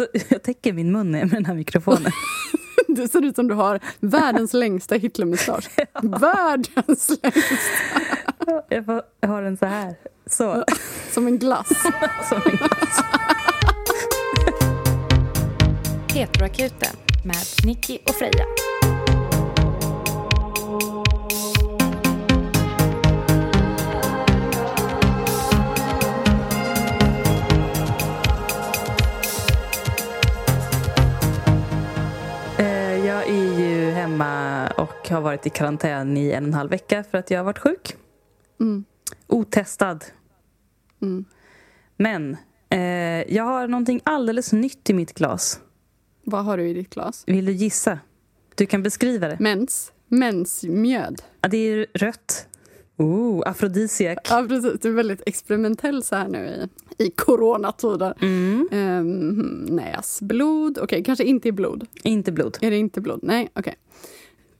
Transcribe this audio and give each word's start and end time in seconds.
Alltså, 0.00 0.06
jag 0.28 0.42
täcker 0.42 0.72
min 0.72 0.92
mun 0.92 1.10
med 1.10 1.28
den 1.30 1.46
här 1.46 1.54
mikrofonen. 1.54 2.12
Du 2.88 3.08
ser 3.08 3.24
ut 3.24 3.36
som 3.36 3.48
du 3.48 3.54
har 3.54 3.80
världens 4.00 4.52
längsta 4.52 4.94
Hitlermustasch. 4.94 5.68
Världens 6.02 7.08
längsta! 7.22 8.62
Jag, 8.68 8.84
får, 8.84 9.02
jag 9.20 9.28
har 9.28 9.42
den 9.42 9.56
så 9.56 9.66
här. 9.66 9.94
Så. 10.26 10.64
Som 11.10 11.26
en 11.26 11.38
glass. 11.38 11.68
Som 12.28 12.40
en 12.44 12.56
glass. 12.56 13.04
Petroakuten 16.12 16.96
med 17.24 17.36
Nicky 17.64 17.98
och 18.06 18.14
Freja. 18.14 18.44
Har 35.14 35.20
varit 35.20 35.46
i 35.46 35.50
karantän 35.50 36.16
i 36.16 36.30
en 36.30 36.44
och 36.44 36.48
en 36.48 36.54
halv 36.54 36.70
vecka 36.70 37.04
för 37.10 37.18
att 37.18 37.30
jag 37.30 37.38
har 37.38 37.44
varit 37.44 37.58
sjuk. 37.58 37.96
Mm. 38.60 38.84
Otestad. 39.26 40.04
Mm. 41.02 41.24
Men 41.96 42.36
eh, 42.70 43.34
jag 43.34 43.44
har 43.44 43.68
någonting 43.68 44.00
alldeles 44.04 44.52
nytt 44.52 44.90
i 44.90 44.94
mitt 44.94 45.14
glas. 45.14 45.60
Vad 46.24 46.44
har 46.44 46.56
du 46.56 46.68
i 46.68 46.74
ditt 46.74 46.90
glas? 46.90 47.24
Vill 47.26 47.44
du 47.44 47.52
gissa? 47.52 47.98
Du 48.54 48.66
kan 48.66 48.82
beskriva 48.82 49.28
det. 49.28 49.36
Mens. 49.40 49.92
Mensmjöd. 50.08 51.22
Ja, 51.40 51.48
det 51.48 51.56
är 51.56 51.86
rött. 51.94 52.48
Oh, 52.96 53.42
afrodisiak. 53.46 54.18
Ja, 54.30 54.46
precis. 54.48 54.80
Du 54.80 54.88
är 54.88 54.92
väldigt 54.92 55.22
experimentell 55.26 56.02
så 56.02 56.16
här 56.16 56.28
nu 56.28 56.68
i, 56.98 57.04
i 57.04 57.10
coronatider. 57.10 58.14
Mm. 58.20 58.68
Um, 58.72 59.64
näsblod. 59.64 60.78
Okej, 60.78 61.04
kanske 61.04 61.24
inte 61.24 61.48
i 61.48 61.52
blod. 61.52 61.86
Inte 62.02 62.32
blod. 62.32 62.58
Är 62.60 62.70
det 62.70 62.76
inte 62.76 63.00
blod? 63.00 63.20
Nej, 63.22 63.48
okej. 63.54 63.74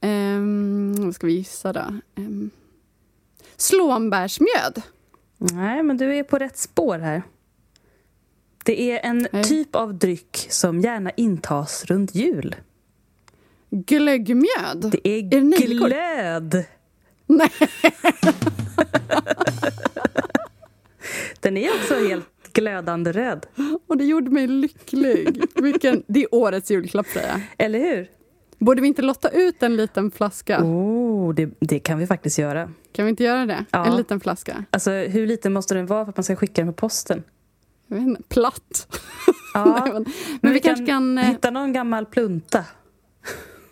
Ehm, 0.04 0.94
vad 0.98 1.14
ska 1.14 1.26
vi 1.26 1.32
gissa 1.32 1.72
då? 1.72 1.84
Um, 2.16 2.50
slånbärsmjöd. 3.56 4.82
Nej, 5.38 5.82
men 5.82 5.96
du 5.96 6.16
är 6.16 6.22
på 6.22 6.38
rätt 6.38 6.58
spår 6.58 6.98
här. 6.98 7.22
Det 8.64 8.90
är 8.92 9.08
en 9.08 9.28
Nej. 9.32 9.44
typ 9.44 9.74
av 9.76 9.94
dryck 9.94 10.46
som 10.50 10.80
gärna 10.80 11.10
intas 11.10 11.84
runt 11.84 12.14
jul. 12.14 12.56
Glöggmjöd. 13.70 14.90
Det 14.92 15.08
är, 15.08 15.18
Är 15.18 15.58
det 15.58 15.74
glöd. 15.74 16.64
Nej. 17.26 17.50
Den 21.40 21.56
är 21.56 21.70
också 21.70 21.94
helt 21.94 22.52
glödande 22.52 23.12
röd. 23.12 23.46
Och 23.86 23.96
det 23.96 24.04
gjorde 24.04 24.30
mig 24.30 24.46
lycklig. 24.46 25.44
Vilken, 25.54 26.02
det 26.06 26.22
är 26.22 26.34
årets 26.34 26.70
julklapp, 26.70 27.06
Freja. 27.06 27.40
Eller 27.58 27.78
hur? 27.78 28.08
Borde 28.58 28.82
vi 28.82 28.88
inte 28.88 29.02
lotta 29.02 29.28
ut 29.28 29.62
en 29.62 29.76
liten 29.76 30.10
flaska? 30.10 30.64
Oh, 30.64 31.34
det, 31.34 31.50
det 31.60 31.78
kan 31.78 31.98
vi 31.98 32.06
faktiskt 32.06 32.38
göra. 32.38 32.70
Kan 32.92 33.04
vi 33.04 33.08
inte 33.10 33.24
göra 33.24 33.46
det? 33.46 33.64
Ja. 33.70 33.86
En 33.86 33.96
liten 33.96 34.20
flaska. 34.20 34.64
Alltså, 34.70 34.90
hur 34.90 35.26
liten 35.26 35.52
måste 35.52 35.74
den 35.74 35.86
vara 35.86 36.04
för 36.04 36.10
att 36.10 36.16
man 36.16 36.24
ska 36.24 36.36
skicka 36.36 36.62
den 36.64 36.74
på 36.74 36.80
posten? 36.80 37.22
Jag 37.86 37.96
vet 37.96 38.06
inte, 38.06 38.22
platt. 38.22 38.96
Ja, 39.54 39.64
Nej, 39.84 39.92
men, 39.92 40.04
men 40.40 40.52
vi, 40.52 40.60
kanske 40.60 40.86
kan... 40.86 41.18
eh, 41.18 41.24
hitta 41.24 41.50
någon 41.50 41.72
gammal 41.72 42.06
plunta. 42.06 42.64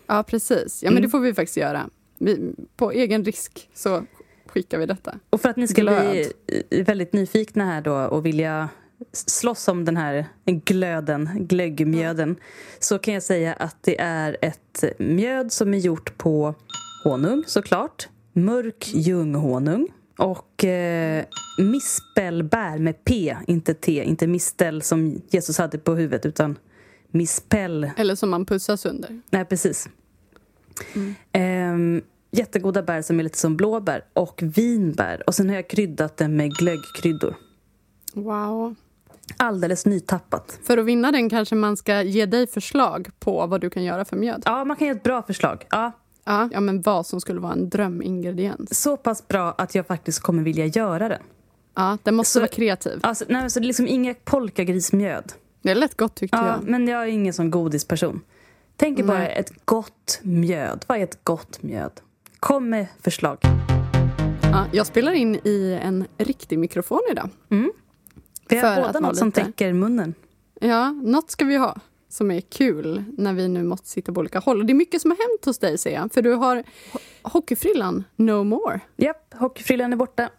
Ja, 0.07 0.23
precis. 0.23 0.83
Ja, 0.83 0.87
men 0.89 0.93
Mm. 0.97 1.01
det 1.03 1.09
får 1.09 1.19
vi 1.19 1.33
faktiskt 1.33 1.57
göra. 1.57 1.89
Vi, 2.17 2.53
på 2.75 2.91
egen 2.91 3.25
risk 3.25 3.69
så 3.73 4.03
skickar 4.47 4.77
vi 4.79 4.85
detta. 4.85 5.19
Och 5.29 5.41
för 5.41 5.49
att 5.49 5.57
ni 5.57 5.67
ska 5.67 5.81
Glöd. 5.81 6.11
bli 6.11 6.81
väldigt 6.83 7.13
nyfikna 7.13 7.65
här 7.65 7.81
då 7.81 7.93
och 7.95 8.25
vilja 8.25 8.69
slåss 9.11 9.67
om 9.67 9.85
den 9.85 9.97
här 9.97 10.25
glöden, 10.45 11.29
glöggmjöden, 11.35 12.35
så 12.79 12.99
kan 12.99 13.13
jag 13.13 13.23
säga 13.23 13.53
att 13.53 13.77
det 13.81 14.01
är 14.01 14.37
ett 14.41 14.83
mjöd 14.99 15.51
som 15.51 15.73
är 15.73 15.77
gjort 15.77 16.17
på 16.17 16.55
honung 17.03 17.43
såklart, 17.47 18.09
mörk 18.33 18.87
ljunghonung 18.93 19.87
och 20.17 20.65
eh, 20.65 21.25
mispelbär 21.57 22.77
med 22.77 23.03
P, 23.03 23.37
inte 23.47 23.73
T, 23.73 24.03
inte 24.03 24.27
mistel 24.27 24.81
som 24.81 25.21
Jesus 25.29 25.57
hade 25.57 25.77
på 25.77 25.95
huvudet 25.95 26.25
utan 26.25 26.57
mispel 27.11 27.91
Eller 27.97 28.15
som 28.15 28.29
man 28.29 28.45
pussas 28.45 28.85
under. 28.85 29.21
Nej, 29.29 29.45
precis. 29.45 29.89
Ehm, 31.31 32.01
jättegoda 32.31 32.83
bär 32.83 33.01
som 33.01 33.19
är 33.19 33.23
lite 33.23 33.37
som 33.37 33.57
blåbär 33.57 34.05
och 34.13 34.39
vinbär. 34.43 35.23
Och 35.27 35.35
sen 35.35 35.49
har 35.49 35.55
jag 35.55 35.69
kryddat 35.69 36.17
den 36.17 36.35
med 36.35 36.51
glöggkryddor. 36.51 37.35
Wow. 38.13 38.75
Alldeles 39.37 39.85
nytappat. 39.85 40.59
För 40.63 40.77
att 40.77 40.85
vinna 40.85 41.11
den 41.11 41.29
kanske 41.29 41.55
man 41.55 41.77
ska 41.77 42.01
ge 42.01 42.25
dig 42.25 42.47
förslag 42.47 43.09
på 43.19 43.47
vad 43.47 43.61
du 43.61 43.69
kan 43.69 43.83
göra 43.83 44.05
för 44.05 44.17
mjöd. 44.17 44.43
Ja, 44.45 44.65
man 44.65 44.77
kan 44.77 44.87
ge 44.87 44.91
ett 44.93 45.03
bra 45.03 45.21
förslag. 45.23 45.65
Ja, 45.69 45.91
Ja, 46.25 46.49
ja 46.53 46.59
men 46.59 46.81
vad 46.81 47.05
som 47.05 47.21
skulle 47.21 47.39
vara 47.39 47.53
en 47.53 47.69
drömingrediens. 47.69 48.81
så 48.81 48.97
pass 48.97 49.27
bra 49.27 49.55
att 49.57 49.75
jag 49.75 49.87
faktiskt 49.87 50.19
kommer 50.19 50.43
vilja 50.43 50.65
göra 50.65 51.09
den. 51.09 51.21
Ja, 51.75 51.97
den 52.03 52.15
måste 52.15 52.31
Så- 52.33 52.39
vara 52.39 52.47
kreativ. 52.47 52.99
Alltså, 53.03 53.25
nej, 53.29 53.49
så 53.49 53.59
det 53.59 53.65
är 53.65 53.67
liksom 53.67 53.87
inga 53.87 54.13
polkagrismjöd. 54.23 55.33
Det 55.61 55.71
är 55.71 55.75
lätt 55.75 55.97
gott 55.97 56.15
tyckte 56.15 56.37
Ja, 56.37 56.47
jag. 56.47 56.63
men 56.69 56.87
jag 56.87 57.03
är 57.03 57.07
ingen 57.07 57.33
sån 57.33 57.51
godisperson. 57.51 58.21
Tänk 58.77 58.99
er 58.99 59.03
bara 59.03 59.17
Nej. 59.17 59.33
ett 59.37 59.65
gott 59.65 60.19
mjöd. 60.23 60.85
Vad 60.87 60.97
är 60.97 61.03
ett 61.03 61.19
gott 61.23 61.63
mjöd? 61.63 61.91
Kom 62.39 62.69
med 62.69 62.87
förslag. 63.01 63.37
Ja, 64.41 64.65
jag 64.71 64.85
spelar 64.87 65.11
in 65.11 65.35
i 65.43 65.79
en 65.83 66.05
riktig 66.17 66.59
mikrofon 66.59 67.01
idag. 67.11 67.29
Vi 68.53 68.59
har 68.59 68.71
att 68.81 68.87
båda 68.93 68.99
något 68.99 69.17
som 69.17 69.31
täcker 69.31 69.73
munnen. 69.73 70.13
Ja, 70.59 70.91
något 70.91 71.31
ska 71.31 71.45
vi 71.45 71.55
ha 71.57 71.79
som 72.09 72.31
är 72.31 72.41
kul 72.41 73.03
när 73.17 73.33
vi 73.33 73.47
nu 73.47 73.63
måste 73.63 73.87
sitta 73.89 74.13
på 74.13 74.19
olika 74.19 74.39
håll. 74.39 74.59
Och 74.59 74.65
det 74.65 74.73
är 74.73 74.75
mycket 74.75 75.01
som 75.01 75.11
har 75.11 75.17
hänt 75.17 75.45
hos 75.45 75.57
dig 75.59 75.77
ser 75.77 75.93
jag. 75.93 76.13
För 76.13 76.21
du 76.21 76.33
har 76.33 76.55
ho- 76.57 76.63
hockeyfrillan 77.23 78.03
No 78.15 78.43
More. 78.43 78.79
Japp, 78.97 79.33
hockeyfrillan 79.33 79.93
är 79.93 79.97
borta. 79.97 80.29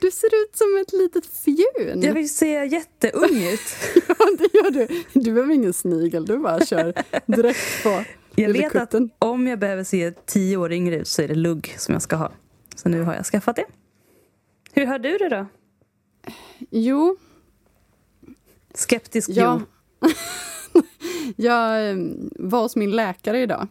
Du 0.00 0.10
ser 0.10 0.26
ut 0.26 0.56
som 0.56 0.78
ett 0.82 0.92
litet 0.92 1.26
fjun. 1.26 2.02
Jag 2.02 2.14
vill 2.14 2.30
se 2.34 2.64
jätteung 2.66 3.52
ut. 3.52 3.60
Ja, 4.18 4.26
det 4.38 4.54
gör 4.58 4.70
du. 4.70 5.02
Du 5.20 5.32
behöver 5.32 5.54
ingen 5.54 5.72
snigel, 5.72 6.26
du 6.26 6.38
bara 6.38 6.66
kör 6.66 6.94
direkt 7.26 7.82
på 7.82 8.04
Jag 8.34 8.52
vet 8.52 8.64
att 8.66 8.72
kutten. 8.90 9.10
om 9.18 9.46
jag 9.46 9.58
behöver 9.58 9.84
se 9.84 10.10
tio 10.26 10.56
år 10.56 10.72
yngre 10.72 10.96
ut 10.96 11.08
så 11.08 11.22
är 11.22 11.28
det 11.28 11.34
lugg 11.34 11.74
som 11.78 11.92
jag 11.92 12.02
ska 12.02 12.16
ha. 12.16 12.32
Så 12.76 12.88
nu 12.88 13.02
har 13.02 13.14
jag 13.14 13.26
skaffat 13.26 13.56
det. 13.56 13.64
Hur 14.72 14.86
har 14.86 14.98
du 14.98 15.18
det 15.18 15.28
då? 15.28 15.46
Jo, 16.70 17.16
Skeptisk 18.74 19.30
Ja. 19.32 19.60
Jag 21.36 21.90
eh, 21.90 21.96
var 22.38 22.62
hos 22.62 22.76
min 22.76 22.90
läkare 22.90 23.40
idag. 23.42 23.68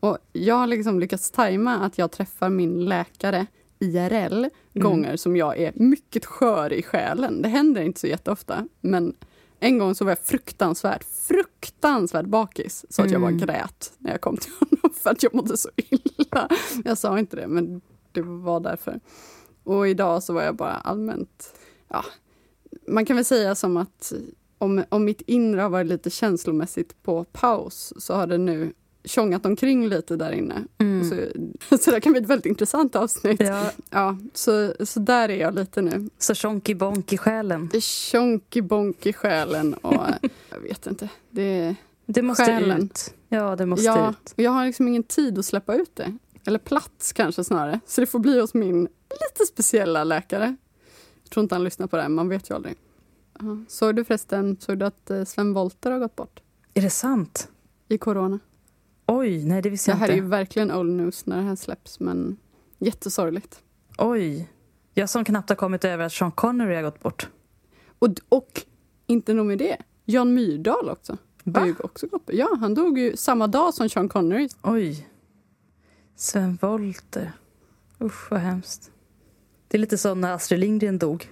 Och 0.00 0.18
jag 0.32 0.54
har 0.54 0.66
liksom 0.66 1.00
lyckats 1.00 1.30
tajma 1.30 1.74
att 1.74 1.98
jag 1.98 2.10
träffar 2.10 2.48
min 2.48 2.84
läkare 2.84 3.46
IRL 3.78 4.46
gånger 4.74 5.16
som 5.16 5.36
jag 5.36 5.58
är 5.58 5.72
mycket 5.76 6.24
skör 6.26 6.72
i 6.72 6.82
själen. 6.82 7.42
Det 7.42 7.48
händer 7.48 7.82
inte 7.82 8.00
så 8.00 8.06
jätteofta. 8.06 8.68
Men 8.80 9.14
en 9.60 9.78
gång 9.78 9.94
så 9.94 10.04
var 10.04 10.10
jag 10.10 10.18
fruktansvärt, 10.18 11.04
fruktansvärt 11.04 12.26
bakis. 12.26 12.84
Så 12.90 13.02
att 13.02 13.10
jag 13.10 13.20
bara 13.20 13.30
Mm. 13.30 13.40
grät 13.46 13.92
när 13.98 14.10
jag 14.10 14.20
kom 14.20 14.36
till 14.36 14.52
honom 14.60 14.94
för 15.02 15.10
att 15.10 15.22
jag 15.22 15.34
mådde 15.34 15.56
så 15.56 15.68
illa. 15.76 16.48
Jag 16.84 16.98
sa 16.98 17.18
inte 17.18 17.36
det, 17.36 17.46
men 17.48 17.80
det 18.12 18.22
var 18.22 18.60
därför. 18.60 19.00
Och 19.64 19.88
idag 19.88 20.22
så 20.22 20.32
var 20.32 20.42
jag 20.42 20.56
bara 20.56 20.72
allmänt, 20.74 21.54
ja, 21.88 22.04
man 22.88 23.04
kan 23.06 23.16
väl 23.16 23.24
säga 23.24 23.54
som 23.54 23.76
att 23.76 24.12
om, 24.62 24.84
om 24.88 25.04
mitt 25.04 25.20
inre 25.20 25.60
har 25.60 25.68
varit 25.68 25.86
lite 25.86 26.10
känslomässigt 26.10 27.02
på 27.02 27.24
paus 27.24 27.92
så 27.96 28.14
har 28.14 28.26
det 28.26 28.38
nu 28.38 28.72
tjongat 29.04 29.46
omkring 29.46 29.88
lite 29.88 30.16
där 30.16 30.32
inne. 30.32 30.64
Mm. 30.78 31.10
Så, 31.10 31.76
så 31.78 31.90
det 31.90 32.00
kan 32.00 32.12
bli 32.12 32.20
ett 32.22 32.28
väldigt 32.28 32.46
intressant 32.46 32.96
avsnitt. 32.96 33.40
Ja, 33.40 33.70
Ja, 33.90 34.18
så, 34.34 34.74
så 34.84 35.00
där 35.00 35.28
är 35.28 35.36
jag 35.40 35.54
lite 35.54 35.82
nu. 35.82 36.08
så 36.18 36.34
tjonky 36.34 36.74
bonk 36.74 37.12
i 37.12 37.18
själen. 37.18 37.70
Tjonky 37.80 38.62
bonk 38.62 39.06
i 39.06 39.12
själen 39.12 39.74
och 39.74 39.94
jag 40.50 40.60
vet 40.60 40.86
inte. 40.86 41.08
Det, 41.30 41.74
Det 42.06 42.22
måste 42.22 42.44
Själen. 42.44 42.82
ut. 42.82 43.14
Ja, 43.28 43.56
det 43.56 43.66
måste 43.66 43.84
ja, 43.86 44.10
ut. 44.10 44.32
jag 44.36 44.50
har 44.50 44.66
liksom 44.66 44.88
ingen 44.88 45.02
tid 45.02 45.38
att 45.38 45.44
släppa 45.46 45.74
ut 45.74 45.96
det. 45.96 46.16
Eller 46.46 46.58
plats 46.58 47.12
kanske 47.12 47.44
snarare. 47.44 47.80
Så 47.86 48.00
det 48.00 48.06
får 48.06 48.18
bli 48.18 48.40
hos 48.40 48.54
min 48.54 48.80
lite 49.10 49.46
speciella 49.48 50.04
läkare. 50.04 50.56
Jag 51.22 51.30
tror 51.30 51.42
inte 51.42 51.54
han 51.54 51.64
lyssnar 51.64 51.86
på 51.86 51.96
det 51.96 52.02
här, 52.02 52.08
man 52.08 52.28
vet 52.28 52.50
ju 52.50 52.54
aldrig. 52.54 52.74
Ja. 53.42 53.64
Såg 53.68 53.96
du 53.96 54.04
förresten 54.04 54.56
såg 54.60 54.78
du 54.78 54.84
att 54.86 55.10
eh, 55.10 55.24
Sven 55.24 55.52
Wollter 55.54 55.90
har 55.90 55.98
gått 55.98 56.16
bort 56.16 56.40
Är 56.74 56.82
det 56.82 56.90
sant? 56.90 57.48
i 57.88 57.98
corona? 57.98 58.38
Oj, 59.06 59.44
nej 59.44 59.62
det 59.62 59.70
visste 59.70 59.90
Det 59.90 59.92
jag 59.92 59.98
här 59.98 60.08
är 60.08 60.12
inte. 60.12 60.24
ju 60.24 60.28
verkligen 60.30 60.72
old 60.72 60.92
news 60.92 61.26
när 61.26 61.36
det 61.36 61.42
här 61.42 61.56
släpps, 61.56 62.00
men 62.00 62.36
jättesorgligt. 62.78 63.62
Oj. 63.98 64.48
Jag 64.94 65.10
som 65.10 65.24
knappt 65.24 65.48
har 65.48 65.56
kommit 65.56 65.84
över 65.84 66.04
att 66.04 66.12
Sean 66.12 66.32
Connery 66.32 66.74
har 66.74 66.82
gått 66.82 67.00
bort. 67.02 67.28
Och, 67.98 68.08
och 68.28 68.62
inte 69.06 69.34
nog 69.34 69.46
med 69.46 69.58
det, 69.58 69.76
Jan 70.04 70.34
Myrdal 70.34 70.88
också. 70.90 71.16
Ju 71.44 71.74
också 71.80 72.06
gått 72.06 72.26
bort. 72.26 72.34
Ja, 72.34 72.56
han 72.60 72.74
dog 72.74 72.98
ju 72.98 73.16
samma 73.16 73.46
dag 73.46 73.74
som 73.74 73.88
Sean 73.88 74.08
Connery. 74.08 74.48
Oj. 74.62 75.08
Sven 76.16 76.58
Wollter. 76.62 77.32
Usch, 78.00 78.30
vad 78.30 78.40
hemskt. 78.40 78.90
Det 79.68 79.76
är 79.76 79.80
lite 79.80 79.98
som 79.98 80.20
när 80.20 80.32
Astrid 80.32 80.60
Lindgren 80.60 80.98
dog. 80.98 81.28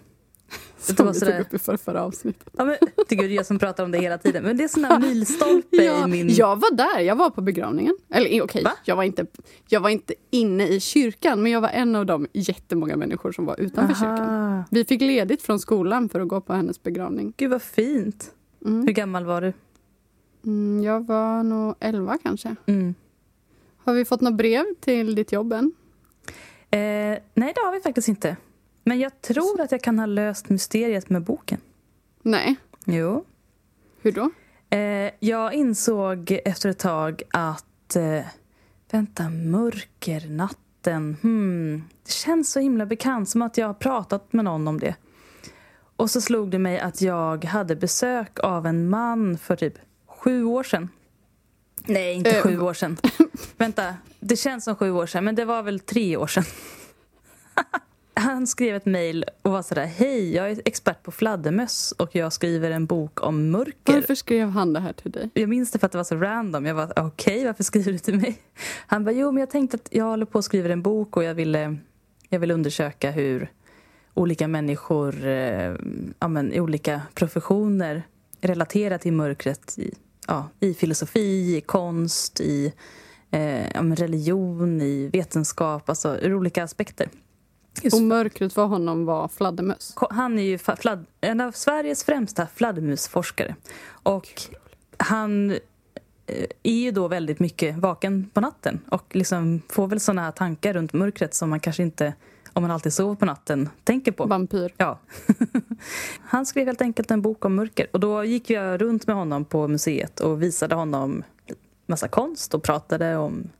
Som 0.79 0.95
Det 0.97 1.03
var 1.03 1.13
vi 1.13 1.19
sådär- 1.19 1.33
tog 1.33 1.41
upp 1.47 1.55
i 1.55 1.59
förra, 1.59 1.79
förra 1.79 2.03
avsnittet. 2.05 2.49
Ja, 2.57 2.65
men, 2.65 2.77
tycker 3.09 3.25
jag 3.29 3.47
som 3.47 3.59
pratar 3.59 3.85
om 3.85 3.91
det 3.91 3.99
hela 3.99 4.19
tiden. 4.19 4.43
Men 4.45 4.57
det 4.57 4.65
är 4.65 4.69
sån 4.69 4.85
här 4.85 4.99
milstolpe 5.09 5.77
Ja, 5.85 6.05
i 6.05 6.11
min... 6.11 6.29
Jag 6.35 6.57
var 6.61 6.75
där, 6.77 7.01
jag 7.01 7.17
var 7.17 7.31
på 7.31 7.41
begravningen. 7.41 7.97
Eller 8.11 8.37
eh, 8.37 8.45
okej, 8.45 8.65
Va? 8.65 8.73
jag, 8.85 8.97
var 8.97 9.03
inte, 9.05 9.27
jag 9.69 9.81
var 9.81 9.91
inte 9.91 10.15
inne 10.31 10.69
i 10.69 10.81
kyrkan 10.81 11.43
men 11.43 11.53
jag 11.53 11.61
var 11.61 11.69
en 11.69 11.97
av 11.97 12.07
de 12.07 12.27
jättemånga 12.33 12.97
människor 12.97 13.33
som 13.33 13.47
var 13.47 13.61
utanför 13.61 13.95
kyrkan. 13.95 14.29
Aha. 14.31 14.65
Vi 14.71 14.85
fick 14.85 15.01
ledigt 15.01 15.43
från 15.43 15.59
skolan 15.59 16.09
för 16.09 16.21
att 16.21 16.29
gå 16.29 16.41
på 16.41 16.53
hennes 16.53 16.83
begravning. 16.83 17.33
Gud 17.37 17.51
vad 17.51 17.63
fint. 17.63 18.31
Mm. 18.67 18.87
Hur 18.87 18.93
gammal 18.93 19.25
var 19.25 19.41
du? 19.41 19.53
Mm, 20.45 20.85
jag 20.85 21.07
var 21.07 21.43
nog 21.43 21.75
11 21.81 22.19
kanske. 22.23 22.57
Mm. 22.67 22.95
Har 23.85 23.95
vi 23.95 24.05
fått 24.05 24.21
något 24.21 24.35
brev 24.35 24.65
till 24.81 25.15
ditt 25.15 25.33
jobb 25.33 25.53
än? 25.53 25.73
Eh, 26.71 26.79
nej, 27.35 27.53
det 27.55 27.61
har 27.65 27.73
vi 27.73 27.81
faktiskt 27.81 28.09
inte. 28.09 28.37
Men 28.85 28.99
jag 28.99 29.21
tror 29.21 29.61
att 29.61 29.73
jag 29.73 29.83
kan 29.83 29.99
ha 29.99 30.07
löst 30.07 30.49
mysteriet 30.49 31.11
med 31.11 31.23
boken. 31.23 31.61
Nej. 32.23 32.57
Jo. 32.85 33.25
Hur 34.03 34.13
då? 34.13 34.31
Eh, 34.77 35.11
jag 35.19 35.55
insåg 35.55 36.41
efter 36.45 36.69
ett 36.69 36.79
tag 36.79 37.23
att... 37.31 37.97
Eh, 37.97 38.27
vänta, 38.91 39.29
mörker, 39.29 40.29
natten. 40.29 41.17
Hmm, 41.23 41.85
det 42.05 42.13
känns 42.13 42.53
så 42.53 42.61
himla 42.61 42.87
bekant, 42.87 43.29
som 43.29 43.43
att 43.43 43.59
jag 43.59 43.67
har 43.67 43.75
pratat 43.75 44.33
med 44.33 44.45
någon 44.45 44.69
om 44.69 44.81
det. 44.81 44.95
Och 45.97 46.11
så 46.11 46.21
slog 46.21 46.51
det 46.51 46.59
mig 46.59 46.79
att 46.79 47.03
jag 47.03 47.45
hade 47.45 47.77
besök 47.77 48.39
av 48.39 48.67
en 48.67 48.89
man 48.89 49.39
för 49.39 49.57
typ 49.57 49.75
sju 50.07 50.45
år 50.45 50.63
sedan. 50.63 50.89
Nej, 51.85 52.15
inte 52.15 52.31
Eh, 52.31 52.43
sju 52.43 52.61
år 52.61 52.75
sedan. 52.75 52.97
Vänta, 53.57 53.95
det 54.21 54.37
känns 54.37 54.65
som 54.65 54.77
sju 54.77 54.91
år 54.91 55.07
sedan, 55.07 55.25
men 55.25 55.35
det 55.35 55.45
var 55.45 55.63
väl 55.63 55.81
tre 55.81 56.17
år 56.17 56.27
sedan. 56.27 56.45
Han 58.15 58.47
skrev 58.47 58.77
ett 58.77 58.87
mejl 58.87 59.25
och 59.43 59.53
var 59.53 59.63
sådär, 59.63 59.87
hej, 59.87 60.35
jag 60.35 60.51
är 60.51 60.63
expert 60.65 61.03
på 61.03 61.11
fladdermöss 61.11 61.93
och 61.93 62.15
jag 62.15 62.33
skriver 62.33 62.71
en 62.71 62.87
bok 62.87 63.23
om 63.23 63.51
mörker. 63.51 63.93
Varför 63.93 64.15
skrev 64.15 64.49
han 64.49 64.73
det 64.73 64.81
här 64.81 64.93
till 64.93 65.11
dig? 65.11 65.31
Jag 65.35 65.49
minns 65.49 65.71
det 65.71 65.79
för 65.79 65.87
att 65.87 65.93
det 65.93 65.99
var 65.99 66.05
så 66.05 66.17
random. 66.17 66.67
Jag 66.67 66.75
var 66.75 66.93
okej, 66.97 67.45
varför 67.45 67.65
skriver 67.65 67.93
du 67.93 67.99
till 67.99 68.17
mig? 68.17 68.39
Han 68.87 69.05
bara, 69.05 69.13
jo 69.13 69.33
men 69.33 69.41
jag 69.41 69.51
tänkte 69.51 69.75
att 69.75 69.89
jag 69.91 70.05
håller 70.05 70.27
på 70.27 70.39
att 70.39 70.45
skriva 70.45 70.73
en 70.73 70.83
bok 70.83 71.17
och 71.17 71.25
jag 71.25 71.35
ville, 71.35 71.77
jag 72.29 72.39
vill 72.41 72.51
undersöka 72.51 73.11
hur 73.11 73.51
olika 74.15 74.49
människor 74.49 75.27
eh, 75.27 75.75
ja, 76.19 76.29
men, 76.29 76.53
i 76.53 76.61
olika 76.61 77.03
professioner 77.15 78.03
relaterar 78.41 78.99
till 78.99 79.13
mörkret 79.13 79.79
i, 79.79 79.95
ja, 80.27 80.49
i 80.61 80.75
filosofi, 80.75 81.57
i 81.57 81.61
konst, 81.61 82.41
i 82.41 82.73
eh, 83.31 83.71
ja, 83.71 83.81
religion, 83.83 84.81
i 84.81 85.11
vetenskap, 85.13 85.89
alltså 85.89 86.19
ur 86.19 86.35
olika 86.35 86.65
aspekter. 86.65 87.09
Och 87.93 88.03
mörkret 88.03 88.53
för 88.53 88.65
honom 88.65 89.05
var 89.05 89.29
fladdermöss. 89.29 89.95
han 90.11 90.39
är 90.39 90.43
ju 90.43 90.59
fladd, 90.59 91.07
en 91.21 91.41
av 91.41 91.53
Sveriges 91.53 92.05
främsta 92.05 92.47
fladdermusforskare. 92.55 93.55
Och 93.91 94.29
han 94.97 95.51
eh, 95.51 96.47
är 96.63 96.81
ju 96.81 96.91
då 96.91 97.09
väldigt 97.09 97.41
mycket 97.41 97.77
vaken 97.77 98.31
på 98.35 98.41
natten 98.41 98.81
och 98.89 99.17
liksom 99.17 99.63
får 99.69 99.87
väl 99.87 100.01
såna 100.01 100.23
här 100.23 100.33
tankar 100.33 100.73
runt 100.73 100.93
mörkret 100.93 101.35
som 101.35 101.51
man 101.51 101.61
kanske 101.61 101.83
inte, 101.83 102.15
om 102.53 102.63
man 102.63 102.71
alltid 102.71 102.93
sover 102.93 103.15
på 103.15 103.25
natten, 103.27 103.69
tänker 103.85 104.13
på. 104.13 104.27
Vampyr. 104.27 104.75
Ja. 104.77 104.99
Han 106.21 106.47
skrev 106.47 106.67
helt 106.67 106.83
enkelt 106.83 107.11
en 107.11 107.23
bok 107.23 107.45
om 107.45 107.55
mörker. 107.55 107.87
Och 107.93 108.01
då 108.01 108.25
gick 108.25 108.51
jag 108.51 108.83
runt 108.83 109.07
med 109.07 109.17
honom 109.17 109.45
på 109.45 109.69
museet 109.69 110.21
och 110.21 110.43
visade 110.43 110.75
honom 110.75 111.23
massa 111.87 112.09
konst 112.09 112.55
och 112.55 112.63
pratade 112.63 113.17
om 113.17 113.51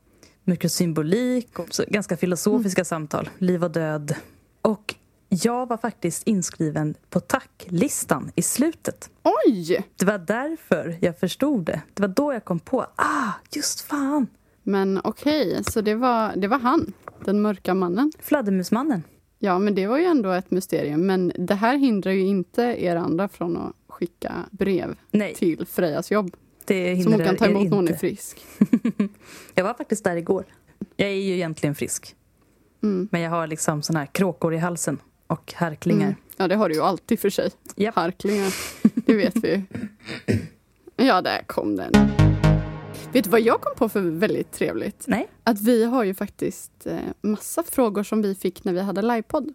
mycket 0.45 0.73
symbolik 0.73 1.59
och 1.59 1.69
ganska 1.69 2.17
filosofiska 2.17 2.85
samtal. 2.85 3.31
Liv 3.39 3.65
och 3.65 3.71
död. 3.71 4.15
Och 4.63 4.95
jag 5.29 5.69
var 5.69 5.77
faktiskt 5.77 6.27
inskriven 6.27 6.95
på 7.11 7.21
tacklistan 7.21 8.33
i 8.35 8.43
slutet. 8.43 9.11
Oj! 9.47 9.85
Det 9.97 10.05
var 10.05 10.19
därför 10.19 10.99
jag 11.01 11.19
förstod 11.19 11.65
det. 11.65 11.81
Det 11.95 12.03
var 12.03 12.09
då 12.09 12.33
jag 12.33 12.45
kom 12.45 12.59
på, 12.59 12.87
ah, 12.97 13.33
just 13.55 13.81
fan. 13.81 14.27
Men 14.63 15.01
okej, 15.05 15.65
så 15.65 15.81
det 15.81 15.95
var, 15.95 16.37
det 16.37 16.49
var 16.49 16.59
han, 16.59 16.93
den 17.25 17.43
mörka 17.43 17.75
mannen. 17.75 18.13
Fladdermusmannen. 18.21 19.03
Ja, 19.39 19.59
men 19.59 19.75
det 19.75 19.87
var 19.87 19.99
ju 19.99 20.05
ändå 20.05 20.31
ett 20.31 20.51
mysterium. 20.51 21.07
Men 21.07 21.33
det 21.39 21.55
här 21.55 21.77
hindrar 21.77 22.13
ju 22.13 22.27
inte 22.27 22.63
er 22.63 22.97
andra 22.97 23.29
från 23.29 23.57
att 23.57 23.73
skicka 23.89 24.35
brev 24.51 24.99
Nej, 25.11 25.35
till 25.35 25.67
Frejas 25.67 26.11
jobb. 26.11 26.37
Det 26.75 27.03
Som 27.03 27.13
hon 27.13 27.21
hindrar 27.21 27.27
kan 27.27 27.37
ta 27.37 27.47
emot 27.47 27.71
när 27.71 27.77
hon 27.77 27.89
är 27.89 27.97
frisk. 27.97 28.47
Jag 29.55 29.65
var 29.65 29.75
faktiskt 29.75 30.05
där 30.05 30.17
igår. 30.17 30.45
Jag 30.97 31.09
är 31.09 31.15
ju 31.15 31.35
egentligen 31.35 31.75
frisk. 31.75 32.15
Mm. 32.83 33.09
Men 33.13 33.21
jag 33.21 33.31
har 33.31 33.47
liksom 33.47 33.83
såna 33.83 33.99
här 33.99 34.07
kråkor 34.07 34.55
i 34.55 34.59
halsen 34.59 34.99
och 35.27 35.53
harklingar. 35.57 36.07
Mm. 36.07 36.17
Ja, 36.37 36.49
det 36.49 36.55
har 36.55 36.69
du 36.69 36.75
ju 36.75 36.81
alltid 36.81 37.21
för 37.21 37.31
sig. 37.31 37.51
Japp. 37.77 37.95
Harklingar, 37.95 38.55
det 39.07 39.15
vet 39.15 39.37
vi 39.37 39.49
ju. 39.49 39.63
Ja, 40.97 41.23
där 41.23 41.43
kom 41.47 41.77
den. 41.77 41.93
Vet 43.13 43.25
du 43.25 43.31
vad 43.31 43.41
jag 43.41 43.61
kom 43.61 43.77
på 43.77 43.89
för 43.89 44.01
väldigt 44.01 44.53
trevligt? 44.53 45.05
Nej. 45.07 45.29
Att 45.45 45.61
vi 45.61 45.85
har 45.85 46.05
ju 46.05 46.15
faktiskt 46.15 46.87
eh, 46.87 46.99
massa 47.21 47.63
frågor 47.63 48.03
som 48.03 48.23
vi 48.23 48.35
fick 48.35 48.65
när 48.65 48.73
vi 48.73 48.81
hade 48.81 49.03
livepodd. 49.03 49.55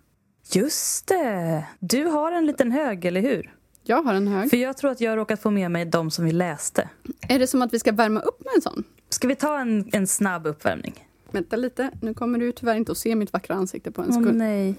Just 0.51 1.07
det! 1.07 1.65
Du 1.79 2.03
har 2.03 2.31
en 2.31 2.45
liten 2.45 2.71
hög, 2.71 3.05
eller 3.05 3.21
hur? 3.21 3.54
Jag 3.87 4.03
har 4.03 4.13
en 4.13 4.27
hög. 4.27 4.49
För 4.49 4.57
jag 4.57 4.77
tror 4.77 4.91
att 4.91 5.01
jag 5.01 5.11
har 5.11 5.17
råkat 5.17 5.41
få 5.41 5.49
med 5.51 5.71
mig 5.71 5.85
de 5.85 6.11
som 6.11 6.25
vi 6.25 6.31
läste. 6.31 6.89
Är 7.29 7.39
det 7.39 7.47
som 7.47 7.61
att 7.61 7.73
vi 7.73 7.79
ska 7.79 7.91
värma 7.91 8.19
upp 8.19 8.39
med 8.45 8.51
en 8.55 8.61
sån? 8.61 8.83
Ska 9.09 9.27
vi 9.27 9.35
ta 9.35 9.59
en, 9.59 9.89
en 9.93 10.07
snabb 10.07 10.47
uppvärmning? 10.47 11.07
Vänta 11.31 11.55
lite, 11.55 11.91
nu 12.01 12.13
kommer 12.13 12.39
du 12.39 12.51
tyvärr 12.51 12.75
inte 12.75 12.91
att 12.91 12.97
se 12.97 13.15
mitt 13.15 13.33
vackra 13.33 13.55
ansikte 13.55 13.91
på 13.91 14.01
en 14.01 14.07
Åh 14.09 14.13
sekund. 14.19 14.37
nej. 14.37 14.75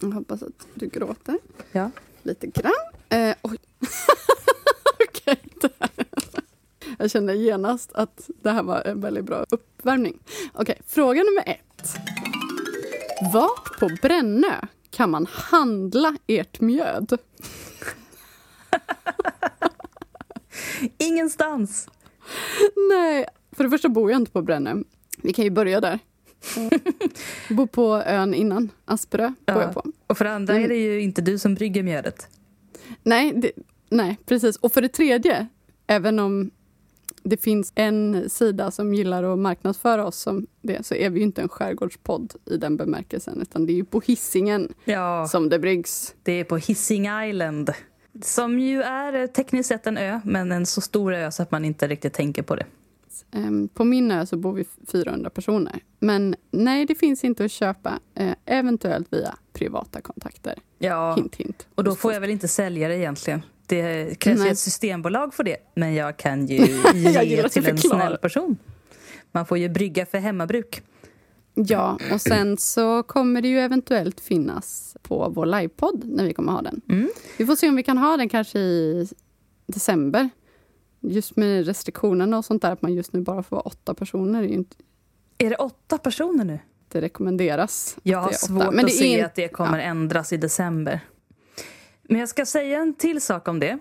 Jag 0.00 0.08
hoppas 0.10 0.42
att 0.42 0.66
du 0.74 0.86
gråter. 0.86 1.38
Ja. 1.72 1.90
Lite 2.22 2.46
grann. 2.46 2.72
Eh, 3.08 3.34
oj. 3.42 3.58
Okej, 5.08 5.40
där. 5.60 5.90
Jag 6.98 7.10
kände 7.10 7.34
genast 7.34 7.92
att 7.92 8.30
det 8.42 8.50
här 8.50 8.62
var 8.62 8.82
en 8.82 9.00
väldigt 9.00 9.24
bra 9.24 9.44
uppvärmning. 9.50 10.18
Okej, 10.52 10.80
fråga 10.86 11.22
nummer 11.22 11.42
ett. 11.46 11.96
Var 13.32 13.78
på 13.78 13.90
Brännö 14.02 14.54
kan 14.90 15.10
man 15.10 15.26
handla 15.30 16.16
ert 16.26 16.60
mjöd? 16.60 17.18
Ingenstans! 20.98 21.88
Nej, 22.90 23.26
för 23.52 23.64
det 23.64 23.70
första 23.70 23.88
bor 23.88 24.10
jag 24.10 24.20
inte 24.20 24.30
på 24.32 24.42
Brännö. 24.42 24.74
Vi 25.22 25.32
kan 25.32 25.44
ju 25.44 25.50
börja 25.50 25.80
där. 25.80 25.98
Jag 27.48 27.48
bor 27.56 27.66
på 27.66 28.02
ön 28.06 28.34
innan, 28.34 28.70
Asperö 28.84 29.26
bor 29.28 29.34
Ja. 29.46 29.62
jag 29.62 29.74
på. 29.74 29.84
Och 30.06 30.18
för 30.18 30.24
det 30.24 30.32
andra 30.32 30.52
Mm. 30.54 30.64
är 30.64 30.68
det 30.68 30.76
ju 30.76 31.00
inte 31.00 31.22
du 31.22 31.38
som 31.38 31.54
brygger 31.54 31.82
mjödet. 31.82 32.28
Nej, 33.02 33.32
det, 33.36 33.50
nej, 33.88 34.18
precis. 34.26 34.56
Och 34.56 34.72
för 34.72 34.82
det 34.82 34.88
tredje, 34.88 35.46
även 35.86 36.18
om 36.18 36.50
det 37.22 37.36
finns 37.36 37.72
en 37.74 38.30
sida 38.30 38.70
som 38.70 38.94
gillar 38.94 39.22
att 39.24 39.38
marknadsföra 39.38 40.06
oss 40.06 40.16
som 40.16 40.46
det, 40.62 40.86
så 40.86 40.94
är 40.94 41.10
vi 41.10 41.18
ju 41.18 41.24
inte 41.24 41.42
en 41.42 41.48
skärgårdspodd 41.48 42.32
i 42.46 42.56
den 42.56 42.76
bemärkelsen, 42.76 43.42
utan 43.42 43.66
det 43.66 43.72
är 43.72 43.74
ju 43.74 43.84
på 43.84 44.00
hissingen 44.00 44.72
Ja, 44.84 45.26
som 45.28 45.48
det 45.48 45.58
bryggs. 45.58 46.14
det 46.22 46.32
är 46.32 46.44
på 46.44 46.56
Hising 46.56 47.06
Island. 47.28 47.70
Som 48.22 48.58
ju 48.58 48.82
är 48.82 49.12
eh, 49.12 49.26
tekniskt 49.26 49.68
sett 49.68 49.86
en 49.86 49.98
ö, 49.98 50.20
men 50.24 50.52
en 50.52 50.66
så 50.66 50.80
stor 50.80 51.14
ö 51.14 51.30
så 51.30 51.42
att 51.42 51.50
man 51.50 51.64
inte 51.64 51.88
riktigt 51.88 52.12
tänker 52.12 52.42
på 52.42 52.56
det. 52.56 52.66
Ehm, 53.32 53.68
På 53.68 53.84
min 53.84 54.10
ö 54.10 54.26
så 54.26 54.36
bor 54.36 54.52
vi 54.52 54.64
400 54.92 55.30
personer. 55.30 55.80
Men 55.98 56.34
nej, 56.50 56.86
det 56.86 56.94
finns 56.94 57.24
inte 57.24 57.44
att 57.44 57.50
köpa, 57.52 57.98
eh, 58.14 58.32
eventuellt 58.46 59.12
via 59.12 59.34
privata 59.52 60.00
kontakter. 60.00 60.54
Ja, 60.78 61.14
Hint, 61.14 61.36
hint. 61.36 61.66
och 61.74 61.84
då 61.84 61.94
får 61.94 62.12
jag 62.12 62.20
väl 62.20 62.30
inte 62.30 62.48
sälja 62.48 62.88
det 62.88 62.96
egentligen. 62.96 63.42
Det 63.66 64.18
krävs 64.20 64.44
ju 64.46 64.48
ett 64.48 64.58
systembolag 64.58 65.34
för 65.34 65.44
det, 65.44 65.56
men 65.74 65.94
jag 65.94 66.16
kan 66.16 66.46
ju 66.46 66.56
ge 66.94 67.48
till 67.48 67.66
en 67.68 67.78
snäll 67.78 68.18
person. 68.18 68.56
Man 69.32 69.46
får 69.46 69.58
ju 69.58 69.68
brygga 69.68 70.06
för 70.06 70.18
hemmabruk. 70.18 70.82
Ja, 71.54 71.98
och 72.12 72.20
sen 72.20 72.56
så 72.56 73.02
kommer 73.02 73.42
det 73.42 73.48
ju 73.48 73.58
eventuellt 73.60 74.20
finnas 74.20 74.96
på 75.02 75.28
vår 75.28 75.46
livepodd 75.46 76.04
när 76.04 76.24
vi 76.24 76.32
kommer 76.34 76.52
ha 76.52 76.62
den. 76.62 76.80
Mm. 76.88 77.08
Vi 77.38 77.46
får 77.46 77.56
se 77.56 77.68
om 77.68 77.76
vi 77.76 77.82
kan 77.82 77.98
ha 77.98 78.16
den 78.16 78.28
kanske 78.28 78.58
i 78.58 79.08
december. 79.66 80.30
Just 81.00 81.36
med 81.36 81.66
restriktionerna 81.66 82.38
och 82.38 82.44
sånt 82.44 82.62
där, 82.62 82.72
att 82.72 82.82
man 82.82 82.94
just 82.94 83.12
nu 83.12 83.20
bara 83.20 83.42
får 83.42 83.56
vara 83.56 83.66
åtta 83.66 83.94
personer, 83.94 84.42
är 84.42 84.46
inte 84.48 84.76
Är 85.38 85.50
det 85.50 85.56
åtta 85.56 85.98
personer 85.98 86.44
nu? 86.44 86.58
det 86.88 87.00
rekommenderas. 87.00 87.96
Jag 88.02 88.18
har 88.18 88.32
svårt. 88.32 88.74
Men 88.74 88.84
att 88.84 88.92
se 88.92 89.04
inte- 89.06 89.26
att 89.26 89.34
det 89.34 89.48
kommer 89.48 89.78
ändras 89.78 90.32
i 90.32 90.36
december. 90.36 91.00
Men 92.02 92.20
jag 92.20 92.28
ska 92.28 92.46
säga 92.46 92.78
en 92.78 92.94
till 92.94 93.20
sak 93.20 93.48
om 93.48 93.60
det. 93.60 93.78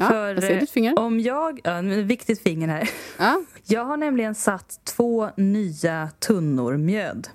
Ja, 0.00 0.08
För, 0.08 0.34
jag 0.34 0.42
ser 0.42 0.54
eh, 0.54 0.60
ditt 0.60 0.70
finger. 0.70 0.98
Om 0.98 1.20
jag, 1.20 1.60
ja, 1.64 1.82
men 1.82 2.06
viktigt 2.06 2.42
finger 2.42 2.68
här. 2.68 2.90
Ja. 3.18 3.42
Jag 3.64 3.84
har 3.84 3.96
nämligen 3.96 4.34
satt 4.34 4.80
två 4.84 5.30
nya 5.36 6.10
tunnor 6.18 6.76
mjöd. 6.76 7.28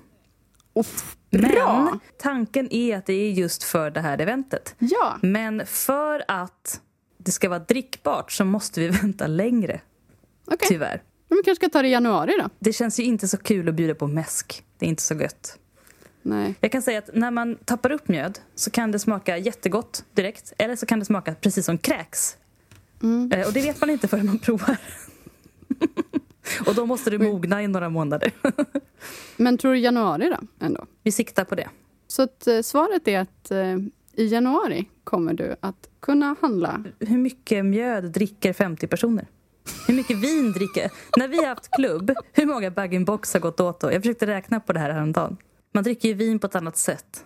Men 1.30 1.40
bra! 1.50 1.98
tanken 2.18 2.72
är 2.72 2.96
att 2.96 3.06
det 3.06 3.12
är 3.12 3.30
just 3.30 3.62
för 3.62 3.90
det 3.90 4.00
här 4.00 4.20
eventet. 4.20 4.74
Ja, 4.78 5.18
Men 5.22 5.66
för 5.66 6.24
att 6.28 6.80
det 7.18 7.30
ska 7.30 7.48
vara 7.48 7.58
drickbart 7.58 8.32
så 8.32 8.44
måste 8.44 8.80
vi 8.80 8.88
vänta 9.02 9.26
längre, 9.26 9.80
okej. 10.44 10.68
tyvärr. 10.68 11.02
Men 11.28 11.36
vi 11.36 11.42
kanske 11.42 11.64
ska 11.66 11.72
ta 11.72 11.82
det 11.82 11.88
i 11.88 11.90
januari 11.92 12.32
då. 12.42 12.48
Det 12.58 12.72
känns 12.72 13.00
ju 13.00 13.04
inte 13.04 13.28
så 13.28 13.36
kul 13.36 13.68
att 13.68 13.74
bjuda 13.74 13.94
på 13.94 14.06
mäsk. 14.06 14.64
Det 14.78 14.86
är 14.86 14.88
inte 14.88 15.02
så 15.02 15.14
gött. 15.14 15.58
Nej. 16.22 16.54
Jag 16.60 16.72
kan 16.72 16.82
säga 16.82 16.98
att 16.98 17.10
när 17.12 17.30
man 17.30 17.56
tappar 17.64 17.92
upp 17.92 18.08
mjöd 18.08 18.38
så 18.54 18.70
kan 18.70 18.92
det 18.92 18.98
smaka 18.98 19.38
jättegott 19.38 20.04
direkt. 20.14 20.52
Eller 20.58 20.76
så 20.76 20.86
kan 20.86 20.98
det 20.98 21.04
smaka 21.04 21.34
precis 21.34 21.66
som 21.66 21.78
kräks. 21.78 22.36
Mm. 23.02 23.32
Eh, 23.32 23.46
och 23.46 23.52
det 23.52 23.62
vet 23.62 23.80
man 23.80 23.90
inte 23.90 24.08
förrän 24.08 24.26
man 24.26 24.38
provar. 24.38 24.76
och 26.66 26.74
då 26.74 26.86
måste 26.86 27.10
det 27.10 27.18
mogna 27.18 27.62
i 27.62 27.68
några 27.68 27.88
månader. 27.88 28.32
Men 29.36 29.58
tror 29.58 29.72
du 29.72 29.78
januari 29.78 30.30
då, 30.30 30.66
ändå? 30.66 30.86
Vi 31.02 31.12
siktar 31.12 31.44
på 31.44 31.54
det. 31.54 31.68
Så 32.06 32.22
att, 32.22 32.46
eh, 32.46 32.60
svaret 32.60 33.08
är 33.08 33.18
att 33.18 33.50
eh, 33.50 33.76
i 34.16 34.26
januari 34.26 34.88
kommer 35.04 35.34
du 35.34 35.56
att 35.60 35.88
kunna 36.00 36.36
handla. 36.40 36.84
Hur 37.00 37.18
mycket 37.18 37.64
mjöd 37.64 38.04
dricker 38.04 38.52
50 38.52 38.86
personer? 38.86 39.26
Hur 39.86 39.94
mycket 39.94 40.16
vin 40.16 40.52
dricker... 40.52 40.90
När 41.16 41.28
vi 41.28 41.36
har 41.36 41.46
haft 41.46 41.68
klubb, 41.70 42.12
hur 42.32 42.46
många 42.46 42.70
bag-in-box 42.70 43.32
har 43.32 43.40
gått 43.40 43.60
åt 43.60 43.80
då? 43.80 43.92
Jag 43.92 44.02
försökte 44.02 44.26
räkna 44.26 44.60
på 44.60 44.72
det 44.72 44.80
här 44.80 44.90
häromdagen. 44.90 45.36
Man 45.72 45.84
dricker 45.84 46.08
ju 46.08 46.14
vin 46.14 46.38
på 46.38 46.46
ett 46.46 46.54
annat 46.54 46.76
sätt. 46.76 47.24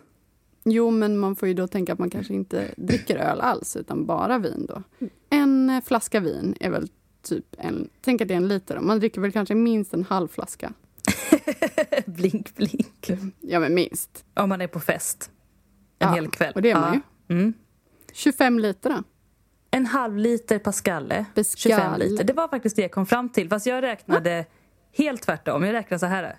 Jo, 0.70 0.90
men 0.90 1.18
man 1.18 1.36
får 1.36 1.48
ju 1.48 1.54
då 1.54 1.66
tänka 1.68 1.92
att 1.92 1.98
man 1.98 2.10
kanske 2.10 2.34
inte 2.34 2.74
dricker 2.76 3.16
öl 3.16 3.40
alls, 3.40 3.76
utan 3.76 4.06
bara 4.06 4.38
vin 4.38 4.66
då. 4.68 4.82
En 5.30 5.70
eh, 5.70 5.80
flaska 5.84 6.20
vin 6.20 6.54
är 6.60 6.70
väl 6.70 6.88
typ 7.22 7.46
en... 7.58 7.88
Tänk 8.00 8.20
att 8.20 8.28
det 8.28 8.34
är 8.34 8.36
en 8.36 8.48
liter. 8.48 8.76
Då. 8.76 8.82
Man 8.82 8.98
dricker 8.98 9.20
väl 9.20 9.32
kanske 9.32 9.54
minst 9.54 9.94
en 9.94 10.04
halv 10.04 10.28
flaska. 10.28 10.72
blink, 12.06 12.54
blink. 12.56 13.10
Ja, 13.40 13.60
men 13.60 13.74
minst. 13.74 14.24
Om 14.34 14.48
man 14.48 14.60
är 14.60 14.66
på 14.66 14.80
fest 14.80 15.30
en 15.98 16.08
Ja, 16.08 16.14
hel 16.14 16.28
kväll. 16.28 16.52
och 16.54 16.62
det 16.62 16.70
är 16.70 16.80
man 16.80 16.94
ju. 17.28 17.36
Mm. 17.36 17.52
25 18.12 18.58
liter 18.58 18.90
då? 18.90 19.02
En 19.70 19.86
halv 19.86 20.16
liter 20.16 20.58
Pascalle, 20.58 21.26
Pascal. 21.34 21.72
25 21.72 21.98
liter. 22.00 22.24
Det 22.24 22.32
var 22.32 22.48
faktiskt 22.48 22.76
det 22.76 22.82
jag 22.82 22.90
kom 22.92 23.06
fram 23.06 23.28
till. 23.28 23.48
Fast 23.48 23.66
jag 23.66 23.82
räknade 23.82 24.44
helt 24.92 25.22
tvärtom. 25.22 25.62
Jag 25.64 25.72
räknade 25.72 25.98
så 25.98 26.06
här. 26.06 26.36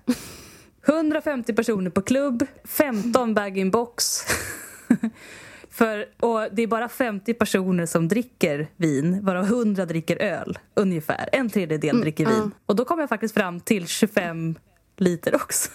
150 0.87 1.53
personer 1.53 1.89
på 1.89 2.01
klubb, 2.01 2.45
15 2.63 3.33
bag-in-box. 3.33 4.21
För, 5.69 6.05
och 6.19 6.47
det 6.51 6.61
är 6.61 6.67
bara 6.67 6.89
50 6.89 7.33
personer 7.33 7.85
som 7.85 8.07
dricker 8.07 8.67
vin, 8.77 9.25
varav 9.25 9.45
100 9.45 9.85
dricker 9.85 10.17
öl. 10.21 10.59
Ungefär. 10.73 11.29
En 11.31 11.49
tredjedel 11.49 12.01
dricker 12.01 12.23
ja. 12.23 12.29
vin. 12.29 12.51
Och 12.65 12.75
då 12.75 12.85
kom 12.85 12.99
jag 12.99 13.09
faktiskt 13.09 13.33
fram 13.33 13.59
till 13.59 13.87
25 13.87 14.55
liter 14.97 15.35
också. 15.35 15.69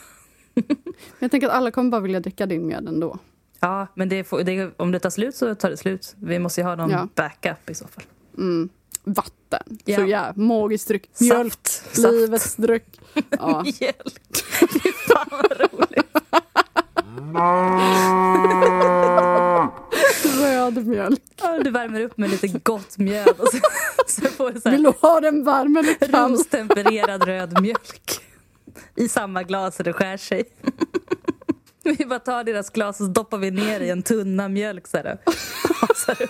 Jag 1.19 1.31
tänker 1.31 1.47
att 1.47 1.53
alla 1.53 1.71
kommer 1.71 1.91
bara 1.91 2.01
vilja 2.01 2.21
dricka 2.21 2.47
din 2.47 2.67
mjöd 2.67 2.89
ändå. 2.89 3.19
Ja, 3.61 3.87
men 3.95 4.09
det 4.09 4.25
får, 4.25 4.43
det, 4.43 4.71
om 4.77 4.93
det 4.93 4.99
tar 4.99 5.11
slut 5.11 5.35
så 5.35 5.55
tar 5.55 5.71
det 5.71 5.77
slut. 5.77 6.15
Vi 6.19 6.39
måste 6.39 6.61
ju 6.61 6.65
ha 6.67 6.75
någon 6.75 6.91
Ja. 6.91 7.09
backup 7.15 7.71
i 7.71 7.75
så 7.75 7.87
fall. 7.87 8.05
Mm. 8.39 8.69
Vatten. 9.07 9.79
Ja. 9.85 9.97
Så 9.97 10.03
ja, 10.05 10.33
magisk 10.37 10.89
dryck. 10.89 11.11
Mjölk. 11.21 11.59
Saft. 11.69 11.97
Livets 12.13 12.57
dryck. 12.57 13.01
Ja. 13.31 13.63
Mjölk. 13.81 14.45
Fy 14.83 14.93
fan 15.09 15.27
vad 15.31 15.61
roligt. 15.61 16.07
Röd 20.41 20.87
mjölk. 20.87 21.21
Ja, 21.43 21.59
Du 21.65 21.71
värmer 21.71 22.01
upp 22.01 22.17
med 22.19 22.31
lite 22.31 22.49
gott 22.49 22.99
mjöd 22.99 23.29
och 23.39 23.49
så, 23.49 23.59
så 24.23 24.29
får 24.29 24.53
du 24.53 24.61
så 24.61 24.71
Vill 24.71 24.85
här 24.87 24.93
du 24.93 24.99
ha 25.09 25.21
den 25.21 25.45
varm 25.45 25.77
eller 25.77 25.95
kall? 25.95 26.31
rumstempererad 26.31 27.25
röd 27.25 27.61
mjölk 27.61 28.21
i 28.97 29.09
samma 29.09 29.43
glas 29.43 29.77
så 29.77 29.83
det 29.83 29.93
skär 29.93 30.17
sig. 30.17 30.45
Vi 31.85 32.07
bara 32.07 32.19
tar 32.19 32.45
deras 32.45 32.71
glas 32.71 33.01
och 33.01 33.11
doppar 33.11 33.39
vi 33.39 33.51
ner 33.51 33.81
i 33.81 33.91
en 33.91 34.03
tunna 34.03 34.49
mjölk 34.49 34.87
så 34.87 34.97
här. 34.97 35.19
Och 35.89 35.97
så 35.97 36.13
här. 36.13 36.29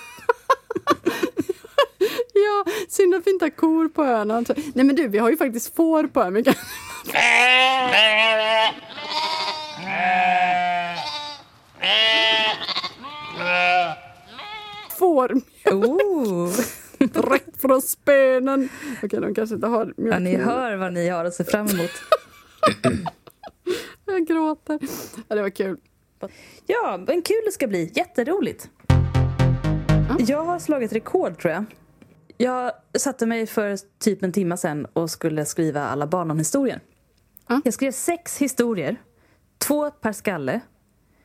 Ja, 2.67 2.73
synd 2.89 3.15
att 3.15 3.27
vi 3.27 3.31
inte 3.31 3.45
har 3.45 3.51
kor 3.51 3.89
på 3.89 4.05
öarna. 4.05 4.45
Nej 4.75 4.85
men 4.85 4.97
du, 4.97 5.09
vi 5.09 5.19
har 5.19 5.31
ju 5.31 5.37
faktiskt 5.37 5.77
får 5.77 6.07
på 6.07 6.23
ön. 6.23 6.35
Vi 6.35 6.45
kan- 6.45 6.55
Får 14.99 15.33
Oh. 15.73 16.51
direkt 16.99 17.61
från 17.61 17.83
spenen. 17.83 18.69
Okej, 19.03 19.21
de 19.21 19.35
kanske 19.35 19.55
inte 19.55 19.67
har 19.67 19.95
mjölk. 19.97 20.15
Ja, 20.15 20.19
ni 20.19 20.37
hör 20.37 20.77
vad 20.77 20.93
ni 20.93 21.09
har 21.09 21.25
att 21.25 21.35
se 21.35 21.45
fram 21.45 21.67
emot. 21.67 21.91
Jag 24.07 24.27
gråter. 24.27 24.79
Ja, 25.29 25.35
det 25.37 25.43
var 25.43 25.51
kul. 25.51 25.77
Ja, 26.67 27.01
men 27.07 27.23
kul 27.23 27.37
det 27.47 27.53
ska 27.53 27.67
bli. 27.67 27.93
Jätteroligt. 27.95 28.69
Jag 30.19 30.45
har 30.45 30.59
slagit 30.59 30.93
rekord, 30.93 31.39
tror 31.41 31.53
jag. 31.55 31.65
Jag 32.37 32.73
satte 32.99 33.27
mig 33.27 33.47
för 33.47 33.79
typ 33.99 34.23
en 34.23 34.33
timme 34.33 34.57
sen 34.57 34.87
och 34.93 35.11
skulle 35.11 35.45
skriva 35.45 35.83
alla 35.83 36.07
barnhistorier. 36.07 36.81
Ja. 37.49 37.61
Jag 37.65 37.75
skrev 37.75 37.93
sex 37.93 38.39
historier, 38.39 38.97
två 39.59 39.91
per 39.91 40.13
skalle, 40.13 40.61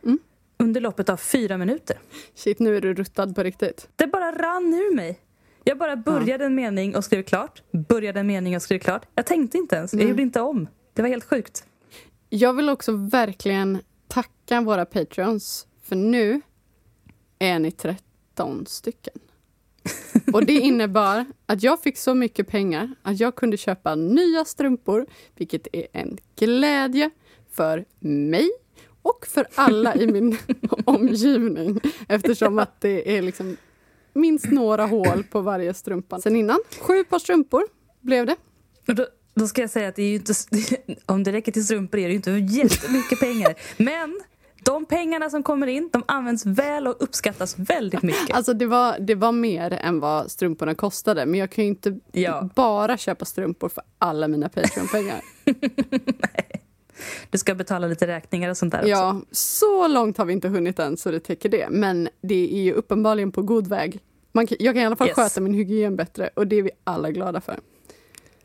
Mm. 0.03 0.19
under 0.57 0.81
loppet 0.81 1.09
av 1.09 1.17
fyra 1.17 1.57
minuter. 1.57 1.99
Shit, 2.35 2.59
nu 2.59 2.77
är 2.77 2.81
du 2.81 2.93
ruttad 2.93 3.35
på 3.35 3.43
riktigt. 3.43 3.89
Det 3.95 4.07
bara 4.07 4.31
rann 4.31 4.73
ur 4.73 4.95
mig. 4.95 5.19
Jag 5.63 5.77
bara 5.77 5.95
började 5.95 6.45
en 6.45 6.55
mening 6.55 6.95
och 6.95 7.05
skrev 7.05 7.23
klart. 7.23 7.63
Började 7.71 8.19
en 8.19 8.27
mening 8.27 8.55
och 8.55 8.61
skrev 8.61 8.79
klart. 8.79 9.05
Jag 9.15 9.25
tänkte 9.25 9.57
inte 9.57 9.75
ens. 9.75 9.93
Jag 9.93 10.09
gjorde 10.09 10.21
inte 10.21 10.41
om. 10.41 10.67
Det 10.93 11.01
var 11.01 11.09
helt 11.09 11.23
sjukt. 11.23 11.65
Jag 12.29 12.53
vill 12.53 12.69
också 12.69 12.91
verkligen 12.91 13.79
tacka 14.07 14.61
våra 14.61 14.85
patreons, 14.85 15.67
för 15.83 15.95
nu 15.95 16.41
är 17.39 17.59
ni 17.59 17.71
13 17.71 18.65
stycken. 18.67 19.19
Och 20.33 20.45
det 20.45 20.53
innebar 20.53 21.25
att 21.45 21.63
jag 21.63 21.81
fick 21.81 21.97
så 21.97 22.13
mycket 22.13 22.47
pengar 22.47 22.95
att 23.01 23.19
jag 23.19 23.35
kunde 23.35 23.57
köpa 23.57 23.95
nya 23.95 24.45
strumpor, 24.45 25.05
vilket 25.35 25.67
är 25.73 25.87
en 25.93 26.17
glädje 26.35 27.09
för 27.51 27.85
mig 27.99 28.49
och 29.01 29.27
för 29.27 29.47
alla 29.55 29.95
i 29.95 30.07
min 30.07 30.37
omgivning 30.85 31.79
eftersom 32.07 32.59
att 32.59 32.81
det 32.81 33.17
är 33.17 33.21
liksom 33.21 33.57
minst 34.13 34.51
några 34.51 34.85
hål 34.85 35.23
på 35.23 35.41
varje 35.41 35.73
strumpa. 35.73 36.21
Sen 36.21 36.35
innan, 36.35 36.59
sju 36.79 37.03
par 37.03 37.19
strumpor 37.19 37.63
blev 38.01 38.25
det. 38.25 38.35
Då, 38.85 39.05
då 39.33 39.47
ska 39.47 39.61
jag 39.61 39.69
säga 39.69 39.87
att 39.87 39.95
det 39.95 40.03
är 40.03 40.15
inte, 40.15 40.33
om 41.05 41.23
det 41.23 41.31
räcker 41.31 41.51
till 41.51 41.65
strumpor 41.65 41.99
är 41.99 42.03
det 42.03 42.09
ju 42.09 42.15
inte 42.15 42.31
jättemycket 42.31 43.19
pengar. 43.19 43.55
Men 43.77 44.21
de 44.63 44.85
pengarna 44.85 45.29
som 45.29 45.43
kommer 45.43 45.67
in, 45.67 45.89
de 45.93 46.03
används 46.07 46.45
väl 46.45 46.87
och 46.87 46.95
uppskattas 46.99 47.59
väldigt 47.59 48.01
mycket. 48.01 48.35
Alltså 48.35 48.53
det 48.53 48.65
var, 48.65 48.99
det 48.99 49.15
var 49.15 49.31
mer 49.31 49.73
än 49.73 49.99
vad 49.99 50.31
strumporna 50.31 50.75
kostade 50.75 51.25
men 51.25 51.39
jag 51.39 51.49
kan 51.51 51.63
ju 51.63 51.69
inte 51.69 51.99
Ja. 52.11 52.49
bara 52.55 52.97
köpa 52.97 53.25
strumpor 53.25 53.69
för 53.69 53.83
alla 53.97 54.27
mina 54.27 54.49
Patreon-pengar. 54.49 55.21
Du 57.29 57.37
ska 57.37 57.55
betala 57.55 57.87
lite 57.87 58.07
räkningar 58.07 58.49
och 58.49 58.57
sånt 58.57 58.71
där 58.71 58.79
också. 58.79 58.89
ja, 58.89 59.21
så 59.31 59.87
långt 59.87 60.17
har 60.17 60.25
vi 60.25 60.33
inte 60.33 60.47
hunnit 60.47 60.79
än 60.79 60.97
så 60.97 61.11
det 61.11 61.19
täcker 61.19 61.49
det. 61.49 61.67
Men 61.69 62.09
det 62.21 62.53
är 62.59 62.61
ju 62.61 62.73
uppenbarligen 62.73 63.31
på 63.31 63.41
god 63.41 63.67
väg. 63.67 63.99
Man 64.31 64.47
jag 64.59 64.75
kan 64.75 64.83
i 64.83 64.85
alla 64.85 64.95
fall 64.95 65.07
Yes. 65.07 65.15
sköta 65.15 65.41
min 65.41 65.53
hygien 65.53 65.95
bättre 65.95 66.29
och 66.35 66.47
det 66.47 66.55
är 66.55 66.61
vi 66.63 66.69
alla 66.83 67.11
glada 67.11 67.41
för. 67.41 67.59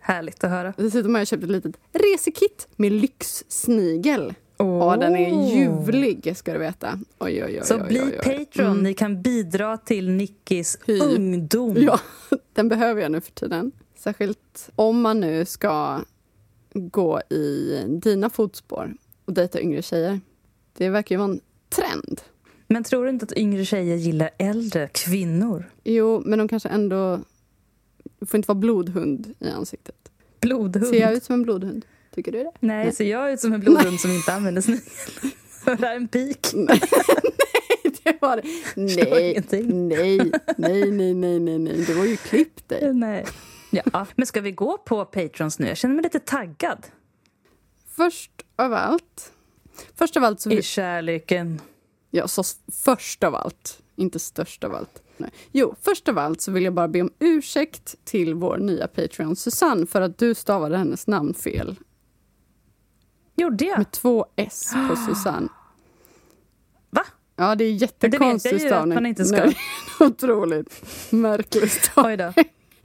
Härligt 0.01 0.45
att 0.45 0.51
höra. 0.51 0.73
Dessutom 0.77 1.15
har 1.15 1.21
jag 1.21 1.29
köpt 1.29 1.43
ett 1.45 1.51
litet 1.51 1.77
resekit 1.93 2.69
med 2.77 2.93
lyxsnigel. 2.93 4.35
Ja, 4.57 4.97
den 5.01 5.17
är 5.17 5.55
ljuvlig 5.57 6.37
ska 6.37 6.53
du 6.53 6.59
veta. 6.59 6.99
Oj, 7.19 7.45
oj, 7.45 7.59
oj, 7.59 7.61
Så 7.65 7.79
bli. 7.79 8.01
Patreon. 8.01 8.71
Mm. 8.71 8.83
Ni 8.83 8.95
kan 8.95 9.23
bidra 9.23 9.77
till 9.77 10.11
Nickis 10.11 10.79
Hy. 10.87 11.01
ungdom. 11.01 11.77
Ja, 11.77 12.01
den 12.53 12.69
behöver 12.69 13.03
jag 13.03 13.13
nu 13.13 13.21
för 13.21 13.33
tiden. 13.33 13.73
Särskilt 13.97 14.71
om 14.77 15.01
man 15.01 15.21
nu 15.21 15.45
ska 15.45 16.01
gå 16.75 17.21
i 17.21 17.83
dina 17.89 18.31
fotspår 18.31 18.95
och 19.25 19.33
dejta 19.33 19.61
yngre 19.61 19.83
tjejer. 19.83 20.21
Det 20.77 20.89
verkar 20.89 21.15
ju 21.15 21.19
vara 21.19 21.31
en 21.31 21.41
trend. 21.69 22.21
Men 22.69 22.85
tror 22.85 23.05
du 23.05 23.11
inte 23.11 23.25
att 23.25 23.33
yngre 23.37 23.65
tjejer 23.65 23.97
gillar 23.97 24.31
äldre 24.39 24.89
kvinnor? 24.89 25.71
Jo, 25.85 26.23
men 26.25 26.39
de 26.39 26.49
kanske 26.49 26.69
ändå... 26.69 27.21
Det 28.19 28.27
får 28.27 28.39
inte 28.39 28.49
vara 28.49 28.59
blodhund 28.59 29.35
i 29.39 29.49
ansiktet. 29.49 30.11
Blodhund? 30.41 30.87
Ser 30.87 31.01
jag 31.01 31.13
ut 31.13 31.25
som 31.25 31.33
en 31.35 31.43
blodhund? 31.43 31.85
Tycker 32.17 32.33
du 32.33 32.39
det? 32.45 32.53
Nej, 32.61 32.93
ser 32.93 33.05
jag 33.05 33.33
ut 33.33 33.41
som 33.41 33.53
en 33.53 33.61
blodhund 33.61 34.01
som 34.01 34.11
inte 34.11 34.33
använder 34.35 34.63
snigel? 34.63 34.83
Var 35.65 35.77
det 35.77 35.87
här 35.87 35.97
en 35.97 36.09
pik? 36.09 36.47
Nej, 36.55 36.81
det 38.05 38.17
var 38.21 38.37
det. 38.37 38.43
Nej, 38.77 39.45
nej, 39.49 40.33
nej, 40.57 40.91
nej, 40.91 41.15
nej, 41.15 41.39
nej, 41.41 41.59
nej. 41.59 41.85
Du 41.87 41.95
har 41.99 42.05
ju 42.05 42.17
klippt 42.17 42.69
dig. 42.69 42.95
Nej. 42.95 43.27
Ja. 43.71 44.07
Men 44.17 44.27
ska 44.27 44.41
vi 44.41 44.53
gå 44.53 44.79
på 44.79 45.05
Patrons 45.05 45.59
nu? 45.59 45.69
Jag 45.69 45.77
känner 45.77 45.95
mig 45.95 46.03
lite 46.03 46.21
taggad. 46.21 46.87
Först 47.97 48.31
av 48.57 48.73
allt. 48.73 49.33
Först 49.95 50.17
av 50.17 50.25
allt 50.25 50.41
så 50.41 50.51
I 50.51 50.63
kärleken. 50.63 51.61
Jag 52.11 52.31
sa 52.31 52.41
s- 52.41 52.57
först 52.85 53.25
av 53.25 53.35
allt, 53.35 53.79
inte 53.97 54.19
störst 54.19 54.65
av 54.65 54.75
allt. 54.75 55.03
Nej. 55.17 55.31
Jo, 55.53 55.75
först 55.83 56.09
av 56.09 56.19
allt 56.19 56.41
så 56.41 56.53
vill 56.53 56.65
jag 56.65 56.75
bara 56.75 56.89
be 56.89 57.01
om 57.01 57.11
ursäkt 57.19 57.95
till 58.05 58.35
vår 58.35 58.57
nya 58.59 58.89
Patreon 58.89 59.37
Susanne 59.37 59.87
för 59.87 60.01
att 60.01 60.19
du 60.19 60.35
stavade 60.35 60.77
hennes 60.79 61.07
namn 61.07 61.35
fel. 61.35 61.77
Gjorde 63.37 63.64
jag? 63.64 63.78
Med 63.78 63.90
två 63.90 64.26
S 64.37 64.73
på 64.88 64.97
Susanne. 65.07 65.49
Va? 66.90 67.02
Ja, 67.37 67.55
det 67.55 67.64
är 67.64 67.71
Men 67.71 67.78
det 67.78 67.81
vet 67.81 67.81
jättekonstig 68.02 68.52
jag 68.52 68.61
ju 68.61 68.66
att 68.66 68.73
stavning. 68.73 68.95
man 68.95 69.07
inte 69.07 69.25
ska. 69.25 69.37
Nej, 69.45 69.57
otroligt 70.00 70.83
märklig 71.12 71.71
stavning. 71.71 72.33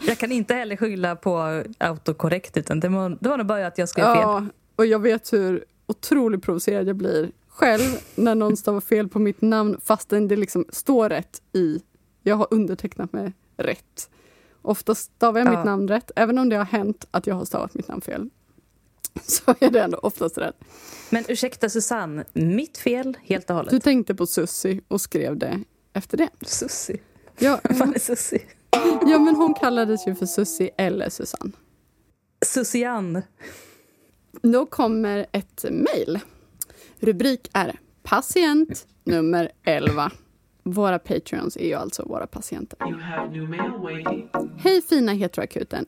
Jag 0.08 0.18
kan 0.18 0.32
inte 0.32 0.54
heller 0.54 0.76
skylla 0.76 1.16
på 1.16 1.64
autokorrekt 1.78 2.58
utan 2.58 2.80
det 2.80 2.90
var, 2.90 3.18
det 3.20 3.30
var 3.30 3.38
nog 3.38 3.48
bara 3.48 3.68
att 3.68 3.78
jag 3.78 3.90
skrev 3.90 4.04
fel. 4.06 4.18
Ja, 4.22 4.46
och 4.76 4.86
jag 4.86 5.00
vet 5.00 5.34
hur 5.34 5.66
otroligt 5.88 6.44
provocerad 6.44 6.88
jag 6.88 6.96
blir 6.96 7.32
själv 7.48 7.90
när 8.16 8.36
någon 8.36 8.58
stavar 8.58 8.82
fel 8.82 9.08
på 9.10 9.20
mitt 9.20 9.42
namn 9.42 9.78
fastän 9.84 10.28
det 10.28 10.36
liksom 10.36 10.66
står 10.70 11.10
rätt 11.10 11.42
i... 11.54 11.82
Jag 12.24 12.36
har 12.36 12.48
undertecknat 12.52 13.14
mig 13.14 13.34
rätt. 13.58 14.10
Ofta 14.62 14.96
stavar 14.96 15.40
jag 15.40 15.48
Ja. 15.48 15.52
mitt 15.58 15.66
namn 15.66 15.88
rätt, 15.88 16.12
även 16.16 16.38
om 16.38 16.50
det 16.50 16.56
har 16.56 16.66
hänt 16.66 17.06
att 17.12 17.28
jag 17.28 17.36
har 17.36 17.46
stavat 17.46 17.74
mitt 17.74 17.88
namn 17.88 18.02
fel. 18.02 18.30
Så 19.24 19.56
är 19.60 19.70
det 19.70 19.82
ändå 19.82 19.98
oftast 19.98 20.38
rätt. 20.38 20.56
Men 21.10 21.24
ursäkta 21.28 21.70
Susanne, 21.70 22.26
mitt 22.34 22.78
fel 22.78 23.18
helt 23.24 23.50
och 23.50 23.56
hållet. 23.56 23.72
Du 23.72 23.80
tänkte 23.80 24.16
på 24.16 24.28
Sussi 24.28 24.82
och 24.88 25.02
skrev 25.02 25.38
det 25.38 25.60
efter 25.94 26.18
det. 26.18 26.30
Sussi. 26.42 27.02
Ja, 27.40 27.60
Vad 27.70 27.78
fan 27.78 27.96
är 27.96 28.00
Sussi? 28.00 28.46
ja 29.08 29.20
men 29.20 29.36
hon 29.36 29.54
kallades 29.54 30.08
ju 30.08 30.16
för 30.16 30.26
Sussi 30.26 30.70
eller 30.78 31.10
Susanne. 31.10 31.52
Susian. 32.46 33.22
Då 34.42 34.66
kommer 34.66 35.26
ett 35.32 35.66
mejl. 35.72 36.20
Rubrik 37.00 37.50
är 37.54 37.80
patient 38.04 38.88
nummer 39.04 39.52
11. 39.64 40.12
Våra 40.64 41.00
patreons 41.00 41.58
är 41.58 41.66
ju 41.68 41.74
alltså 41.74 42.06
våra 42.06 42.28
patienter. 42.28 42.80
Hej 44.58 44.82
fina 44.82 45.12
heteroakuten. 45.12 45.86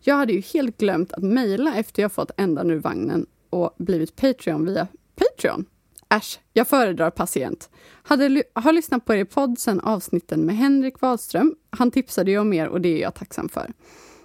Jag 0.00 0.16
hade 0.16 0.32
ju 0.32 0.40
helt 0.40 0.78
glömt 0.78 1.12
att 1.12 1.22
mejla 1.22 1.74
efter 1.74 2.02
jag 2.02 2.12
fått 2.12 2.30
ändan 2.36 2.70
ur 2.70 2.78
vagnen 2.78 3.26
och 3.50 3.74
blivit 3.78 4.16
Patreon 4.16 4.66
via 4.66 4.86
Patreon. 5.14 5.64
Äsch, 6.08 6.40
jag 6.52 6.68
föredrar 6.68 7.10
patient. 7.10 7.70
Hade, 8.02 8.42
har 8.52 8.72
lyssnat 8.72 9.04
på 9.04 9.14
er 9.14 9.24
podd 9.24 9.58
sen 9.58 9.80
avsnitten 9.80 10.40
med 10.40 10.56
Henrik 10.56 11.00
Wahlström. 11.00 11.54
Han 11.70 11.90
tipsade 11.90 12.30
ju 12.30 12.38
om 12.38 12.52
er 12.52 12.68
och 12.68 12.80
det 12.80 12.88
är 12.88 13.02
jag 13.02 13.14
tacksam 13.14 13.48
för. 13.48 13.72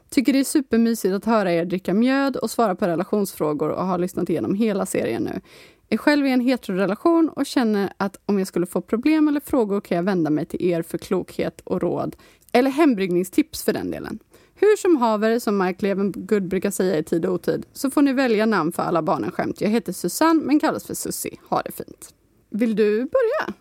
Tycker 0.09 0.33
det 0.33 0.39
är 0.39 0.43
supermysigt 0.43 1.13
att 1.13 1.25
höra 1.25 1.53
er 1.53 1.65
dricka 1.65 1.93
mjöd 1.93 2.35
och 2.35 2.51
svara 2.51 2.75
på 2.75 2.87
relationsfrågor 2.87 3.69
och 3.69 3.85
har 3.85 3.97
lyssnat 3.97 4.29
igenom 4.29 4.55
hela 4.55 4.85
serien 4.85 5.23
nu. 5.23 5.41
Är 5.89 5.97
själv 5.97 6.25
i 6.25 6.31
en 6.31 6.39
heterorelation 6.39 7.29
och 7.29 7.45
känner 7.45 7.93
att 7.97 8.19
om 8.25 8.39
jag 8.39 8.47
skulle 8.47 8.65
få 8.65 8.81
problem 8.81 9.27
eller 9.27 9.39
frågor 9.39 9.81
kan 9.81 9.97
jag 9.97 10.03
vända 10.03 10.29
mig 10.29 10.45
till 10.45 10.61
er 10.61 10.81
för 10.81 10.97
klokhet 10.97 11.61
och 11.63 11.81
råd. 11.81 12.15
Eller 12.51 12.71
hembryggningstips 12.71 13.63
för 13.63 13.73
den 13.73 13.91
delen. 13.91 14.19
Hur 14.63 14.77
som 14.77 14.97
haver, 14.97 15.39
som 15.39 15.57
Mark 15.57 15.81
Levengood 15.81 16.47
brukar 16.47 16.71
säga 16.71 16.97
i 16.97 17.03
tid 17.03 17.25
och 17.25 17.33
otid, 17.33 17.65
så 17.73 17.91
får 17.91 18.01
ni 18.01 18.13
välja 18.13 18.45
namn 18.45 18.71
för 18.71 18.83
alla 18.83 19.01
barnen 19.01 19.31
skämt. 19.31 19.61
Jag 19.61 19.69
heter 19.69 19.93
Susanne 19.93 20.41
men 20.43 20.59
kallas 20.59 20.85
för 20.85 20.93
Sussi. 20.93 21.39
Ha 21.49 21.61
det 21.61 21.71
fint. 21.71 22.13
Vill 22.49 22.75
du 22.75 22.97
börja? 22.97 23.53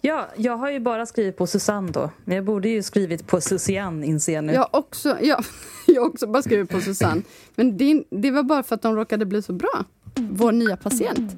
Ja, 0.00 0.28
jag 0.36 0.56
har 0.56 0.70
ju 0.70 0.80
bara 0.80 1.06
skrivit 1.06 1.36
på 1.36 1.46
Susanne 1.46 1.92
då. 1.92 2.10
Men 2.24 2.36
jag 2.36 2.44
borde 2.44 2.68
ju 2.68 2.82
skrivit 2.82 3.26
på 3.26 3.40
Susian 3.40 4.04
inser 4.04 4.32
jag 4.34 4.44
nu. 4.44 4.52
Jag 4.52 4.68
också, 4.70 5.16
ja, 5.20 5.42
jag 5.86 6.06
också 6.06 6.26
bara 6.26 6.42
skrivit 6.42 6.70
på 6.70 6.80
Susanne. 6.80 7.22
Men 7.54 7.76
det, 7.76 8.04
det 8.10 8.30
var 8.30 8.42
bara 8.42 8.62
för 8.62 8.74
att 8.74 8.82
de 8.82 8.96
råkade 8.96 9.26
bli 9.26 9.42
så 9.42 9.52
bra. 9.52 9.84
Vår 10.16 10.52
nya 10.52 10.76
patient. 10.76 11.36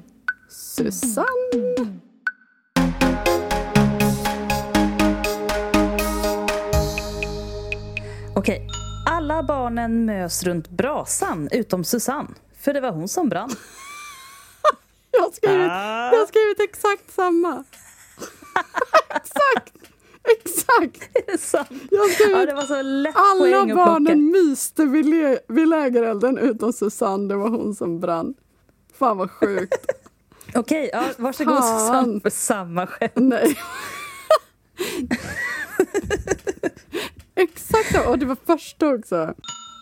Susanne. 0.49 1.99
Okej. 8.35 8.67
Alla 9.09 9.43
barnen 9.43 10.05
mös 10.05 10.43
runt 10.43 10.69
brasan 10.69 11.49
utom 11.51 11.83
Susanne. 11.83 12.29
För 12.61 12.73
det 12.73 12.81
var 12.81 12.91
hon 12.91 13.07
som 13.07 13.29
brann. 13.29 13.49
Jag 15.11 15.21
har 15.21 15.31
skrivit, 15.31 15.67
Ah. 15.71 16.11
jag 16.13 16.19
har 16.19 16.25
skrivit 16.25 16.59
exakt 16.59 17.13
samma. 17.15 17.63
exakt! 19.15 19.73
Exakt! 20.23 21.15
Är 21.27 21.31
det 21.31 21.37
sant? 21.37 21.69
Jag 21.91 21.99
har 21.99 22.09
skrivit 22.09 22.37
Ja, 22.37 22.45
det 22.45 22.53
var 22.53 22.61
så 22.65 22.81
lätt 22.81 23.15
Alla 23.15 23.75
barnen 23.75 24.31
myste 24.31 24.85
vid, 24.85 25.05
le- 25.05 25.39
vid 25.47 25.67
lägerelden 25.67 26.37
utom 26.37 26.73
Susanne, 26.73 27.27
det 27.27 27.35
var 27.35 27.49
hon 27.49 27.75
som 27.75 27.99
brann. 27.99 28.33
Fan 28.99 29.17
vad 29.17 29.31
sjukt. 29.31 29.85
Okej, 30.55 30.89
ja, 30.93 31.03
varsågod 31.17 31.57
Fan. 31.57 31.79
Susanne 31.79 32.19
för 32.21 32.29
samma 32.29 32.87
skämt. 32.87 33.11
Nej. 33.15 33.57
Exakt 37.79 37.95
så, 37.95 38.09
och 38.09 38.19
det 38.19 38.25
var 38.25 38.37
första 38.45 38.87
också. 38.87 39.33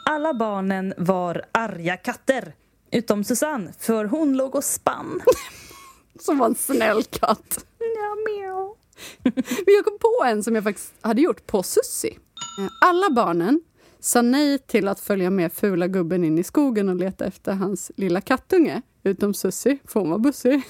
Alla 0.05 0.33
barnen 0.33 0.93
var 0.98 1.45
arga 1.51 1.98
katter. 1.98 2.53
Utom 2.91 3.24
Susanne, 3.24 3.73
för 3.80 4.06
hon 4.06 4.38
låg 4.38 4.56
och 4.56 4.63
spann. 4.63 5.21
Som 6.19 6.38
var 6.38 6.45
en 6.45 6.56
snäll 6.56 7.04
katt. 7.04 7.65
Ja, 7.80 8.15
miau. 8.27 8.75
Men 9.65 9.75
jag 9.75 9.86
kom 9.86 9.97
på 9.99 10.23
en 10.25 10.43
som 10.43 10.56
jag 10.56 10.63
faktiskt 10.63 10.93
hade 11.01 11.21
gjort 11.21 11.47
på 11.47 11.63
Sussi. 11.63 12.17
Eh, 12.60 12.67
Alla 12.82 13.10
barnen 13.10 13.62
sa 13.99 14.21
nej 14.21 14.60
till 14.60 14.88
att 14.88 14.99
följa 14.99 15.30
med 15.30 15.54
fula 15.54 15.88
gubben 15.88 16.23
in 16.23 16.38
i 16.38 16.43
skogen 16.43 16.89
och 16.89 16.95
leta 16.95 17.25
efter 17.25 17.54
hans 17.54 17.91
lilla 17.97 18.21
kattunge. 18.21 18.82
Utom 19.04 19.34
Sussi, 19.34 19.80
för 19.88 19.99
hon 19.99 20.10
var 20.10 20.19
bussig. 20.19 20.62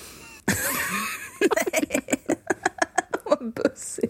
Vad 3.24 3.54
bussig. 3.54 4.10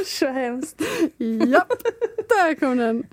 Usch, 0.00 0.22
vad 0.22 0.32
hemskt. 0.32 0.80
Japp, 1.46 1.72
där 2.28 2.54
kom 2.54 2.76
den. 2.76 3.04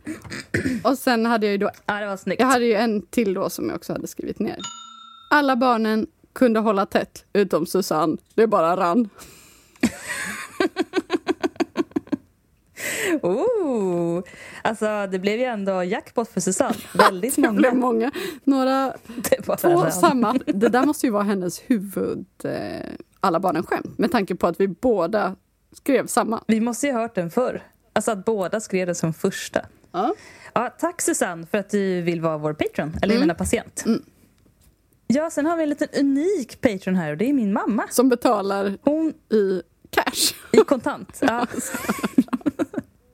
Och 0.83 0.97
sen 0.97 1.25
hade 1.25 1.45
jag 1.45 1.51
ju 1.51 1.57
då 1.57 1.69
Ja, 1.85 1.93
det 1.93 2.07
var 2.07 2.17
snyggt. 2.17 2.39
Jag 2.41 2.47
hade 2.47 2.65
ju 2.65 2.73
en 2.73 3.01
till 3.01 3.33
då 3.33 3.49
som 3.49 3.67
jag 3.69 3.75
också 3.75 3.93
hade 3.93 4.07
skrivit 4.07 4.39
ner. 4.39 4.57
Alla 5.29 5.55
barnen 5.55 6.07
kunde 6.33 6.59
hålla 6.59 6.85
tätt, 6.85 7.25
utom 7.33 7.65
Susanne. 7.65 8.17
Det 8.35 8.47
bara 8.47 8.75
rann. 8.77 9.09
Oh, 13.21 14.21
alltså, 14.61 15.07
det 15.11 15.19
blev 15.19 15.39
ju 15.39 15.45
ändå 15.45 15.83
jackpot 15.83 16.29
för 16.29 16.39
Susanne. 16.41 16.75
Väldigt 16.93 17.35
Det 17.35 17.41
blev 17.51 17.75
många. 17.75 17.87
många. 17.87 18.11
Några, 18.43 18.93
två 19.57 19.69
rann. 19.69 19.91
samma. 19.91 20.33
Det 20.45 20.69
där 20.69 20.85
måste 20.85 21.05
ju 21.07 21.11
vara 21.11 21.23
hennes 21.23 21.59
huvud, 21.59 22.25
eh, 22.43 22.91
alla 23.19 23.39
barnen 23.39 23.63
skämt. 23.63 23.97
Med 23.97 24.11
tanke 24.11 24.35
på 24.35 24.47
att 24.47 24.59
vi 24.59 24.67
båda 24.67 25.35
skrev 25.73 26.07
samma. 26.07 26.43
Vi 26.47 26.59
måste 26.61 26.87
ju 26.87 26.93
ha 26.93 27.01
hört 27.01 27.15
den 27.15 27.31
förr. 27.31 27.63
Alltså 27.93 28.11
att 28.11 28.25
båda 28.25 28.59
skrev 28.59 28.87
det 28.87 28.95
som 28.95 29.13
första. 29.13 29.65
Ja. 29.91 30.13
Ja, 30.53 30.69
tack 30.79 31.01
Susanne 31.01 31.45
för 31.51 31.57
att 31.57 31.69
du 31.69 32.01
vill 32.01 32.21
vara 32.21 32.37
vår 32.37 32.53
patron, 32.53 32.93
eller 33.01 33.13
jag 33.13 33.19
menar 33.21 33.35
patient. 33.35 33.83
Mm. 33.85 34.03
Ja, 35.07 35.29
sen 35.29 35.45
har 35.45 35.57
vi 35.57 35.63
en 35.63 35.69
liten 35.69 35.87
unik 35.99 36.61
patron 36.61 36.95
här 36.95 37.11
och 37.11 37.17
det 37.17 37.29
är 37.29 37.33
min 37.33 37.53
mamma. 37.53 37.83
Som 37.89 38.09
betalar 38.09 38.77
Hon 38.81 39.13
i 39.33 39.61
cash. 39.89 40.33
i 40.51 40.57
kontant. 40.57 41.17
Ja. 41.21 41.47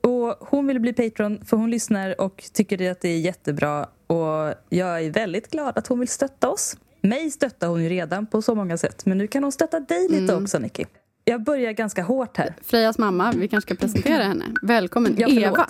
och 0.02 0.36
hon 0.48 0.66
vill 0.66 0.80
bli 0.80 0.92
patron 0.92 1.44
för 1.44 1.56
hon 1.56 1.70
lyssnar 1.70 2.20
och 2.20 2.44
tycker 2.52 2.90
att 2.90 3.00
det 3.00 3.08
är 3.08 3.18
jättebra. 3.18 3.86
Och 4.06 4.54
jag 4.68 5.02
är 5.04 5.10
väldigt 5.10 5.50
glad 5.50 5.78
att 5.78 5.86
hon 5.86 5.98
vill 5.98 6.08
stötta 6.08 6.48
oss. 6.48 6.76
Mig 7.00 7.30
stöttar 7.30 7.68
hon 7.68 7.82
ju 7.82 7.88
redan 7.88 8.26
på 8.26 8.42
så 8.42 8.54
många 8.54 8.78
sätt, 8.78 9.06
men 9.06 9.18
nu 9.18 9.26
kan 9.26 9.42
hon 9.42 9.52
stötta 9.52 9.80
dig 9.80 10.08
lite 10.08 10.32
Mm. 10.32 10.42
också, 10.44 10.58
Nicky. 10.58 10.84
Jag 11.28 11.42
börjar 11.42 11.72
ganska 11.72 12.02
hårt 12.02 12.36
här. 12.36 12.54
Frejas 12.62 12.98
mamma, 12.98 13.32
vi 13.32 13.48
kanske 13.48 13.74
ska 13.74 13.80
presentera 13.80 14.22
henne. 14.22 14.44
Välkommen 14.62 15.16
Ja, 15.18 15.28
Eva. 15.28 15.66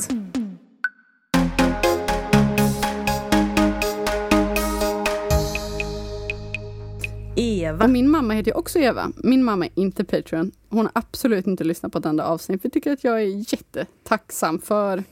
Eva. 7.37 7.85
Och 7.85 7.91
min 7.91 8.11
mamma 8.11 8.35
heter 8.35 8.51
ju 8.51 8.55
också 8.55 8.79
Eva. 8.79 9.13
Min 9.17 9.45
mamma 9.45 9.67
är 9.67 9.71
inte 9.75 10.05
Patreon. 10.05 10.53
Hon 10.69 10.81
har 10.81 10.91
absolut 10.95 11.47
inte 11.47 11.65
lyssnat 11.65 11.93
på 11.93 11.99
ett 11.99 12.07
enda 12.07 12.25
avsnitt. 12.25 12.63
För 12.63 12.67
jag 12.67 12.73
tycker 12.73 12.93
att 12.93 13.05
jag 13.05 13.23
är 13.23 13.53
jättetacksam 13.53 14.59
för. 14.59 15.05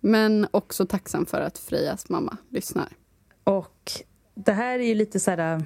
Men 0.00 0.46
också 0.50 0.86
tacksam 0.86 1.26
för 1.26 1.40
att 1.40 1.58
Frejas 1.58 2.08
mamma 2.08 2.36
lyssnar. 2.48 2.88
Och 3.44 3.92
det 4.34 4.52
här 4.52 4.78
är 4.78 4.86
ju 4.86 4.94
lite 4.94 5.20
så 5.20 5.30
här... 5.30 5.62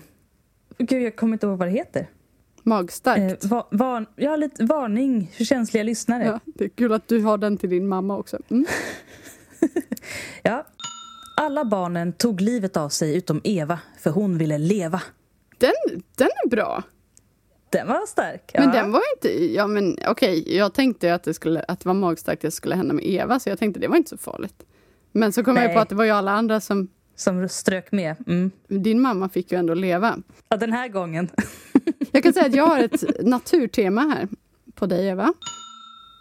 Gud, 0.79 1.03
jag 1.03 1.17
kommer 1.17 1.33
inte 1.33 1.47
ihåg 1.47 1.59
vad 1.59 1.69
det 1.69 1.73
heter. 1.73 2.09
Magstarkt. 2.67 3.45
Eh, 3.45 3.51
va, 3.51 3.69
van, 3.71 4.07
ja, 4.17 4.37
lite 4.37 4.65
varning 4.65 5.31
för 5.37 5.45
känsliga 5.45 5.83
lyssnare. 5.83 6.25
ja, 6.25 6.41
det 6.45 6.65
är 6.65 6.69
kul 6.69 6.93
att 6.93 7.09
du 7.09 7.23
har 7.23 7.39
den 7.39 7.57
till 7.57 7.71
din 7.71 7.89
mamma 7.89 8.17
också. 8.17 8.39
Mm. 8.49 8.67
Ja. 10.43 10.67
Alla 11.37 11.65
barnen 11.65 12.13
tog 12.13 12.41
livet 12.41 12.77
av 12.77 12.89
sig 12.89 13.17
utom 13.17 13.41
Eva, 13.45 13.79
för 13.99 14.11
hon 14.11 14.39
ville 14.39 14.59
leva. 14.59 15.03
Den, 15.59 16.03
den 16.17 16.29
är 16.45 16.49
bra. 16.49 16.83
Den 17.71 17.89
var 17.89 18.07
stark. 18.07 18.51
Men 18.55 18.65
ja. 18.65 18.73
den 18.73 18.93
var 18.93 19.03
inte... 19.17 19.45
Ja, 19.55 19.67
men 19.67 19.99
okej. 20.09 20.57
Jag 20.57 20.75
tänkte 20.75 21.15
att 21.15 21.23
det, 21.23 21.35
skulle, 21.35 21.61
att 21.61 21.81
det 21.81 21.89
var 21.89 21.95
magstarkt 21.95 22.39
att 22.39 22.43
det 22.43 22.51
skulle 22.51 22.75
hända 22.75 22.95
med 22.95 23.05
Eva. 23.07 23.41
Så 23.41 23.49
jag 23.49 23.59
tänkte 23.59 23.81
det 23.81 23.89
var 23.89 23.97
inte 23.97 24.11
så 24.11 24.17
farligt. 24.17 24.63
Men 25.13 25.33
så 25.33 25.45
kom 25.45 25.57
jag 25.57 25.65
Nej. 25.65 25.75
på 25.75 25.81
att 25.81 25.89
det 25.89 25.95
var 25.95 26.05
ju 26.05 26.11
alla 26.11 26.33
andra 26.33 26.61
som... 26.61 26.89
Som 27.15 27.49
strök 27.49 27.93
med. 27.93 28.17
Mm. 28.27 28.51
Din 28.69 29.01
mamma 29.01 29.29
fick 29.29 29.53
ju 29.53 29.59
ändå 29.59 29.75
leva. 29.75 30.19
Ja, 30.49 30.57
den 30.57 30.73
här 30.73 30.89
gången. 30.89 31.31
Jag 32.13 32.23
kan 32.23 32.33
säga 32.33 32.47
att 32.47 32.55
jag 32.55 32.67
har 32.67 32.81
ett 32.85 33.25
naturtema 33.27 34.01
här 34.01 34.29
på 34.75 34.87
dig, 34.87 35.07
Eva. 35.07 35.33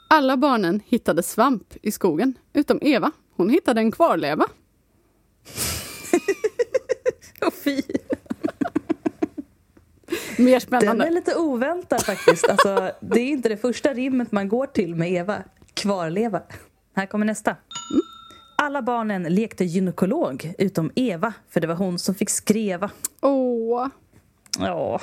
Alla 0.10 0.38
barnen 0.38 0.82
hittade 0.86 1.23
svamp 1.23 1.73
i 1.82 1.91
skogen, 1.91 2.34
utom 2.54 2.80
Eva. 2.82 3.12
Hon 3.36 3.49
hittade 3.49 3.82
en 3.82 3.91
kvarleva. 3.91 4.45
Åh, 7.41 7.51
fy. 7.63 7.82
Mer 10.38 10.51
Den 10.51 10.62
spännande. 10.62 11.06
är 11.08 11.12
lite 11.12 11.36
oväntad 11.36 12.06
faktiskt. 12.06 12.49
Alltså, 12.49 12.91
det 13.01 13.19
är 13.19 13.28
inte 13.28 13.49
det 13.49 13.58
första 13.58 13.93
rimmet 13.93 14.32
man 14.32 14.49
går 14.49 14.65
till 14.65 14.95
med 14.95 15.12
Eva. 15.12 15.43
Kvarleva. 15.73 16.41
Här 16.95 17.06
kommer 17.06 17.25
nästa. 17.25 17.56
Alla 18.58 18.82
barnen 18.82 19.23
lekte 19.23 19.65
gynekolog 19.65 20.54
utom 20.58 20.91
Eva, 20.95 21.34
för 21.49 21.60
det 21.60 21.67
var 21.67 21.75
hon 21.75 21.99
som 21.99 22.15
fick 22.15 22.30
skreva. 22.30 22.89
Åh. 23.21 23.88
Ja, 24.60 25.01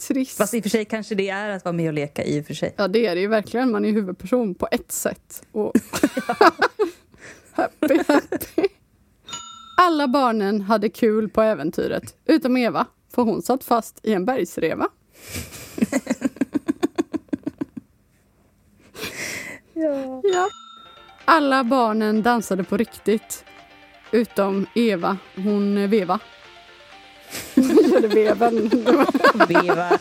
Trist. 0.00 0.36
fast 0.36 0.54
i 0.54 0.58
och 0.58 0.62
för 0.62 0.70
sig 0.70 0.84
kanske 0.84 1.14
det 1.14 1.28
är 1.28 1.48
att 1.50 1.64
vara 1.64 1.72
med 1.72 1.86
och 1.88 1.92
leka 1.94 2.24
i 2.24 2.40
och 2.40 2.46
för 2.46 2.54
sig. 2.54 2.74
Ja, 2.76 2.88
det 2.88 3.06
är 3.06 3.14
det 3.14 3.20
ju 3.20 3.26
verkligen. 3.26 3.70
Man 3.70 3.84
är 3.84 3.90
huvudperson 3.92 4.54
på 4.54 4.68
ett 4.70 4.92
sätt. 4.92 5.42
Och 5.52 5.72
happy, 7.52 7.98
happy. 8.08 8.68
Alla 9.76 10.08
barnen 10.08 10.60
hade 10.60 10.88
kul 10.88 11.28
på 11.28 11.42
äventyret, 11.42 12.16
utom 12.26 12.56
Eva, 12.56 12.86
för 13.14 13.22
hon 13.22 13.42
satt 13.42 13.64
fast 13.64 14.00
i 14.02 14.12
en 14.14 14.24
bergsreva. 14.24 14.88
Ja. 19.74 20.20
Ja. 20.24 20.48
Alla 21.24 21.64
barnen 21.64 22.22
dansade 22.22 22.64
på 22.64 22.76
riktigt, 22.76 23.44
utom 24.12 24.66
Eva, 24.74 25.18
hon 25.34 25.90
veva. 25.90 26.20
Eller 27.96 28.08
veven. 28.08 28.70
Veva. 29.48 29.98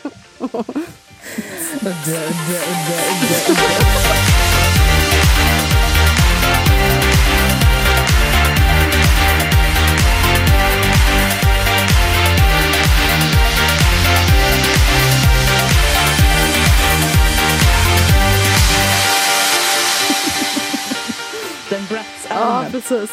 Den 21.69 21.80
Ja, 21.82 21.95
Bratz-armen. 21.95 22.71
precis. 22.71 23.10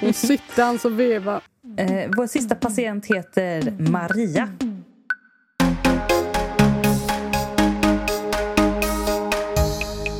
Hon 0.00 0.12
sittans 0.12 0.84
och 0.84 1.00
veva. 1.00 1.40
Eh, 1.76 2.10
vår 2.16 2.26
sista 2.26 2.54
patient 2.54 3.06
heter 3.06 3.70
Maria. 3.90 4.48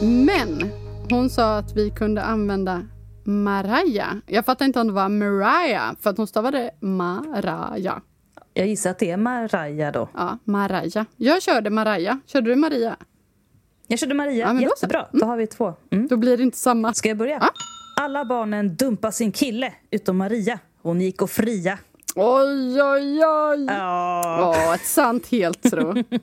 Men 0.02 0.70
hon 1.10 1.30
sa 1.30 1.58
att 1.58 1.76
vi 1.76 1.90
kunde 1.90 2.22
använda 2.22 2.82
Maraya. 3.24 4.20
Jag 4.26 4.44
fattar 4.44 4.64
inte 4.64 4.80
om 4.80 4.86
det 4.86 4.92
var 4.92 5.08
Mariah, 5.08 5.94
för 6.00 6.10
att 6.10 6.16
hon 6.16 6.26
stavade 6.26 6.70
Maraya. 6.80 8.00
Jag 8.54 8.66
gissar 8.66 8.90
att 8.90 8.98
det 8.98 9.10
är 9.10 9.16
Maria 9.16 9.92
då. 9.92 10.08
Ja, 10.14 10.38
Maraya. 10.44 11.06
Jag 11.16 11.42
körde 11.42 11.70
Maraya. 11.70 12.20
Körde 12.26 12.50
du 12.50 12.56
Maria? 12.56 12.96
Jag 13.86 13.98
körde 13.98 14.14
Maria. 14.14 14.46
Ja, 14.46 14.52
men 14.52 14.62
då 14.62 14.68
så. 14.68 14.74
Jättebra. 14.76 15.06
Då 15.12 15.26
har 15.26 15.36
vi 15.36 15.46
två. 15.46 15.74
Mm. 15.90 16.08
Då 16.08 16.16
blir 16.16 16.36
det 16.36 16.42
inte 16.42 16.58
samma. 16.58 16.94
Ska 16.94 17.08
jag 17.08 17.18
börja? 17.18 17.38
Ja. 17.40 17.50
Alla 17.96 18.24
barnen 18.24 18.76
dumpade 18.76 19.12
sin 19.12 19.32
kille, 19.32 19.72
utom 19.90 20.16
Maria. 20.16 20.58
Hon 20.82 21.00
gick 21.00 21.22
och 21.22 21.30
fria. 21.30 21.78
Oj, 22.14 22.82
oj, 22.82 23.24
oj! 23.24 23.64
Ja. 23.68 24.54
Ja, 24.54 24.74
ett 24.74 24.86
sant. 24.86 25.30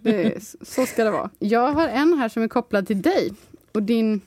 Det 0.01 0.25
är, 0.25 0.65
så 0.65 0.85
ska 0.85 1.03
det 1.03 1.11
vara. 1.11 1.29
Jag 1.39 1.71
har 1.71 1.87
en 1.87 2.13
här 2.13 2.29
som 2.29 2.43
är 2.43 2.47
kopplad 2.47 2.87
till 2.87 3.01
dig 3.01 3.33
och 3.71 3.83
din 3.83 4.21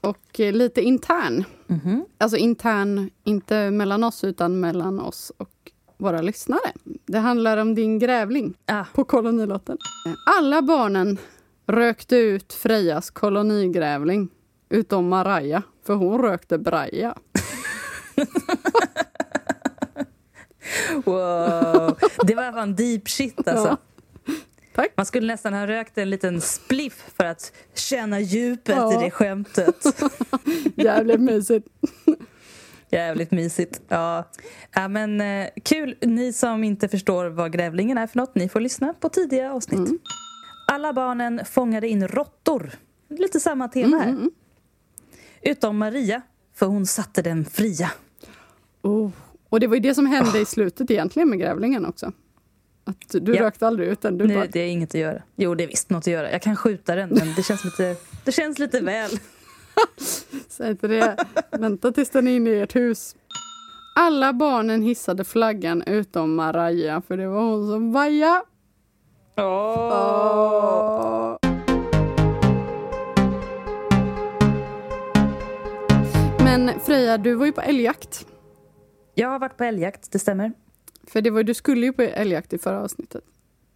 och 0.00 0.40
eh, 0.40 0.52
lite 0.52 0.82
intern. 0.82 1.44
Mhm. 1.66 2.04
Alltså 2.18 2.36
intern, 2.36 3.10
inte 3.24 3.70
mellan 3.70 4.04
oss 4.04 4.24
utan 4.24 4.60
mellan 4.60 5.00
oss 5.00 5.32
och 5.36 5.50
våra 5.96 6.22
lyssnare. 6.22 6.72
Det 7.06 7.18
handlar 7.18 7.56
om 7.56 7.74
din 7.74 7.98
grävling 7.98 8.54
Ah, 8.66 8.84
på 8.94 9.04
kolonilotten. 9.04 9.78
Alla 10.38 10.62
barnen 10.62 11.18
rökte 11.66 12.16
ut 12.16 12.52
Frejas 12.52 13.10
kolonigrävling 13.10 14.28
utom 14.74 15.08
Maraja, 15.08 15.62
för 15.86 15.94
hon 15.94 16.22
rökte 16.22 16.58
braja. 16.58 17.14
wow. 21.04 21.98
Det 22.26 22.34
var 22.34 22.52
fan 22.52 22.74
deep 22.76 23.08
shit 23.08 23.48
alltså. 23.48 23.68
Ja. 23.68 23.76
Tack. 24.74 24.92
Man 24.96 25.06
skulle 25.06 25.26
nästan 25.32 25.54
ha 25.54 25.66
rökt 25.66 25.98
en 25.98 26.10
liten 26.10 26.40
spliff 26.40 27.04
för 27.16 27.24
att 27.24 27.52
känna 27.74 28.20
djupet 28.20 28.76
Ja. 28.76 29.00
i 29.00 29.04
det 29.04 29.10
skämtet. 29.10 29.76
Jävligt 30.76 31.20
mysigt. 31.20 31.66
Jävligt 32.90 33.30
mysigt. 33.30 33.80
Ja. 33.88 34.30
ja 34.74 34.88
men 34.88 35.20
eh, 35.20 35.48
kul. 35.64 35.96
Ni 36.00 36.32
som 36.32 36.64
inte 36.64 36.88
förstår 36.88 37.26
vad 37.26 37.52
grävlingen 37.52 37.98
är 37.98 38.06
för 38.06 38.18
något, 38.18 38.34
ni 38.34 38.48
får 38.48 38.60
lyssna 38.60 38.94
på 38.94 39.08
tidiga 39.08 39.52
avsnitt. 39.52 39.78
Mm. 39.88 39.98
Alla 40.72 40.92
barnen 40.92 41.40
fångade 41.44 41.88
in 41.88 42.08
råttor. 42.08 42.70
Lite 43.10 43.40
samma 43.40 43.68
tema 43.68 43.96
här. 43.96 44.08
Mm. 44.08 44.30
Utom 45.44 45.78
Maria, 45.78 46.22
för 46.54 46.66
hon 46.66 46.86
satte 46.86 47.22
dem 47.22 47.44
fria. 47.44 47.90
Oh. 48.82 49.10
Och 49.48 49.60
det 49.60 49.66
var 49.66 49.74
ju 49.74 49.80
det 49.80 49.94
som 49.94 50.06
hände 50.06 50.38
i 50.40 50.44
slutet 50.44 50.90
egentligen 50.90 51.30
med 51.30 51.38
grävlingen 51.38 51.86
också. 51.86 52.12
Att 52.84 53.14
du 53.24 53.34
Ja. 53.34 53.42
rökte 53.42 53.66
aldrig 53.66 53.88
ut 53.88 54.00
den. 54.00 54.18
Du 54.18 54.26
Nu, 54.26 54.34
bara, 54.34 54.46
det 54.46 54.60
är 54.60 54.66
inget 54.66 54.90
att 54.90 55.00
göra. 55.00 55.22
Jo, 55.36 55.54
det 55.54 55.64
är 55.64 55.68
visst 55.68 55.90
något 55.90 56.02
att 56.02 56.06
göra. 56.06 56.32
Jag 56.32 56.42
kan 56.42 56.56
skjuta 56.56 56.94
den, 56.94 57.08
men 57.08 57.34
det 57.36 57.42
känns 57.42 57.64
lite, 57.64 57.96
det 58.24 58.32
känns 58.32 58.58
lite 58.58 58.80
väl. 58.80 59.10
säg 60.48 60.70
inte 60.70 60.88
det. 60.88 61.16
Vänta 61.50 61.92
tills 61.92 62.10
den 62.10 62.28
är 62.28 62.36
inne 62.36 62.50
i 62.50 62.60
ert 62.60 62.76
hus. 62.76 63.16
Alla 63.96 64.32
barnen 64.32 64.82
hissade 64.82 65.24
flaggan 65.24 65.82
utom 65.82 66.34
Maraja, 66.34 67.02
för 67.08 67.16
det 67.16 67.28
var 67.28 67.40
hon 67.42 67.68
som 67.68 67.92
vajade. 67.92 68.42
Åh. 69.36 71.33
Men 76.56 76.80
Freja, 76.80 77.18
du 77.18 77.34
var 77.34 77.46
ju 77.46 77.52
på 77.52 77.60
älgjakt. 77.60 78.26
Jag 79.14 79.28
har 79.28 79.38
varit 79.38 79.56
på 79.56 79.64
älgjakt, 79.64 80.12
det 80.12 80.18
stämmer. 80.18 80.52
För 81.06 81.20
det 81.20 81.30
var, 81.30 81.42
du 81.42 81.54
skulle 81.54 81.86
ju 81.86 81.92
på 81.92 82.02
älgjakt 82.02 82.52
i 82.52 82.58
förra 82.58 82.80
avsnittet. 82.80 83.24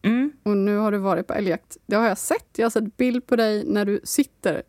Mm. 0.03 0.33
Och 0.43 0.57
nu 0.57 0.77
har 0.77 0.93
du 0.93 0.99
varit 0.99 1.27
på 1.27 1.35
älgjakt. 1.35 1.77
Det 1.87 1.97
har 1.97 2.09
jag 2.09 2.19
sett. 2.19 2.49
Jag 2.57 2.65
har 2.65 2.71
sett 2.71 2.97
bild 2.97 3.27
på 3.27 3.37
dig 3.37 3.65
när 3.67 3.85
du 3.85 4.01
sitter 4.05 4.63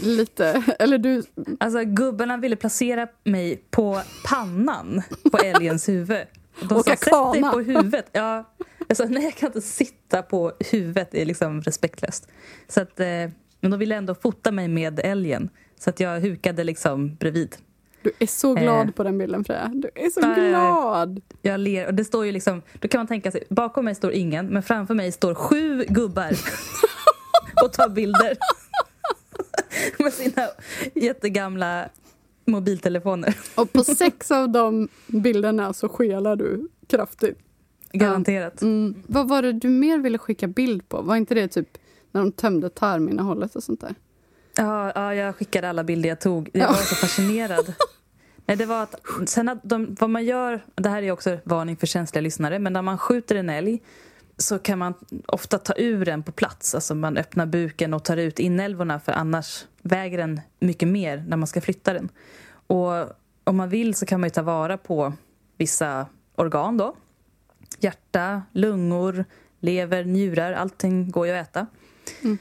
lite, 0.00 0.64
eller 0.78 0.98
du, 0.98 1.22
Alltså, 1.60 1.84
gubbarna 1.84 2.36
ville 2.36 2.56
placera 2.56 3.08
mig 3.24 3.64
på 3.70 4.00
pannan 4.24 5.02
på 5.30 5.38
älgens 5.38 5.88
huvud. 5.88 6.26
De 6.68 6.76
Åka 6.76 6.96
sa, 6.96 6.96
sätt 6.96 7.32
dig 7.32 7.42
kana." 7.42 7.52
på 7.52 7.60
huvudet. 7.60 8.10
Ja, 8.12 8.54
jag 8.88 8.96
sa, 8.96 9.04
nej 9.04 9.24
jag 9.24 9.34
kan 9.34 9.46
inte 9.46 9.60
sitta 9.60 10.22
på 10.22 10.52
huvudet, 10.70 11.08
det 11.10 11.22
är 11.22 11.26
liksom 11.26 11.62
respektlöst. 11.62 12.28
Så 12.68 12.80
att, 12.80 13.00
eh, 13.00 13.06
men 13.60 13.70
de 13.70 13.78
ville 13.78 13.94
ändå 13.96 14.14
fota 14.14 14.52
mig 14.52 14.68
med 14.68 15.00
älgen. 15.04 15.50
Så 15.80 15.90
att 15.90 16.00
jag 16.00 16.20
hukade 16.20 16.64
liksom 16.64 17.14
bredvid. 17.16 17.56
du 18.02 18.12
är 18.18 18.26
så 18.26 18.54
glad 18.54 18.86
Eh. 18.88 18.92
på 18.92 19.02
den 19.02 19.18
bilden 19.18 19.44
Freja. 19.44 19.70
Du 19.74 19.90
är 19.94 20.10
så 20.10 20.20
nej. 20.20 20.50
glad! 20.50 21.20
Jag 21.42 21.60
ler 21.60 21.86
och 21.86 21.94
det 21.94 22.04
står 22.04 22.26
ju 22.26 22.32
liksom, 22.32 22.62
då 22.80 22.88
kan 22.88 22.98
man 22.98 23.06
tänka 23.06 23.30
sig, 23.30 23.44
bakom 23.50 23.84
mig 23.84 23.94
står 23.94 24.12
ingen, 24.12 24.46
men 24.46 24.62
framför 24.62 24.94
mig 24.94 25.12
står 25.12 25.34
sju 25.34 25.84
gubbar 25.88 26.30
och 27.64 27.72
tar 27.72 27.88
bilder. 27.88 28.36
med 29.98 30.12
sina 30.12 30.42
jättegamla 30.94 31.88
mobiltelefoner. 32.44 33.36
Och 33.54 33.72
på 33.72 33.84
sex 33.84 34.30
av 34.30 34.48
de 34.48 34.88
bilderna 35.06 35.72
så 35.72 35.88
skelar 35.88 36.36
du 36.36 36.68
kraftigt. 36.86 37.38
Garanterat. 37.92 38.62
Mm. 38.62 38.94
Vad 39.06 39.28
var 39.28 39.42
det 39.42 39.52
du 39.52 39.68
mer 39.68 39.98
ville 39.98 40.18
skicka 40.18 40.46
bild 40.46 40.88
på? 40.88 41.02
Var 41.02 41.16
inte 41.16 41.34
det 41.34 41.48
typ 41.48 41.78
när 42.12 42.20
de 42.20 42.32
tömde 42.32 42.70
tarminnehållet 42.70 43.56
och 43.56 43.62
sånt 43.62 43.80
där? 43.80 43.94
Ja, 44.56 44.92
ja, 44.94 45.14
jag 45.14 45.36
skickade 45.36 45.68
alla 45.68 45.84
bilder 45.84 46.08
jag 46.08 46.20
tog. 46.20 46.50
Jag 46.52 46.68
var 46.68 46.74
så 46.74 46.94
fascinerad. 46.94 47.74
Nej, 48.46 48.56
det 48.56 48.66
var 48.66 48.82
att, 48.82 48.94
sen 49.26 49.48
att 49.48 49.58
de, 49.62 49.96
vad 50.00 50.10
man 50.10 50.24
gör, 50.24 50.64
det 50.74 50.88
här 50.88 51.02
är 51.02 51.10
också 51.10 51.38
varning 51.44 51.76
för 51.76 51.86
känsliga 51.86 52.22
lyssnare, 52.22 52.58
men 52.58 52.72
när 52.72 52.82
man 52.82 52.98
skjuter 52.98 53.34
en 53.34 53.50
älg 53.50 53.82
så 54.36 54.58
kan 54.58 54.78
man 54.78 54.94
ofta 55.26 55.58
ta 55.58 55.74
ur 55.76 56.04
den 56.04 56.22
på 56.22 56.32
plats. 56.32 56.74
Alltså 56.74 56.94
man 56.94 57.16
öppnar 57.16 57.46
buken 57.46 57.94
och 57.94 58.04
tar 58.04 58.16
ut 58.16 58.38
inälvorna 58.38 59.00
för 59.00 59.12
annars 59.12 59.64
väger 59.82 60.18
den 60.18 60.40
mycket 60.60 60.88
mer 60.88 61.24
när 61.28 61.36
man 61.36 61.46
ska 61.46 61.60
flytta 61.60 61.92
den. 61.92 62.08
Och 62.66 62.90
om 63.44 63.56
man 63.56 63.68
vill 63.68 63.94
så 63.94 64.06
kan 64.06 64.20
man 64.20 64.26
ju 64.26 64.30
ta 64.30 64.42
vara 64.42 64.78
på 64.78 65.12
vissa 65.56 66.06
organ 66.34 66.76
då. 66.76 66.96
Hjärta, 67.78 68.42
lungor, 68.52 69.24
lever, 69.60 70.04
njurar, 70.04 70.52
allting 70.52 71.10
går 71.10 71.26
ju 71.26 71.32
att 71.32 71.48
äta. 71.48 71.66
Ehm, 72.22 72.38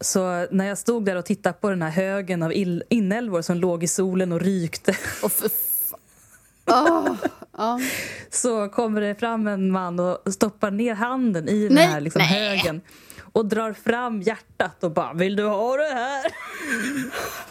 så 0.00 0.46
när 0.50 0.64
jag 0.64 0.78
stod 0.78 1.04
där 1.04 1.16
och 1.16 1.24
tittade 1.24 1.52
på 1.52 1.70
den 1.70 1.82
här 1.82 1.90
högen 1.90 2.42
av 2.42 2.52
inälvor 2.88 3.42
som 3.42 3.56
låg 3.56 3.84
i 3.84 3.88
solen 3.88 4.32
och 4.32 4.40
rykte 4.40 4.96
Och 5.22 5.32
Ah, 6.64 7.16
ja. 7.56 7.80
så 8.30 8.68
kommer 8.68 9.00
det 9.00 9.14
fram 9.14 9.46
en 9.46 9.70
man 9.70 10.00
och 10.00 10.18
stoppar 10.32 10.70
ner 10.70 10.94
handen 10.94 11.48
i 11.48 11.62
den 11.62 11.74
Nej, 11.74 11.86
här 11.86 12.00
liksom 12.00 12.22
högen 12.22 12.80
och 13.32 13.46
drar 13.46 13.72
fram 13.72 14.22
hjärtat 14.22 14.84
och 14.84 14.90
bara 14.92 15.12
“Vill 15.12 15.36
du 15.36 15.44
ha 15.44 15.76
det 15.76 15.94
här?” 15.94 16.24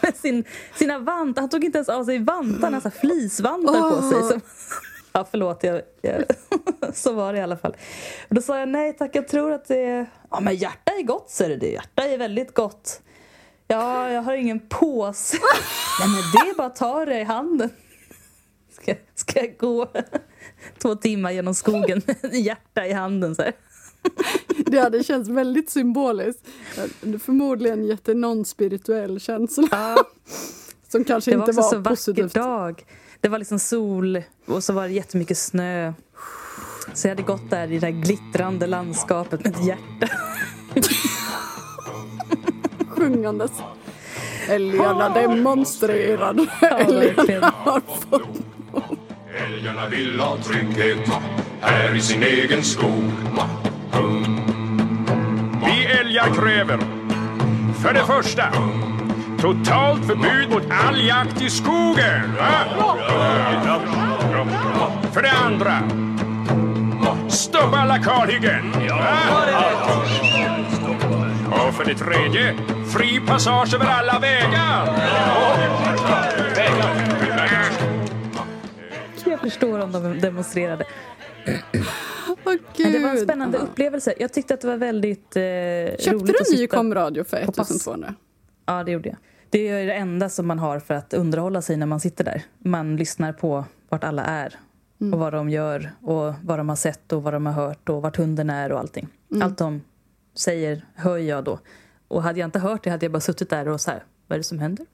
Med 0.00 0.16
sin, 0.16 0.44
sina 0.74 0.98
vantar. 0.98 1.42
Han 1.42 1.48
tog 1.48 1.64
inte 1.64 1.78
ens 1.78 1.88
av 1.88 2.04
sig 2.04 2.18
vantarna, 2.18 2.80
så 2.80 2.88
här 2.88 2.98
fleecevantar 3.00 3.90
på 3.90 4.10
sig. 4.10 4.22
Som, 4.30 4.40
ja, 5.12 5.26
förlåt, 5.30 5.64
jag, 5.64 5.82
jag, 6.02 6.24
så 6.94 7.12
var 7.12 7.32
det 7.32 7.38
i 7.38 7.42
alla 7.42 7.56
fall. 7.56 7.76
Och 8.28 8.34
då 8.34 8.42
sa 8.42 8.58
jag 8.58 8.68
nej 8.68 8.92
tack, 8.92 9.16
jag 9.16 9.28
tror 9.28 9.52
att 9.52 9.68
det 9.68 9.84
är... 9.84 10.06
Ja, 10.30 10.40
men 10.40 10.56
hjärta 10.56 10.92
är 10.98 11.02
gott, 11.02 11.30
säger 11.30 11.56
du. 11.56 11.66
Hjärta 11.66 12.02
är 12.02 12.18
väldigt 12.18 12.54
gott. 12.54 13.00
Ja, 13.68 14.10
jag 14.10 14.22
har 14.22 14.34
ingen 14.34 14.60
påse. 14.68 15.36
nej, 16.00 16.08
men 16.08 16.20
det 16.32 16.50
är 16.50 16.56
bara 16.56 16.66
att 16.66 16.76
ta 16.76 17.04
det 17.04 17.20
i 17.20 17.24
handen. 17.24 17.70
Ska, 18.70 18.94
ska 19.14 19.40
jag 19.40 19.56
gå 19.58 19.88
två 20.78 20.94
timmar 20.94 21.30
genom 21.30 21.54
skogen 21.54 22.02
med 22.06 22.34
hjärta 22.34 22.86
i 22.86 22.92
handen? 22.92 23.34
Så 23.34 23.42
här? 23.42 23.52
Det 24.66 24.78
hade 24.78 25.04
känts 25.04 25.30
väldigt 25.30 25.70
symboliskt. 25.70 26.46
Förmodligen 27.24 27.84
gett 27.84 28.08
en 28.08 28.24
non-spirituell 28.24 29.20
känsla. 29.20 29.68
Ja, 29.70 30.04
Som 30.88 31.04
kanske 31.04 31.30
det 31.30 31.36
var 31.36 31.48
inte 31.48 31.60
också 31.60 31.76
var, 31.76 31.82
så 31.84 31.90
positivt. 31.90 32.36
vacker 32.36 32.48
dag. 32.48 32.84
Det 33.22 33.28
var 33.28 33.38
liksom 33.38 33.58
sol 33.58 34.22
och 34.46 34.64
så 34.64 34.72
var 34.72 34.82
det 34.82 34.92
jättemycket 34.92 35.38
snö. 35.38 35.92
Så 36.94 37.06
jag 37.06 37.10
hade 37.10 37.22
gått 37.22 37.50
där 37.50 37.72
i 37.72 37.78
det 37.78 37.86
där 37.86 37.90
glittrande 37.90 38.66
landskapet 38.66 39.44
med 39.44 39.56
ett 39.56 39.66
hjärta. 39.66 40.08
Sjungandes. 42.88 43.50
Älgarna 44.48 45.08
demonstrerade. 45.08 46.46
verkligen. 46.60 47.18
Älgarna 47.18 47.54
har 47.56 47.80
fått 48.10 48.40
Älgarna 49.46 49.88
vill 49.88 50.20
ha 50.20 50.36
trygghet 50.36 51.08
här 51.60 51.96
i 51.96 52.00
sin 52.00 52.22
egen 52.22 52.62
skog. 52.62 53.12
Vi 55.64 55.84
älgar 55.86 56.34
kräver 56.34 56.78
för 57.82 57.94
det 57.94 58.06
första 58.06 58.52
totalt 59.42 60.04
förbud 60.06 60.50
mot 60.50 60.62
all 60.70 61.06
jakt 61.06 61.42
i 61.42 61.50
skogen. 61.50 62.36
Va? 62.38 62.96
För 65.12 65.22
det 65.22 65.30
andra 65.30 65.78
stoppa 67.28 67.76
alla 67.76 67.98
kalhyggen. 67.98 68.72
Och 71.50 71.74
för 71.74 71.84
det 71.84 71.94
tredje 71.94 72.54
fri 72.96 73.20
passage 73.26 73.74
över 73.74 73.86
alla 73.86 74.18
vägar. 74.18 75.02
Jag 79.24 79.40
förstår 79.40 79.78
om 79.78 79.92
de 79.92 80.20
demonstrerade. 80.20 80.84
Åh, 82.28 82.54
Men 82.76 82.92
det 82.92 82.98
var 82.98 83.10
en 83.10 83.20
spännande 83.20 83.58
upplevelse. 83.58 84.14
Jag 84.18 84.32
tyckte 84.32 84.54
att 84.54 84.60
det 84.60 84.66
var 84.66 84.76
väldigt 84.76 85.36
eh, 85.36 85.42
Köpte 85.42 86.10
roligt 86.10 86.36
du 86.46 86.54
en 86.54 86.60
ny 86.60 86.66
komradio 86.66 87.24
för 87.24 87.46
på 87.46 87.52
pass. 87.52 87.70
1200? 87.70 88.14
Ja, 88.66 88.84
det 88.84 88.92
gjorde 88.92 89.08
jag. 89.08 89.18
Det 89.52 89.68
är 89.68 89.86
det 89.86 89.92
enda 89.92 90.28
som 90.28 90.46
man 90.46 90.58
har 90.58 90.78
för 90.78 90.94
att 90.94 91.14
underhålla 91.14 91.62
sig 91.62 91.76
när 91.76 91.86
man 91.86 92.00
sitter 92.00 92.24
där. 92.24 92.42
Man 92.58 92.96
lyssnar 92.96 93.32
på 93.32 93.64
vart 93.88 94.04
alla 94.04 94.24
är 94.24 94.56
och 94.98 95.18
vad 95.18 95.32
de 95.32 95.50
gör 95.50 95.90
och 96.00 96.34
vad 96.42 96.58
de 96.58 96.68
har 96.68 96.76
sett 96.76 97.12
och 97.12 97.22
vad 97.22 97.32
de 97.32 97.46
har 97.46 97.52
hört 97.52 97.88
och 97.88 98.02
vart 98.02 98.16
hunden 98.16 98.50
är 98.50 98.72
och 98.72 98.78
allting. 98.78 99.08
Allt 99.40 99.58
de 99.58 99.80
säger 100.34 100.84
hör 100.94 101.18
jag 101.18 101.44
då. 101.44 101.58
Och 102.08 102.22
hade 102.22 102.40
jag 102.40 102.46
inte 102.46 102.58
hört 102.58 102.84
det 102.84 102.90
hade 102.90 103.04
jag 103.04 103.12
bara 103.12 103.20
suttit 103.20 103.50
där 103.50 103.68
och 103.68 103.80
så 103.80 103.90
här, 103.90 104.04
vad 104.26 104.36
är 104.36 104.38
det 104.38 104.44
som 104.44 104.58
händer? 104.58 104.86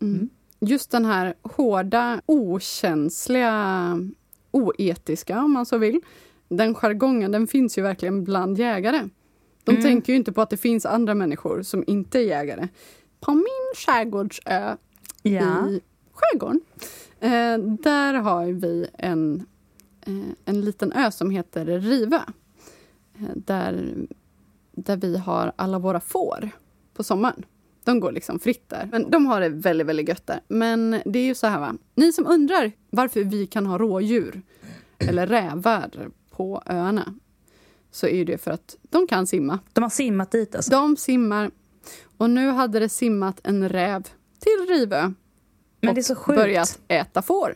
Mm. 0.00 0.28
Just 0.60 0.90
den 0.90 1.04
här 1.04 1.34
hårda, 1.42 2.20
okänsliga, 2.26 3.98
oetiska 4.50 5.38
om 5.38 5.52
man 5.52 5.66
så 5.66 5.78
vill. 5.78 6.00
Den 6.48 6.74
jargongen 6.74 7.32
den 7.32 7.46
finns 7.46 7.78
ju 7.78 7.82
verkligen 7.82 8.24
bland 8.24 8.58
jägare. 8.58 9.08
De 9.64 9.82
tänker 9.82 10.12
ju 10.12 10.16
inte 10.16 10.32
på 10.32 10.42
att 10.42 10.50
det 10.50 10.56
finns 10.56 10.86
andra 10.86 11.14
människor 11.14 11.62
som 11.62 11.84
inte 11.86 12.18
är 12.18 12.22
jägare. 12.22 12.68
På 13.24 13.34
min 13.34 13.74
skärgårdsö 13.86 14.76
Ja. 15.22 15.68
i 15.68 15.80
skärgården. 16.12 16.60
Eh, 17.20 17.58
där 17.82 18.14
har 18.14 18.46
vi 18.46 18.86
en, 18.98 19.46
eh, 20.06 20.14
en 20.44 20.60
liten 20.60 20.92
ö 20.92 21.10
som 21.10 21.30
heter 21.30 21.64
Rivö. 21.66 22.16
Eh, 23.18 23.28
där, 23.34 23.94
där 24.72 24.96
vi 24.96 25.16
har 25.18 25.52
alla 25.56 25.78
våra 25.78 26.00
får 26.00 26.50
på 26.94 27.04
sommaren. 27.04 27.42
De 27.84 28.00
går 28.00 28.12
liksom 28.12 28.38
fritt 28.38 28.68
där. 28.68 28.88
Men 28.92 29.10
de 29.10 29.26
har 29.26 29.40
det 29.40 29.48
väldigt, 29.48 29.86
väldigt 29.86 30.08
gött 30.08 30.26
där. 30.26 30.40
Men 30.48 31.02
det 31.04 31.18
är 31.18 31.24
ju 31.26 31.34
så 31.34 31.46
här 31.46 31.60
va. 31.60 31.74
Ni 31.94 32.12
som 32.12 32.26
undrar 32.26 32.72
varför 32.90 33.24
vi 33.24 33.46
kan 33.46 33.66
ha 33.66 33.78
rådjur 33.78 34.42
eller 34.98 35.26
rävar 35.26 35.90
på 36.30 36.62
öarna 36.66 37.14
så 37.90 38.06
är 38.06 38.24
det 38.24 38.38
för 38.38 38.50
att 38.50 38.76
de 38.82 39.06
kan 39.06 39.26
simma. 39.26 39.58
De 39.72 39.82
har 39.82 39.90
simmat 39.90 40.30
dit 40.30 40.54
alltså. 40.54 40.70
De 40.70 40.96
simmar. 40.96 41.50
Och 42.18 42.30
nu 42.30 42.48
hade 42.50 42.78
det 42.78 42.88
simmat 42.88 43.40
en 43.44 43.68
räv 43.68 44.02
till 44.38 44.66
Rivö 44.74 45.12
Men 45.80 45.94
det 45.94 46.00
är 46.00 46.02
så 46.02 46.14
sjukt. 46.14 46.36
börjat 46.38 46.78
äta 46.88 47.22
får. 47.22 47.54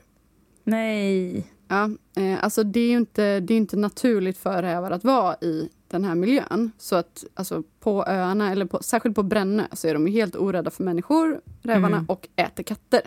Nej. 0.64 1.46
Ja, 1.68 1.90
eh, 2.16 2.44
alltså 2.44 2.62
det 2.64 2.80
är 2.80 2.90
ju 2.90 2.96
inte, 2.96 3.40
det 3.40 3.54
är 3.54 3.58
inte 3.58 3.76
naturligt 3.76 4.38
för 4.38 4.62
rävar 4.62 4.90
att 4.90 5.04
vara 5.04 5.36
i 5.40 5.68
den 5.88 6.04
här 6.04 6.14
miljön. 6.14 6.72
Så 6.78 6.96
att 6.96 7.24
alltså, 7.34 7.62
på 7.80 8.04
öarna, 8.06 8.52
eller 8.52 8.66
på, 8.66 8.82
särskilt 8.82 9.14
på 9.16 9.22
Brännö, 9.22 9.66
så 9.72 9.88
är 9.88 9.94
de 9.94 10.06
helt 10.06 10.36
orädda 10.36 10.70
för 10.70 10.84
människor, 10.84 11.40
rävarna, 11.62 11.96
Mm. 11.96 12.06
och 12.08 12.28
äter 12.36 12.62
katter. 12.62 13.00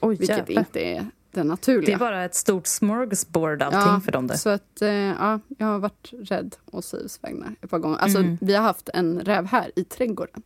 Oj, 0.00 0.16
Vilket 0.16 0.38
jävlar. 0.38 0.58
inte 0.60 0.80
är 0.80 1.06
det 1.32 1.44
naturliga. 1.44 1.86
Det 1.86 1.92
är 1.92 1.98
bara 1.98 2.24
ett 2.24 2.34
stort 2.34 2.66
smorgasbord 2.66 3.62
allting 3.62 4.00
för 4.00 4.12
dem 4.12 4.26
där. 4.26 4.36
Så 4.36 4.48
att, 4.48 4.82
eh, 4.82 4.88
ja, 4.92 5.40
jag 5.58 5.66
har 5.66 5.78
varit 5.78 6.10
rädd 6.12 6.56
å 6.72 6.82
Sivs 6.82 7.18
vägnar 7.22 7.54
ett 7.60 7.70
par 7.70 7.78
gånger. 7.78 7.96
Alltså, 7.98 8.18
Mm. 8.18 8.38
Vi 8.40 8.54
har 8.54 8.62
haft 8.62 8.88
en 8.94 9.20
räv 9.20 9.46
här 9.46 9.70
i 9.76 9.84
trädgården 9.84 10.42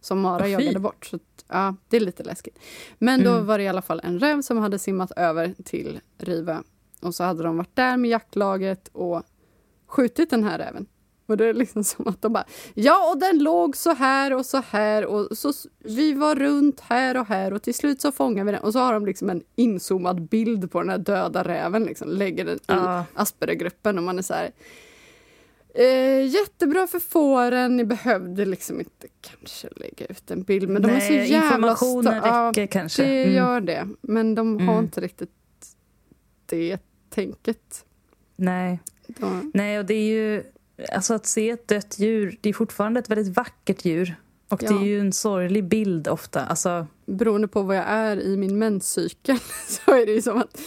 som 0.00 0.20
Mara 0.20 0.48
jagade 0.48 0.78
bort. 0.80 1.06
Så 1.06 1.16
att, 1.16 1.44
ja, 1.48 1.74
det 1.88 1.96
är 1.96 2.00
lite 2.00 2.22
läskigt. 2.22 2.58
Men 2.98 3.24
då 3.24 3.32
Mm. 3.32 3.46
var 3.46 3.58
det 3.58 3.64
i 3.64 3.68
alla 3.68 3.82
fall 3.82 4.00
en 4.04 4.18
räv 4.18 4.42
som 4.42 4.58
hade 4.58 4.78
simmat 4.78 5.10
över 5.16 5.54
till 5.64 6.00
Rivö. 6.18 6.58
Och 7.02 7.14
så 7.14 7.24
hade 7.24 7.42
de 7.42 7.56
varit 7.56 7.76
där 7.76 7.96
med 7.96 8.10
jaktlaget 8.10 8.88
och 8.88 9.22
skjutit 9.86 10.30
den 10.30 10.44
här 10.44 10.58
räven. 10.58 10.86
Och 11.26 11.36
det 11.36 11.46
är 11.46 11.54
liksom 11.54 11.84
som 11.84 12.08
att 12.08 12.22
de 12.22 12.32
bara, 12.32 12.44
ja 12.74 13.10
och 13.12 13.18
den 13.18 13.38
låg 13.38 13.76
så 13.76 13.92
här 13.94 14.32
och 14.32 14.46
så 14.46 14.62
här 14.70 15.04
och 15.04 15.38
så 15.38 15.52
vi 15.78 16.12
var 16.12 16.34
runt 16.34 16.80
här 16.80 17.16
och 17.16 17.26
här 17.26 17.52
och 17.52 17.62
till 17.62 17.74
slut 17.74 18.00
så 18.00 18.12
fångade 18.12 18.46
vi 18.46 18.52
den. 18.52 18.60
Och 18.64 18.72
så 18.72 18.78
har 18.78 18.92
de 18.92 19.06
liksom 19.06 19.30
en 19.30 19.42
inzoomad 19.56 20.22
bild 20.28 20.70
på 20.70 20.80
den 20.80 20.90
här 20.90 20.98
döda 20.98 21.42
räven, 21.44 21.84
liksom, 21.84 22.08
lägger 22.08 22.44
den 22.44 22.56
i 22.56 22.60
Ja. 22.66 23.04
Aspergergruppen 23.14 23.98
och 23.98 24.04
man 24.04 24.18
är 24.18 24.22
så 24.22 24.34
här, 24.34 24.50
eh, 25.74 26.26
jättebra 26.26 26.86
för 26.86 26.98
fåren, 26.98 27.76
ni 27.76 27.84
behövde 27.84 28.44
liksom 28.44 28.78
inte 28.80 29.06
kanske 29.20 29.68
lägga 29.76 30.06
ut 30.06 30.30
en 30.30 30.42
bild 30.42 30.68
men 30.68 30.82
de 30.82 30.90
är 30.90 31.00
så 31.00 31.12
jävla 31.12 31.36
informationen 31.56 32.12
sta- 32.22 32.26
ja, 32.26 32.48
räcker 32.50 32.66
kanske. 32.66 33.02
det 33.04 33.22
Mm. 33.22 33.34
gör 33.34 33.60
det, 33.60 33.88
men 34.00 34.34
de 34.34 34.54
har 34.68 34.72
Mm. 34.74 34.84
inte 34.84 35.00
riktigt 35.00 35.30
det 36.46 36.78
tänket. 37.10 37.84
Nej. 38.36 38.78
De, 39.06 39.50
Nej, 39.54 39.78
och 39.78 39.84
det 39.84 39.94
är 39.94 40.08
ju... 40.08 40.42
Alltså 40.92 41.14
att 41.14 41.26
se 41.26 41.50
ett 41.50 41.68
dött 41.68 41.98
djur, 41.98 42.38
det 42.40 42.48
är 42.48 42.52
fortfarande 42.52 43.00
ett 43.00 43.10
väldigt 43.10 43.36
vackert 43.36 43.84
djur. 43.84 44.16
Och 44.48 44.58
det 44.58 44.66
Ja. 44.66 44.80
är 44.80 44.84
ju 44.86 45.00
en 45.00 45.12
sorglig 45.12 45.64
bild 45.64 46.08
ofta. 46.08 46.40
Alltså, 46.46 46.86
beroende 47.06 47.48
på 47.48 47.62
vad 47.62 47.76
jag 47.76 47.84
är 47.88 48.20
i 48.20 48.36
min 48.36 48.58
menscykel 48.58 49.38
så 49.68 49.90
är 49.92 50.06
det 50.06 50.12
ju 50.12 50.22
som 50.22 50.38
att 50.38 50.60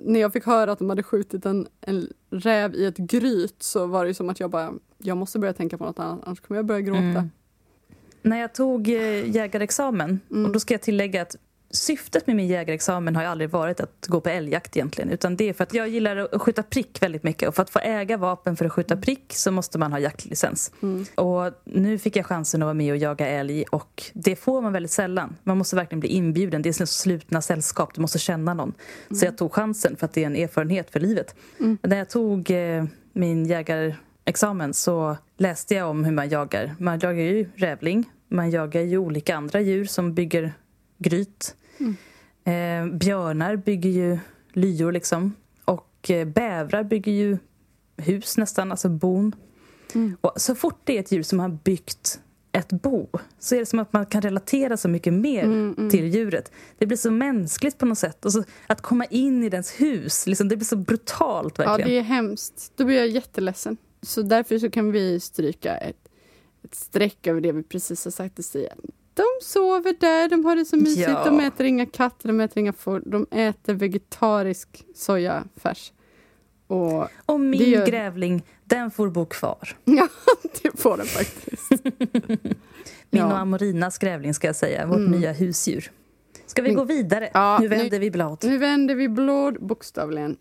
när 0.00 0.20
jag 0.20 0.32
fick 0.32 0.44
höra 0.46 0.72
att 0.72 0.78
de 0.78 0.88
hade 0.88 1.02
skjutit 1.02 1.46
en, 1.46 1.66
en 1.80 2.08
räv 2.30 2.74
i 2.74 2.86
ett 2.86 2.96
gryt 2.96 3.56
så 3.62 3.86
var 3.86 4.04
det 4.04 4.08
ju 4.08 4.14
som 4.14 4.30
att 4.30 4.40
jag 4.40 4.50
bara, 4.50 4.72
jag 4.98 5.16
måste 5.16 5.38
börja 5.38 5.52
tänka 5.52 5.78
på 5.78 5.84
något 5.84 5.98
annat 5.98 6.20
annars 6.26 6.40
kommer 6.40 6.58
jag 6.58 6.66
börja 6.66 6.80
gråta. 6.80 6.98
Mm. 7.00 7.30
när 8.22 8.40
jag 8.40 8.54
tog 8.54 8.88
eh, 8.88 9.30
jägarexamen, 9.36 10.20
Mm. 10.30 10.44
och 10.46 10.52
då 10.52 10.60
ska 10.60 10.74
jag 10.74 10.82
tillägga 10.82 11.22
att 11.22 11.36
syftet 11.74 12.26
med 12.26 12.36
min 12.36 12.46
jägarexamen 12.46 13.16
har 13.16 13.22
ju 13.22 13.28
aldrig 13.28 13.50
varit 13.50 13.80
att 13.80 14.06
gå 14.06 14.20
på 14.20 14.28
älgjakt 14.28 14.76
egentligen. 14.76 15.10
Utan 15.10 15.36
det 15.36 15.48
är 15.48 15.52
för 15.52 15.64
att 15.64 15.74
jag 15.74 15.88
gillar 15.88 16.16
att 16.16 16.42
skjuta 16.42 16.62
prick 16.62 17.02
väldigt 17.02 17.22
mycket. 17.22 17.48
Och 17.48 17.54
för 17.54 17.62
att 17.62 17.70
få 17.70 17.78
äga 17.78 18.16
vapen 18.16 18.56
för 18.56 18.64
att 18.64 18.72
skjuta 18.72 18.96
prick 18.96 19.32
så 19.34 19.50
måste 19.50 19.78
man 19.78 19.92
ha 19.92 19.98
jaktlicens. 19.98 20.72
Mm. 20.82 21.06
Och 21.14 21.52
nu 21.64 21.98
fick 21.98 22.16
jag 22.16 22.26
chansen 22.26 22.62
att 22.62 22.66
vara 22.66 22.74
med 22.74 22.92
och 22.92 22.96
jaga 22.96 23.26
älg 23.26 23.64
och 23.70 24.02
det 24.12 24.36
får 24.36 24.62
man 24.62 24.72
väldigt 24.72 24.92
sällan. 24.92 25.36
Man 25.42 25.58
måste 25.58 25.76
verkligen 25.76 26.00
bli 26.00 26.08
inbjuden. 26.08 26.62
Det 26.62 26.68
är 26.68 26.72
så 26.72 26.86
slutna 26.86 27.42
sällskap, 27.42 27.94
du 27.94 28.00
måste 28.00 28.18
känna 28.18 28.54
någon. 28.54 28.72
Så 29.14 29.24
jag 29.24 29.38
tog 29.38 29.54
chansen 29.54 29.96
för 29.96 30.06
att 30.06 30.12
det 30.12 30.22
är 30.22 30.26
en 30.26 30.36
erfarenhet 30.36 30.90
för 30.90 31.00
livet. 31.00 31.34
Mm. 31.60 31.78
När 31.82 31.96
jag 31.96 32.10
tog 32.10 32.50
eh, 32.50 32.84
min 33.12 33.46
jägarexamen 33.46 34.74
så 34.74 35.16
läste 35.36 35.74
jag 35.74 35.90
om 35.90 36.04
hur 36.04 36.12
man 36.12 36.28
jagar. 36.28 36.74
Man 36.78 36.98
jagar 36.98 37.22
ju 37.22 37.46
rävling, 37.54 38.04
man 38.28 38.50
jagar 38.50 38.80
ju 38.80 38.98
olika 38.98 39.36
andra 39.36 39.60
djur 39.60 39.84
som 39.84 40.14
bygger 40.14 40.52
gryt. 40.98 41.54
Eh, 42.44 42.86
björnar 42.92 43.56
bygger 43.56 43.90
ju 43.90 44.18
lyor 44.52 44.92
liksom. 44.92 45.32
Och 45.64 46.10
eh, 46.10 46.26
bävrar 46.26 46.84
bygger 46.84 47.12
ju 47.12 47.38
hus 47.96 48.36
nästan, 48.36 48.70
alltså 48.70 48.88
bon. 48.88 49.34
Och 50.20 50.32
så 50.36 50.54
fort 50.54 50.80
det 50.84 50.96
är 50.96 51.00
ett 51.00 51.12
djur 51.12 51.22
som 51.22 51.40
har 51.40 51.48
byggt 51.48 52.20
ett 52.52 52.68
bo 52.68 53.08
så 53.38 53.54
är 53.54 53.58
det 53.58 53.66
som 53.66 53.78
att 53.78 53.92
man 53.92 54.06
kan 54.06 54.22
relatera 54.22 54.76
så 54.76 54.88
mycket 54.88 55.12
mer 55.12 55.44
Mm, 55.44 55.90
till 55.90 56.14
djuret. 56.14 56.52
Det 56.78 56.86
blir 56.86 56.96
så 56.96 57.10
mänskligt 57.10 57.78
på 57.78 57.86
något 57.86 57.98
sätt. 57.98 58.24
Och 58.24 58.32
så 58.32 58.44
att 58.66 58.80
komma 58.80 59.04
in 59.04 59.44
i 59.44 59.48
dens 59.48 59.80
hus, 59.80 60.26
liksom, 60.26 60.48
det 60.48 60.56
blir 60.56 60.66
så 60.66 60.76
brutalt 60.76 61.58
Ja, 61.58 61.64
verkligen. 61.64 61.90
det 61.90 61.98
är 61.98 62.02
hemskt. 62.02 62.72
Då 62.76 62.84
blir 62.84 62.96
jag 62.96 63.08
jätteledsen. 63.08 63.76
Så 64.02 64.22
därför 64.22 64.58
så 64.58 64.70
kan 64.70 64.92
vi 64.92 65.20
stryka 65.20 65.76
ett, 65.76 66.08
ett 66.64 66.74
streck 66.74 67.26
över 67.26 67.40
det 67.40 67.52
vi 67.52 67.62
precis 67.62 68.04
har 68.04 68.12
sagt 68.12 68.34
till 68.34 68.44
Stia. 68.44 68.74
De 69.14 69.24
sover 69.42 69.94
där, 70.00 70.28
de 70.28 70.44
har 70.44 70.56
det 70.56 70.64
så 70.64 70.76
mysigt. 70.76 71.08
Ja. 71.08 71.24
De 71.24 71.40
äter 71.40 71.66
inga 71.66 71.86
katter, 71.86 72.28
de 72.28 72.40
äter 72.40 72.58
inga 72.58 72.72
får. 72.72 73.02
De 73.06 73.26
äter 73.30 73.74
vegetarisk 73.74 74.84
sojafärs. 74.94 75.92
Och 76.66 77.08
Och 77.26 77.40
min 77.40 77.70
gör- 77.70 77.86
grävling, 77.86 78.42
den 78.64 78.90
får 78.90 79.10
bo 79.10 79.26
kvar. 79.26 79.76
ja, 79.84 80.08
det 80.62 80.80
får 80.80 80.96
den 80.96 81.06
faktiskt. 81.06 81.70
Min 83.10 83.22
Ja. 83.22 83.26
och 83.26 83.38
Amorinas 83.38 83.98
grävling 83.98 84.34
ska 84.34 84.46
jag 84.46 84.56
säga, 84.56 84.86
vårt 84.86 84.96
Mm. 84.96 85.10
nya 85.10 85.32
husdjur. 85.32 85.90
Ska 86.46 86.62
vi 86.62 86.74
gå 86.74 86.84
vidare? 86.84 87.30
Ja, 87.34 87.58
nu 87.60 87.68
vänder 87.68 87.90
nu- 87.90 87.98
vi 87.98 88.10
blad. 88.10 88.38
Nu 88.44 88.58
vänder 88.58 88.94
vi 88.94 89.08
blad 89.08 89.56
bokstavligen. 89.66 90.36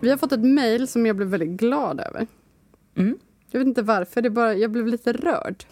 Vi 0.00 0.10
har 0.10 0.16
fått 0.16 0.32
ett 0.32 0.44
mejl 0.44 0.88
som 0.88 1.06
jag 1.06 1.16
blev 1.16 1.28
väldigt 1.28 1.48
glad 1.60 2.00
över. 2.00 2.26
Mm. 2.96 3.18
Jag 3.50 3.58
vet 3.60 3.66
inte 3.68 3.82
varför, 3.82 4.22
det 4.22 4.30
bara, 4.30 4.54
jag 4.54 4.70
blev 4.70 4.86
lite 4.86 5.12
rörd. 5.12 5.64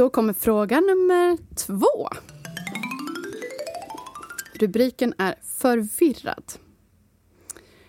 Då 0.00 0.10
kommer 0.10 0.32
fråga 0.32 0.80
nummer 0.80 1.38
två. 1.54 2.08
Rubriken 4.54 5.14
är 5.18 5.34
Förvirrad. 5.42 6.44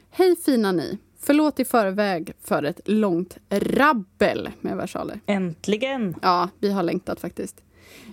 Hej 0.10 0.36
fina 0.36 0.72
ni. 0.72 0.98
Förlåt 1.20 1.60
i 1.60 1.66
förväg 1.66 2.34
för 2.42 2.64
ett 2.64 2.80
långt 2.86 3.38
rabbel 3.50 4.50
med 4.62 4.78
versaler. 4.78 5.20
Äntligen! 5.26 6.16
Ja, 6.22 6.50
vi 6.60 6.72
har 6.72 6.84
längtat 6.84 7.20
faktiskt. 7.20 7.64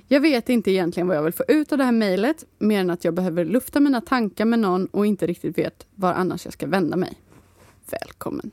Jag 0.07 0.21
vet 0.21 0.49
inte 0.49 0.71
egentligen 0.71 1.07
vad 1.07 1.17
jag 1.17 1.23
vill 1.23 1.33
få 1.33 1.45
ut 1.49 1.73
av 1.73 1.79
det 1.79 1.85
här 1.85 1.93
mejlet 1.93 2.45
mer 2.59 2.81
än 2.81 2.91
att 2.91 3.05
jag 3.05 3.15
behöver 3.15 3.45
lufta 3.45 3.81
mina 3.81 4.01
tankar 4.01 4.45
med 4.45 4.59
någon 4.59 4.87
och 4.87 5.07
inte 5.07 5.27
riktigt 5.27 5.59
vet 5.59 5.87
var 5.95 6.13
annars 6.13 6.45
jag 6.45 6.53
ska 6.53 6.67
vända 6.67 6.97
mig. 6.97 7.13
Välkommen. 7.91 8.51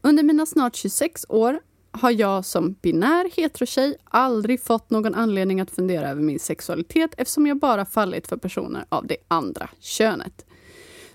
Under 0.00 0.22
mina 0.22 0.46
snart 0.46 0.76
26 0.76 1.26
år 1.28 1.60
har 1.92 2.10
jag 2.10 2.44
som 2.44 2.72
binär 2.72 3.30
heterotjej 3.36 3.96
aldrig 4.04 4.60
fått 4.60 4.90
någon 4.90 5.14
anledning 5.14 5.60
att 5.60 5.70
fundera 5.70 6.08
över 6.08 6.22
min 6.22 6.38
sexualitet 6.38 7.10
eftersom 7.16 7.46
jag 7.46 7.58
bara 7.58 7.84
fallit 7.84 8.26
för 8.26 8.36
personer 8.36 8.84
av 8.88 9.06
det 9.06 9.16
andra 9.28 9.68
könet. 9.80 10.46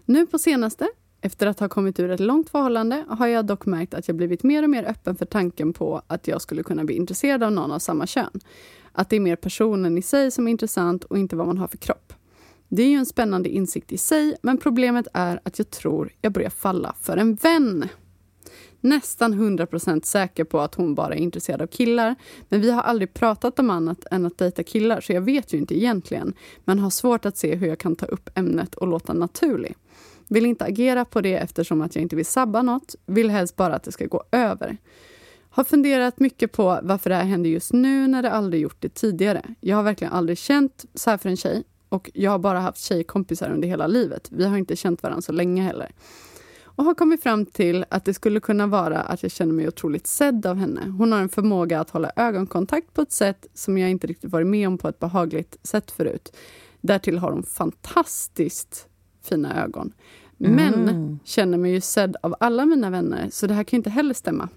Nu 0.06 0.28
på 0.28 0.40
senaste, 0.40 0.88
efter 1.22 1.48
att 1.48 1.60
ha 1.60 1.70
kommit 1.70 2.00
ur 2.00 2.12
ett 2.12 2.20
långt 2.20 2.50
förhållande, 2.50 3.06
har 3.10 3.28
jag 3.28 3.46
dock 3.46 3.66
märkt 3.66 3.94
att 3.94 4.08
jag 4.08 4.18
blivit 4.18 4.44
mer 4.44 4.64
och 4.64 4.70
mer 4.70 4.84
öppen 4.84 5.16
för 5.16 5.26
tanken 5.26 5.74
på 5.74 6.02
att 6.08 6.28
jag 6.28 6.42
skulle 6.42 6.64
kunna 6.64 6.84
bli 6.84 6.96
intresserad 6.96 7.44
av 7.44 7.52
någon 7.52 7.72
av 7.72 7.80
samma 7.80 8.08
kön. 8.08 8.40
Att 8.92 9.10
det 9.10 9.16
är 9.16 9.20
mer 9.20 9.36
personen 9.36 9.98
i 9.98 10.02
sig 10.02 10.32
som 10.32 10.48
är 10.48 10.52
intressant 10.52 11.04
och 11.04 11.18
inte 11.18 11.36
vad 11.36 11.48
man 11.48 11.58
har 11.58 11.68
för 11.68 11.78
kropp. 11.78 12.14
Det 12.70 12.84
är 12.84 12.88
ju 12.88 12.96
en 12.96 13.06
spännande 13.06 13.50
insikt 13.50 13.92
i 13.92 13.98
sig, 13.98 14.36
men 14.42 14.58
problemet 14.58 15.08
är 15.14 15.40
att 15.44 15.60
jag 15.60 15.70
tror 15.70 16.14
jag 16.22 16.32
börjar 16.32 16.50
falla 16.50 16.96
för 17.02 17.18
en 17.18 17.36
vän. 17.36 17.90
Nästan 18.82 19.34
100% 19.34 20.06
säker 20.06 20.44
på 20.44 20.60
att 20.60 20.76
hon 20.76 20.96
bara 20.96 21.16
är 21.16 21.20
intresserad 21.20 21.62
av 21.62 21.68
killar. 21.68 22.16
Men 22.50 22.62
vi 22.62 22.72
har 22.72 22.82
aldrig 22.82 23.14
pratat 23.14 23.60
om 23.60 23.70
annat 23.70 24.06
än 24.12 24.26
att 24.26 24.38
dejta 24.38 24.64
killar, 24.64 25.02
så 25.02 25.14
jag 25.14 25.22
vet 25.22 25.54
ju 25.54 25.58
inte 25.58 25.78
egentligen. 25.78 26.34
Men 26.66 26.80
har 26.80 26.90
svårt 26.90 27.26
att 27.26 27.38
se 27.38 27.56
hur 27.56 27.68
jag 27.68 27.80
kan 27.80 27.96
ta 27.96 28.06
upp 28.06 28.30
ämnet 28.36 28.76
och 28.76 28.88
låta 28.88 29.14
naturlig. 29.14 29.76
Vill 30.28 30.46
inte 30.46 30.66
agera 30.66 31.06
på 31.06 31.22
det 31.22 31.38
eftersom 31.38 31.82
att 31.82 31.96
jag 31.96 32.02
inte 32.02 32.16
vill 32.16 32.26
sabba 32.26 32.62
något. 32.62 32.96
Vill 33.06 33.30
helst 33.30 33.56
bara 33.56 33.76
att 33.76 33.84
det 33.84 33.92
ska 33.92 34.06
gå 34.06 34.24
över. 34.32 34.78
Har 35.50 35.64
funderat 35.64 36.20
mycket 36.20 36.52
på 36.52 36.80
varför 36.84 37.10
det 37.10 37.16
här 37.16 37.24
händer 37.24 37.50
just 37.50 37.74
nu 37.74 38.08
när 38.08 38.22
det 38.22 38.32
aldrig 38.32 38.62
gjort 38.62 38.78
det 38.80 38.90
tidigare. 38.90 39.42
Jag 39.60 39.76
har 39.76 39.84
verkligen 39.84 40.14
aldrig 40.14 40.38
känt 40.38 40.86
så 40.94 41.10
här 41.10 41.18
för 41.18 41.30
en 41.30 41.38
tjej. 41.38 41.64
Och 41.90 42.12
jag 42.14 42.32
har 42.32 42.40
bara 42.40 42.60
haft 42.60 42.82
tjejkompisar 42.82 43.50
under 43.50 43.68
hela 43.68 43.88
livet. 43.88 44.28
Vi 44.32 44.46
har 44.46 44.58
inte 44.58 44.76
känt 44.76 45.04
varandra 45.04 45.22
så 45.22 45.32
länge 45.32 45.64
heller. 45.64 45.92
Och 46.78 46.84
har 46.86 46.94
kommit 46.94 47.24
fram 47.24 47.46
till 47.46 47.86
att 47.90 48.06
det 48.06 48.14
skulle 48.14 48.40
kunna 48.40 48.68
vara 48.68 49.00
att 49.02 49.24
jag 49.24 49.32
känner 49.32 49.54
mig 49.54 49.68
otroligt 49.68 50.08
sedd 50.08 50.46
av 50.46 50.58
henne. 50.58 50.82
Hon 50.98 51.12
har 51.12 51.20
en 51.20 51.30
förmåga 51.30 51.80
att 51.80 51.90
hålla 51.90 52.12
ögonkontakt 52.16 52.94
på 52.94 53.02
ett 53.02 53.12
sätt 53.12 53.48
som 53.54 53.78
jag 53.78 53.90
inte 53.90 54.08
riktigt 54.08 54.32
varit 54.32 54.48
med 54.48 54.68
om 54.68 54.78
på 54.78 54.88
ett 54.88 55.00
behagligt 55.00 55.58
sätt 55.64 55.92
förut. 55.92 56.36
Därtill 56.82 57.18
har 57.18 57.32
hon 57.32 57.44
fantastiskt 57.44 58.88
fina 59.24 59.64
ögon. 59.64 59.94
Men 60.38 61.20
känner 61.24 61.58
mig 61.58 61.72
ju 61.72 61.82
sedd 61.82 62.16
av 62.22 62.36
alla 62.40 62.66
mina 62.66 62.90
vänner, 62.90 63.30
så 63.32 63.48
det 63.48 63.54
här 63.54 63.64
kan 63.64 63.78
ju 63.78 63.80
inte 63.80 63.90
heller 63.90 64.14
stämma. 64.14 64.50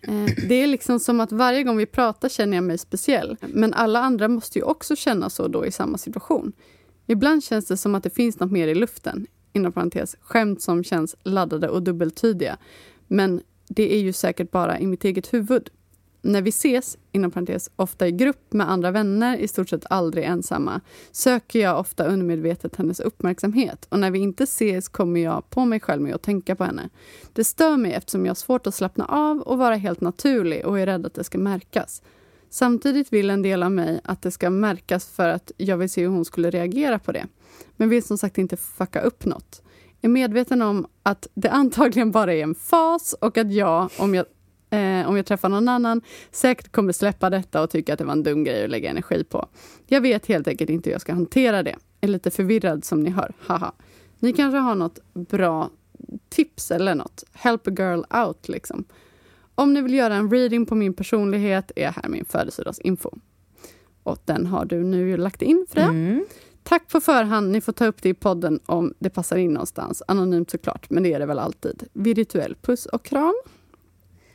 Eh, 0.00 0.24
Det 0.48 0.54
är 0.54 0.66
liksom 0.66 1.00
som 1.00 1.20
att 1.20 1.32
varje 1.32 1.62
gång 1.62 1.76
vi 1.76 1.86
pratar 1.86 2.28
känner 2.28 2.56
jag 2.56 2.64
mig 2.64 2.78
speciell. 2.78 3.36
Men 3.40 3.74
alla 3.74 4.00
andra 4.00 4.28
måste 4.28 4.58
ju 4.58 4.64
också 4.64 4.96
känna 4.96 5.30
så 5.30 5.48
då 5.48 5.66
i 5.66 5.70
samma 5.72 5.98
situation. 5.98 6.52
Ibland 7.06 7.44
känns 7.44 7.66
det 7.66 7.76
som 7.76 7.94
att 7.94 8.02
det 8.02 8.10
finns 8.10 8.38
något 8.40 8.52
mer 8.52 8.68
i 8.68 8.74
luften. 8.74 9.26
Inom 9.52 9.72
parentes, 9.72 10.16
skämt 10.20 10.62
som 10.62 10.84
känns 10.84 11.16
laddade 11.22 11.68
och 11.68 11.82
dubbeltydiga. 11.82 12.56
Men 13.08 13.40
det 13.68 13.94
är 13.94 14.00
ju 14.00 14.12
säkert 14.12 14.50
bara 14.50 14.78
i 14.78 14.86
mitt 14.86 15.04
eget 15.04 15.34
huvud. 15.34 15.70
När 16.24 16.42
vi 16.42 16.48
ses, 16.48 16.98
inom 17.12 17.30
parentes, 17.30 17.70
ofta 17.76 18.08
i 18.08 18.12
grupp 18.12 18.52
med 18.52 18.70
andra 18.70 18.90
vänner, 18.90 19.36
i 19.36 19.48
stort 19.48 19.68
sett 19.68 19.84
aldrig 19.90 20.24
ensamma, 20.24 20.80
söker 21.12 21.60
jag 21.60 21.80
ofta 21.80 22.04
undermedvetet 22.04 22.76
hennes 22.76 23.00
uppmärksamhet. 23.00 23.86
Och 23.88 23.98
när 23.98 24.10
vi 24.10 24.18
inte 24.18 24.44
ses 24.44 24.88
kommer 24.88 25.20
jag 25.20 25.50
på 25.50 25.64
mig 25.64 25.80
själv 25.80 26.02
med 26.02 26.14
att 26.14 26.22
tänka 26.22 26.56
på 26.56 26.64
henne. 26.64 26.88
Det 27.32 27.44
stör 27.44 27.76
mig 27.76 27.92
eftersom 27.92 28.26
jag 28.26 28.30
har 28.30 28.34
svårt 28.34 28.66
att 28.66 28.74
slappna 28.74 29.04
av 29.04 29.40
och 29.40 29.58
vara 29.58 29.74
helt 29.74 30.00
naturlig 30.00 30.66
och 30.66 30.80
är 30.80 30.86
rädd 30.86 31.06
att 31.06 31.14
det 31.14 31.24
ska 31.24 31.38
märkas. 31.38 32.02
Samtidigt 32.52 33.12
vill 33.12 33.30
en 33.30 33.42
del 33.42 33.62
av 33.62 33.72
mig 33.72 34.00
att 34.04 34.22
det 34.22 34.30
ska 34.30 34.50
märkas 34.50 35.08
för 35.08 35.28
att 35.28 35.52
jag 35.56 35.76
vill 35.76 35.90
se 35.90 36.02
hur 36.02 36.08
hon 36.08 36.24
skulle 36.24 36.50
reagera 36.50 36.98
på 36.98 37.12
det. 37.12 37.26
Men 37.76 37.88
vill 37.88 38.02
som 38.02 38.18
sagt 38.18 38.38
inte 38.38 38.56
fucka 38.56 39.00
upp 39.00 39.24
något. 39.24 39.62
Är 40.02 40.08
medveten 40.08 40.62
om 40.62 40.86
att 41.02 41.28
det 41.34 41.48
antagligen 41.50 42.10
bara 42.10 42.34
är 42.34 42.42
en 42.42 42.54
fas 42.54 43.14
och 43.20 43.38
att 43.38 43.52
jag, 43.52 43.90
om 43.98 44.14
jag, 44.14 44.26
eh, 44.70 45.08
om 45.08 45.16
jag 45.16 45.26
träffar 45.26 45.48
någon 45.48 45.68
annan, 45.68 46.02
säkert 46.30 46.72
kommer 46.72 46.92
släppa 46.92 47.30
detta 47.30 47.62
och 47.62 47.70
tycka 47.70 47.92
att 47.92 47.98
det 47.98 48.04
var 48.04 48.12
en 48.12 48.22
dum 48.22 48.44
grej 48.44 48.64
att 48.64 48.70
lägga 48.70 48.90
energi 48.90 49.24
på. 49.24 49.48
Jag 49.86 50.00
vet 50.00 50.26
helt 50.26 50.48
enkelt 50.48 50.70
inte 50.70 50.90
hur 50.90 50.94
jag 50.94 51.00
ska 51.00 51.12
hantera 51.12 51.62
det. 51.62 51.76
Jag 52.00 52.08
Är 52.08 52.12
lite 52.12 52.30
förvirrad 52.30 52.84
som 52.84 53.00
ni 53.00 53.10
hör. 53.10 53.32
Haha. 53.46 53.72
Ni 54.18 54.32
kanske 54.32 54.58
har 54.58 54.74
något 54.74 54.98
bra 55.14 55.70
tips 56.28 56.70
eller 56.70 56.94
något. 56.94 57.24
Help 57.32 57.66
a 57.66 57.70
girl 57.78 58.02
out 58.26 58.48
liksom. 58.48 58.84
Om 59.54 59.74
ni 59.74 59.82
vill 59.82 59.94
göra 59.94 60.14
en 60.14 60.30
reading 60.30 60.66
på 60.66 60.74
min 60.74 60.94
personlighet 60.94 61.72
är 61.76 61.90
här 61.92 62.08
min 62.08 62.24
födelsedagsinfo. 62.24 63.10
Och 64.02 64.18
den 64.24 64.46
har 64.46 64.64
du 64.64 64.84
nu 64.84 65.16
lagt 65.16 65.42
in 65.42 65.66
Freja. 65.70 65.88
Mm. 65.88 66.24
Tack 66.62 66.88
på 66.88 67.00
förhand. 67.00 67.50
Ni 67.50 67.60
får 67.60 67.72
ta 67.72 67.86
upp 67.86 68.02
det 68.02 68.08
i 68.08 68.14
podden 68.14 68.60
om 68.66 68.94
det 68.98 69.10
passar 69.10 69.36
in 69.36 69.52
någonstans. 69.52 70.02
Anonymt 70.08 70.50
såklart, 70.50 70.90
men 70.90 71.02
det 71.02 71.12
är 71.12 71.18
det 71.18 71.26
väl 71.26 71.38
alltid. 71.38 71.84
Virtuell 71.92 72.54
puss 72.62 72.86
och 72.86 73.04
kram. 73.04 73.34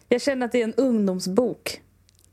Jag 0.09 0.21
känner 0.21 0.45
att 0.45 0.51
det 0.51 0.59
är 0.61 0.63
en 0.63 0.73
ungdomsbok. 0.73 1.81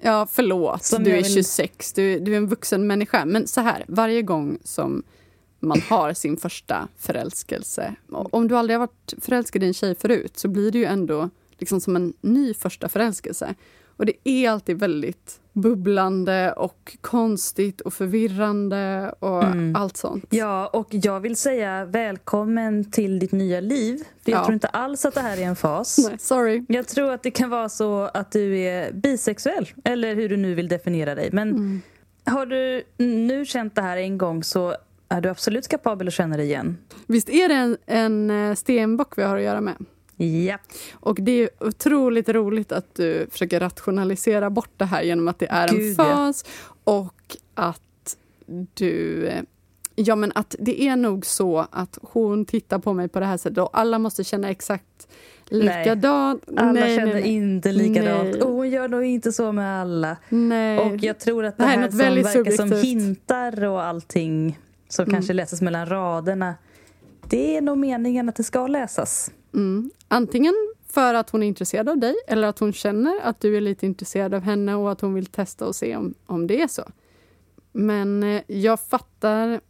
Ja, 0.00 0.26
förlåt. 0.30 0.84
Som 0.84 1.04
du 1.04 1.10
är 1.10 1.16
vill- 1.22 1.34
26, 1.34 1.92
du, 1.92 2.18
du 2.18 2.32
är 2.32 2.36
en 2.36 2.46
vuxen 2.46 2.86
människa. 2.86 3.24
Men 3.24 3.46
så 3.46 3.60
här, 3.60 3.84
varje 3.88 4.22
gång 4.22 4.58
som 4.64 5.02
man 5.60 5.80
har 5.88 6.12
sin 6.12 6.36
första 6.36 6.88
förälskelse. 6.96 7.94
och 8.10 8.34
Om 8.34 8.48
du 8.48 8.56
aldrig 8.56 8.78
har 8.78 8.86
varit 8.86 9.14
förälskad 9.24 9.62
i 9.62 9.66
en 9.66 9.74
tjej 9.74 9.94
förut 9.94 10.38
så 10.38 10.48
blir 10.48 10.70
det 10.72 10.78
ju 10.78 10.84
ändå 10.84 11.30
liksom 11.58 11.80
som 11.80 11.96
en 11.96 12.12
ny 12.20 12.54
första 12.54 12.88
förälskelse. 12.88 13.54
Och 13.96 14.06
det 14.06 14.28
är 14.28 14.50
alltid 14.50 14.78
väldigt 14.78 15.40
bubblande 15.52 16.52
och 16.52 16.96
konstigt 17.00 17.80
och 17.80 17.94
förvirrande 17.94 19.14
och 19.18 19.44
Mm. 19.44 19.76
allt 19.76 19.96
sånt. 19.96 20.24
Ja, 20.30 20.66
och 20.72 20.88
jag 20.90 21.20
vill 21.20 21.36
säga 21.36 21.84
välkommen 21.84 22.90
till 22.90 23.18
ditt 23.18 23.32
nya 23.32 23.60
liv. 23.60 23.96
För 24.24 24.30
jag 24.32 24.40
Ja. 24.40 24.44
tror 24.44 24.54
inte 24.54 24.66
alls 24.68 25.04
att 25.04 25.14
det 25.14 25.20
här 25.20 25.36
är 25.36 25.42
en 25.42 25.56
fas. 25.56 25.98
Nej, 26.08 26.18
sorry. 26.18 26.64
Jag 26.68 26.88
tror 26.88 27.10
att 27.12 27.22
det 27.22 27.30
kan 27.30 27.50
vara 27.50 27.68
så 27.68 28.00
att 28.14 28.32
du 28.32 28.58
är 28.58 28.92
bisexuell, 28.92 29.68
eller 29.84 30.14
hur 30.14 30.28
du 30.28 30.36
nu 30.36 30.54
vill 30.54 30.68
definiera 30.68 31.14
dig. 31.14 31.28
Men 31.32 31.48
Mm. 31.50 31.80
har 32.24 32.46
du 32.46 32.82
nu 33.04 33.44
känt 33.44 33.74
det 33.74 33.82
här 33.82 33.96
en 33.96 34.18
gång 34.18 34.44
så 34.44 34.74
är 35.08 35.20
du 35.20 35.28
absolut 35.28 35.68
kapabel 35.68 36.08
att 36.08 36.14
känna 36.14 36.36
det 36.36 36.42
igen. 36.42 36.76
Visst 37.06 37.28
är 37.30 37.48
det 37.48 37.54
en, 37.54 37.76
en 37.86 38.30
eh, 38.50 38.54
stenbock 38.54 39.18
vi 39.18 39.22
har 39.22 39.36
att 39.36 39.42
göra 39.42 39.60
med? 39.60 39.74
Ja. 40.24 40.58
Och 40.92 41.16
det 41.20 41.32
är 41.42 41.48
otroligt 41.60 42.28
roligt 42.28 42.72
att 42.72 42.94
du 42.94 43.26
försöker 43.30 43.60
rationalisera 43.60 44.50
bort 44.50 44.70
det 44.76 44.84
här 44.84 45.02
genom 45.02 45.28
att 45.28 45.38
det 45.38 45.46
är 45.50 45.68
en 45.68 45.76
Gud, 45.78 45.94
ja. 45.98 46.04
fas 46.04 46.44
och 46.84 47.36
att 47.54 48.16
du... 48.74 49.26
eh, 49.26 49.42
Ja, 49.96 50.16
men 50.16 50.32
att 50.34 50.54
det 50.58 50.82
är 50.82 50.96
nog 50.96 51.26
så 51.26 51.66
att 51.70 51.98
hon 52.02 52.44
tittar 52.44 52.78
på 52.78 52.92
mig 52.92 53.08
på 53.08 53.20
det 53.20 53.26
här 53.26 53.36
sättet 53.36 53.58
och 53.58 53.78
alla 53.78 53.98
måste 53.98 54.24
känna 54.24 54.50
exakt 54.50 55.08
likadant. 55.46 56.42
Alla 56.56 56.72
nej, 56.72 56.96
känner 56.96 57.12
nej, 57.12 57.22
nej. 57.22 57.32
inte 57.32 57.72
likadant. 57.72 58.32
Nej. 58.32 58.42
Och 58.42 58.50
hon 58.52 58.70
gör 58.70 58.88
nog 58.88 59.04
inte 59.04 59.32
så 59.32 59.52
med 59.52 59.80
alla. 59.80 60.16
nej. 60.28 60.78
Och 60.78 60.96
jag 61.04 61.18
tror 61.18 61.44
att 61.44 61.56
det, 61.58 61.62
Det 61.64 61.68
här 61.68 61.76
är 61.76 61.80
här, 61.80 61.84
något 61.86 61.92
som 61.92 62.42
verkar 62.42 62.50
som 62.50 62.68
subjektivt. 62.68 62.84
hintar 63.00 63.64
och 63.64 63.82
allting 63.82 64.58
som 64.88 65.02
Mm. 65.02 65.14
kanske 65.14 65.32
läses 65.32 65.60
mellan 65.62 65.86
raderna. 65.86 66.54
Det 67.34 67.56
är 67.56 67.60
nog 67.60 67.78
meningen 67.78 68.28
att 68.28 68.36
det 68.36 68.42
ska 68.44 68.66
läsas. 68.66 69.30
Mm. 69.54 69.90
Antingen 70.08 70.54
för 70.88 71.14
att 71.14 71.30
hon 71.30 71.42
är 71.42 71.46
intresserad 71.46 71.88
av 71.88 71.98
dig 71.98 72.14
eller 72.28 72.48
att 72.48 72.58
hon 72.58 72.72
känner 72.72 73.20
att 73.22 73.40
du 73.40 73.56
är 73.56 73.60
lite 73.60 73.86
intresserad 73.86 74.34
av 74.34 74.40
henne 74.42 74.74
och 74.74 74.92
att 74.92 75.00
hon 75.00 75.14
vill 75.14 75.26
testa 75.26 75.66
och 75.66 75.74
se 75.76 75.96
om, 75.96 76.14
om 76.26 76.46
det 76.46 76.60
är 76.62 76.68
så. 76.68 76.82
Men 77.72 78.22
eh, 78.22 78.42
jag 78.46 78.80
fattar 78.80 79.60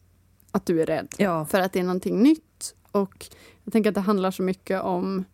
att 0.51 0.67
du 0.67 0.83
är 0.83 0.87
rädd 0.87 1.09
Ja. 1.19 1.45
för 1.47 1.61
att 1.61 1.73
det 1.73 1.79
är 1.79 1.85
någonting 1.85 2.19
nytt. 2.23 2.75
Och 2.91 3.27
jag 3.65 3.73
tänker 3.73 3.89
att 3.91 3.95
det 3.95 4.01
handlar 4.01 4.31
så 4.31 4.43
mycket 4.43 4.83
om 4.83 5.25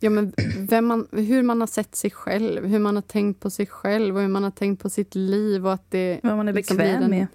ja, 0.00 0.10
men 0.10 0.32
vem 0.58 0.86
man, 0.86 1.06
hur 1.12 1.42
man 1.42 1.60
har 1.60 1.66
sett 1.68 1.94
sig 1.96 2.10
själv, 2.10 2.66
hur 2.66 2.78
man 2.78 2.94
har 2.94 3.02
tänkt 3.02 3.40
på 3.40 3.50
sig 3.50 3.66
själv 3.66 4.16
och 4.16 4.22
hur 4.22 4.28
man 4.28 4.44
har 4.44 4.50
tänkt 4.50 4.82
på 4.82 4.90
sitt 4.90 5.14
liv. 5.14 5.66
och 5.66 5.72
att 5.72 5.90
det 5.90 6.20
Vad 6.22 6.36
man 6.36 6.48
är 6.48 6.52
liksom 6.52 6.76
bekväm 6.76 7.02
en- 7.02 7.10
med. 7.10 7.26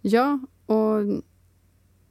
Ja, 0.00 0.38
och 0.66 1.00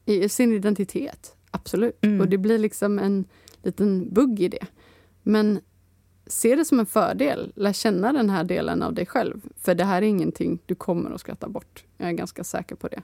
i 0.05 0.29
sin 0.29 0.53
identitet. 0.53 1.35
Absolut. 1.53 2.03
Mm. 2.05 2.21
Och 2.21 2.27
det 2.27 2.37
blir 2.37 2.57
liksom 2.57 2.99
en 2.99 3.25
liten 3.63 4.13
bugg 4.13 4.39
i 4.39 4.47
det. 4.49 4.65
Men 5.23 5.59
se 6.27 6.55
det 6.55 6.65
som 6.65 6.79
en 6.79 6.85
fördel. 6.85 7.53
Lär 7.55 7.73
känna 7.73 8.13
den 8.13 8.29
här 8.29 8.43
delen 8.43 8.81
av 8.83 8.93
dig 8.93 9.05
själv. 9.05 9.41
För 9.57 9.75
det 9.75 9.83
här 9.85 10.01
är 10.01 10.05
ingenting 10.05 10.59
du 10.65 10.75
kommer 10.75 11.11
att 11.11 11.21
skratta 11.21 11.49
bort. 11.49 11.83
Jag 11.97 12.09
är 12.09 12.13
ganska 12.13 12.43
säker 12.43 12.75
på 12.75 12.87
det. 12.87 13.01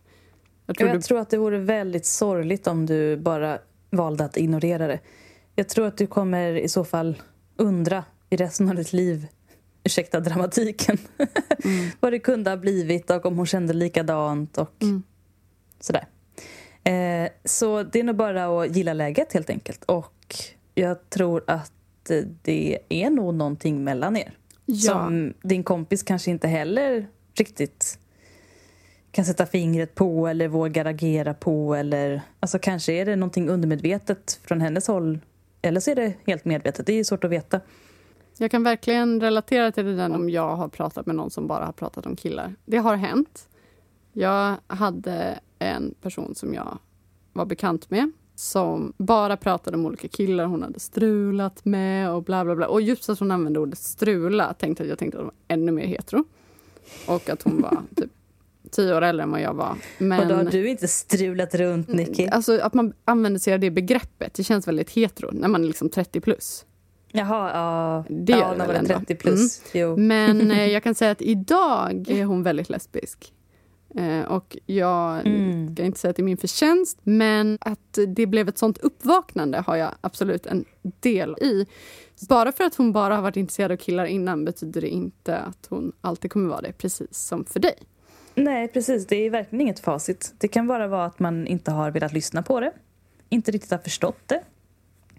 Jag 0.65 0.77
tror 0.77 0.89
Jag 0.89 0.97
du... 0.97 1.01
tror 1.01 1.19
att 1.19 1.29
det 1.29 1.37
vore 1.37 1.57
väldigt 1.59 2.05
sorgligt 2.05 2.67
om 2.67 2.85
du 2.85 3.17
bara 3.17 3.59
valde 3.89 4.25
att 4.25 4.37
ignorera 4.37 4.87
det. 4.87 4.99
Jag 5.55 5.69
tror 5.69 5.87
att 5.87 5.97
du 5.97 6.07
kommer 6.07 6.53
i 6.53 6.69
så 6.69 6.83
fall 6.83 7.21
undra 7.55 8.03
i 8.29 8.35
resten 8.35 8.69
av 8.69 8.75
ditt 8.75 8.93
liv, 8.93 9.27
ursäkta 9.83 10.19
dramatiken, 10.19 10.97
vad 11.99 12.11
det 12.13 12.19
kunde 12.19 12.49
ha 12.49 12.57
blivit 12.57 13.09
och 13.09 13.25
om 13.25 13.37
hon 13.37 13.45
kände 13.45 13.73
likadant 13.73 14.57
och 14.57 14.75
Mm. 14.83 15.03
sådär. 15.79 16.07
Eh, 16.89 17.29
så 17.45 17.83
det 17.83 17.99
är 17.99 18.03
nog 18.03 18.15
bara 18.15 18.61
att 18.61 18.75
gilla 18.75 18.93
läget 18.93 19.33
helt 19.33 19.49
enkelt. 19.49 19.83
Och 19.83 20.35
jag 20.75 21.09
tror 21.09 21.43
att 21.47 22.09
eh, 22.09 22.23
det 22.41 22.79
är 22.89 23.09
nog 23.09 23.33
någonting 23.33 23.83
mellan 23.83 24.17
er. 24.17 24.37
Ja. 24.65 24.93
Som 24.93 25.33
din 25.41 25.63
kompis 25.63 26.03
kanske 26.03 26.31
inte 26.31 26.47
heller 26.47 27.07
riktigt 27.33 27.99
kan 29.11 29.25
sätta 29.25 29.45
fingret 29.45 29.95
på 29.95 30.27
eller 30.27 30.47
vågar 30.47 30.85
agera 30.85 31.33
på. 31.33 31.75
Eller, 31.75 32.21
alltså 32.39 32.59
kanske 32.59 32.93
är 32.93 33.05
det 33.05 33.15
någonting 33.15 33.49
undermedvetet 33.49 34.39
från 34.43 34.61
hennes 34.61 34.87
håll. 34.87 35.19
Eller 35.61 35.79
så 35.79 35.91
är 35.91 35.95
det 35.95 36.13
helt 36.25 36.45
medvetet. 36.45 36.85
Det 36.85 36.93
är 36.93 37.03
svårt 37.03 37.23
att 37.23 37.31
veta. 37.31 37.61
Jag 38.37 38.51
kan 38.51 38.63
verkligen 38.63 39.21
relatera 39.21 39.71
till 39.71 39.85
det 39.85 39.95
där 39.95 40.15
om 40.15 40.29
jag 40.29 40.55
har 40.55 40.67
pratat 40.67 41.05
med 41.05 41.15
någon 41.15 41.31
som 41.31 41.47
bara 41.47 41.65
har 41.65 41.71
pratat 41.71 42.05
om 42.05 42.15
killar. 42.15 42.55
Det 42.65 42.77
har 42.77 42.95
hänt. 42.95 43.47
Jag 44.13 44.55
hade 44.67 45.39
en 45.59 45.93
person 46.01 46.35
som 46.35 46.53
jag 46.53 46.77
var 47.33 47.45
bekant 47.45 47.89
med 47.89 48.11
som 48.39 48.93
bara 48.97 49.37
pratade 49.37 49.77
om 49.77 49.85
olika 49.85 50.07
killar 50.07 50.45
hon 50.45 50.63
hade 50.63 50.79
strulat 50.79 51.65
med 51.65 52.11
och 52.11 52.23
bla 52.23 52.45
bla 52.45 52.55
bla. 52.55 52.67
Och 52.67 52.81
just 52.81 53.09
att 53.09 53.19
hon 53.19 53.31
använde 53.31 53.59
ordet 53.59 53.79
strula 53.79 54.53
tänkte 54.53 54.85
jag, 54.85 54.97
tänkte 54.97 55.17
att 55.17 55.23
hon 55.23 55.31
var 55.47 55.55
ännu 55.55 55.71
mer 55.71 55.85
hetero. 55.85 56.23
Och 57.07 57.29
att 57.29 57.41
hon 57.41 57.61
var 57.61 57.81
typ 57.95 58.11
tio 58.71 58.95
år 58.95 59.01
äldre 59.01 59.23
än 59.23 59.31
vad 59.31 59.41
jag 59.41 59.53
var. 59.53 59.75
Men... 59.97 60.19
Och 60.19 60.27
då 60.27 60.35
har 60.35 60.43
du 60.43 60.69
inte 60.69 60.87
strulat 60.87 61.55
runt, 61.55 61.87
Nicky? 61.87 62.27
Alltså 62.27 62.59
att 62.59 62.73
man 62.73 62.93
använder 63.05 63.39
sig 63.39 63.53
av 63.53 63.59
det 63.59 63.71
begreppet, 63.71 64.33
det 64.33 64.43
känns 64.43 64.67
väldigt 64.67 64.89
hetero 64.89 65.29
när 65.33 65.47
man 65.47 65.63
är 65.63 65.67
liksom 65.67 65.89
30 65.89 66.21
plus. 66.21 66.65
Jaha, 67.11 67.51
ja. 67.53 68.03
Det 68.09 68.31
ja, 68.31 68.49
när 68.57 68.67
man 68.67 68.75
är 68.75 68.79
ändå. 68.79 68.93
30 68.93 69.15
plus. 69.15 69.61
Jo. 69.73 69.97
Men 69.97 70.51
eh, 70.51 70.65
jag 70.71 70.83
kan 70.83 70.95
säga 70.95 71.11
att 71.11 71.21
idag 71.21 72.09
är 72.09 72.25
hon 72.25 72.43
väldigt 72.43 72.69
lesbisk. 72.69 73.33
Eh, 73.95 74.21
och 74.21 74.57
jag 74.65 75.27
Mm. 75.27 75.75
ska 75.75 75.83
inte 75.83 75.99
säga 75.99 76.09
att 76.09 76.15
det 76.15 76.21
är 76.21 76.23
min 76.23 76.37
förtjänst, 76.37 76.99
men 77.03 77.57
att 77.61 77.97
det 78.07 78.25
blev 78.25 78.49
ett 78.49 78.57
sånt 78.57 78.77
uppvaknande 78.77 79.57
har 79.67 79.75
jag 79.75 79.95
absolut 80.01 80.45
en 80.45 80.65
del 80.99 81.35
i. 81.41 81.65
Bara 82.29 82.51
för 82.51 82.63
att 82.63 82.75
hon 82.75 82.91
bara 82.91 83.15
har 83.15 83.21
varit 83.21 83.37
intresserad 83.37 83.71
av 83.71 83.77
killar 83.77 84.05
innan 84.05 84.45
betyder 84.45 84.81
det 84.81 84.89
inte 84.89 85.37
att 85.37 85.67
hon 85.69 85.91
alltid 86.01 86.31
kommer 86.31 86.49
vara 86.49 86.61
det, 86.61 86.71
precis 86.73 87.07
som 87.17 87.45
för 87.45 87.59
dig. 87.59 87.73
Nej, 88.35 88.67
precis. 88.67 89.07
Det 89.07 89.15
är 89.15 89.29
verkligen 89.29 89.61
inget 89.61 89.79
facit. 89.79 90.33
Det 90.37 90.47
kan 90.47 90.67
bara 90.67 90.87
vara 90.87 91.05
att 91.05 91.19
man 91.19 91.47
inte 91.47 91.71
har 91.71 91.91
velat 91.91 92.13
lyssna 92.13 92.43
på 92.43 92.59
det. 92.59 92.71
Inte 93.29 93.51
riktigt 93.51 93.71
har 93.71 93.77
förstått 93.77 94.19
det. 94.25 94.43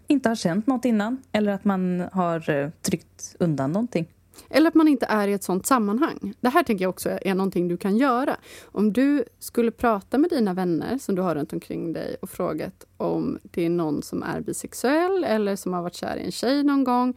Inte 0.07 0.29
har 0.29 0.37
känt 0.37 0.67
något 0.67 0.85
innan. 0.85 1.23
Eller 1.33 1.53
att 1.53 1.65
man 1.65 2.05
har 2.13 2.51
eh, 2.51 2.71
tryckt 2.83 3.37
undan 3.39 3.73
någonting. 3.73 4.07
Eller 4.49 4.69
att 4.69 4.75
man 4.75 4.89
inte 4.89 5.07
är 5.07 5.29
i 5.29 5.33
ett 5.33 5.43
sånt 5.43 5.67
sammanhang. 5.67 6.35
Det 6.41 6.49
här 6.49 6.63
tänker 6.63 6.85
jag 6.85 6.91
också 6.91 7.19
är 7.23 7.35
någonting 7.35 7.69
du 7.69 7.77
kan 7.77 7.97
göra. 7.97 8.37
Om 8.65 8.93
du 8.93 9.25
skulle 9.39 9.71
prata 9.71 10.19
med 10.19 10.31
dina 10.31 10.55
vänner 10.55 10.99
som 10.99 11.15
du 11.15 11.23
har 11.23 11.35
runt 11.35 11.53
omkring 11.53 11.93
dig 11.93 12.17
och 12.23 12.31
frågat 12.31 12.85
om 12.97 13.39
det 13.43 13.65
är 13.65 13.71
någon 13.71 14.03
som 14.03 14.23
är 14.23 14.41
bisexuell 14.41 15.25
eller 15.25 15.57
som 15.57 15.73
har 15.73 15.83
varit 15.83 15.95
kär 15.95 16.17
i 16.17 16.25
en 16.25 16.33
tjej 16.33 16.65
någon 16.65 16.85
gång. 16.85 17.15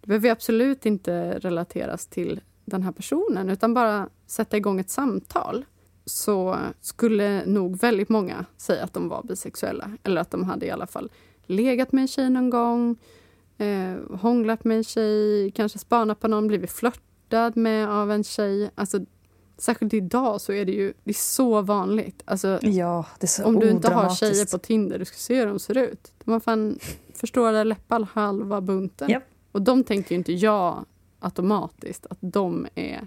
Det 0.00 0.06
behöver 0.06 0.30
absolut 0.30 0.86
inte 0.86 1.38
relateras 1.38 2.06
till 2.06 2.40
den 2.64 2.82
här 2.82 2.92
personen 2.92 3.50
utan 3.50 3.74
bara 3.74 4.08
sätta 4.26 4.56
igång 4.56 4.80
ett 4.80 4.90
samtal. 4.90 5.64
Så 6.04 6.56
skulle 6.80 7.46
nog 7.46 7.78
väldigt 7.78 8.08
många 8.08 8.44
säga 8.56 8.84
att 8.84 8.92
de 8.92 9.08
var 9.08 9.22
bisexuella 9.22 9.90
eller 10.02 10.20
att 10.20 10.30
de 10.30 10.44
hade 10.44 10.66
i 10.66 10.70
alla 10.70 10.86
fall 10.86 11.10
legat 11.46 11.92
med 11.92 12.02
en 12.02 12.08
tjej 12.08 12.30
någon 12.30 12.50
gång 12.50 12.96
eh, 13.60 14.16
hånglat 14.18 14.64
med 14.64 14.76
en 14.76 14.84
tjej, 14.84 15.50
kanske 15.50 15.78
spanat 15.78 16.20
på 16.20 16.28
någon, 16.28 16.46
blivit 16.46 16.72
flörtad 16.72 17.56
med 17.56 17.88
av 17.88 18.12
en 18.12 18.24
tjej. 18.24 18.70
Alltså, 18.74 19.00
särskilt 19.58 19.94
idag 19.94 20.40
så 20.40 20.52
är 20.52 20.64
det 20.64 20.72
ju 20.72 20.92
det 21.04 21.10
är 21.10 21.14
så 21.14 21.62
vanligt. 21.62 22.22
Alltså, 22.24 22.58
Ja, 22.62 23.04
så 23.22 23.44
om 23.44 23.60
du 23.60 23.70
inte 23.70 23.90
har 23.92 24.14
tjejer 24.14 24.50
på 24.50 24.58
Tinder, 24.58 24.98
du 24.98 25.04
ska 25.04 25.16
se 25.16 25.38
hur 25.38 25.46
de 25.46 25.58
ser 25.58 25.78
ut. 25.78 26.12
De 26.24 26.30
har 26.30 26.40
fan 26.40 26.78
förstorade 27.14 27.64
läppar 27.64 28.08
halva 28.12 28.60
bunten. 28.60 29.10
Japp. 29.10 29.24
Och 29.52 29.62
de 29.62 29.84
tänker 29.84 30.10
ju 30.10 30.16
inte 30.16 30.32
jag 30.32 30.84
automatiskt 31.18 32.06
att 32.10 32.18
de 32.20 32.66
är 32.74 33.06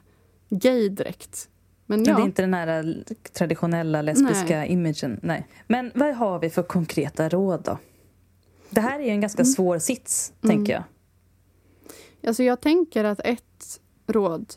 gay 0.49 0.89
direkt. 0.89 1.49
Men 1.86 1.99
Men 1.99 2.04
det 2.04 2.12
är 2.12 2.20
ja, 2.20 2.26
inte 2.26 2.41
den 2.41 2.54
här 2.54 3.04
traditionella 3.34 4.01
lesbiska 4.01 4.66
imagen. 4.66 5.20
Nej. 5.24 5.47
Men 5.68 5.91
vad 5.95 6.16
har 6.16 6.39
vi 6.39 6.49
för 6.49 6.64
konkreta 6.64 7.30
råd 7.30 7.62
då? 7.64 7.78
Det 8.74 8.82
här 8.82 9.00
är 9.00 9.04
ju 9.04 9.10
en 9.10 9.22
ganska 9.22 9.42
Mm. 9.42 9.52
svår 9.54 9.80
sits, 9.80 10.34
tänker 10.42 10.74
jag. 10.74 10.84
Alltså 12.28 12.44
jag 12.44 12.62
tänker 12.62 13.04
att 13.04 13.20
ett 13.20 13.80
råd 14.08 14.54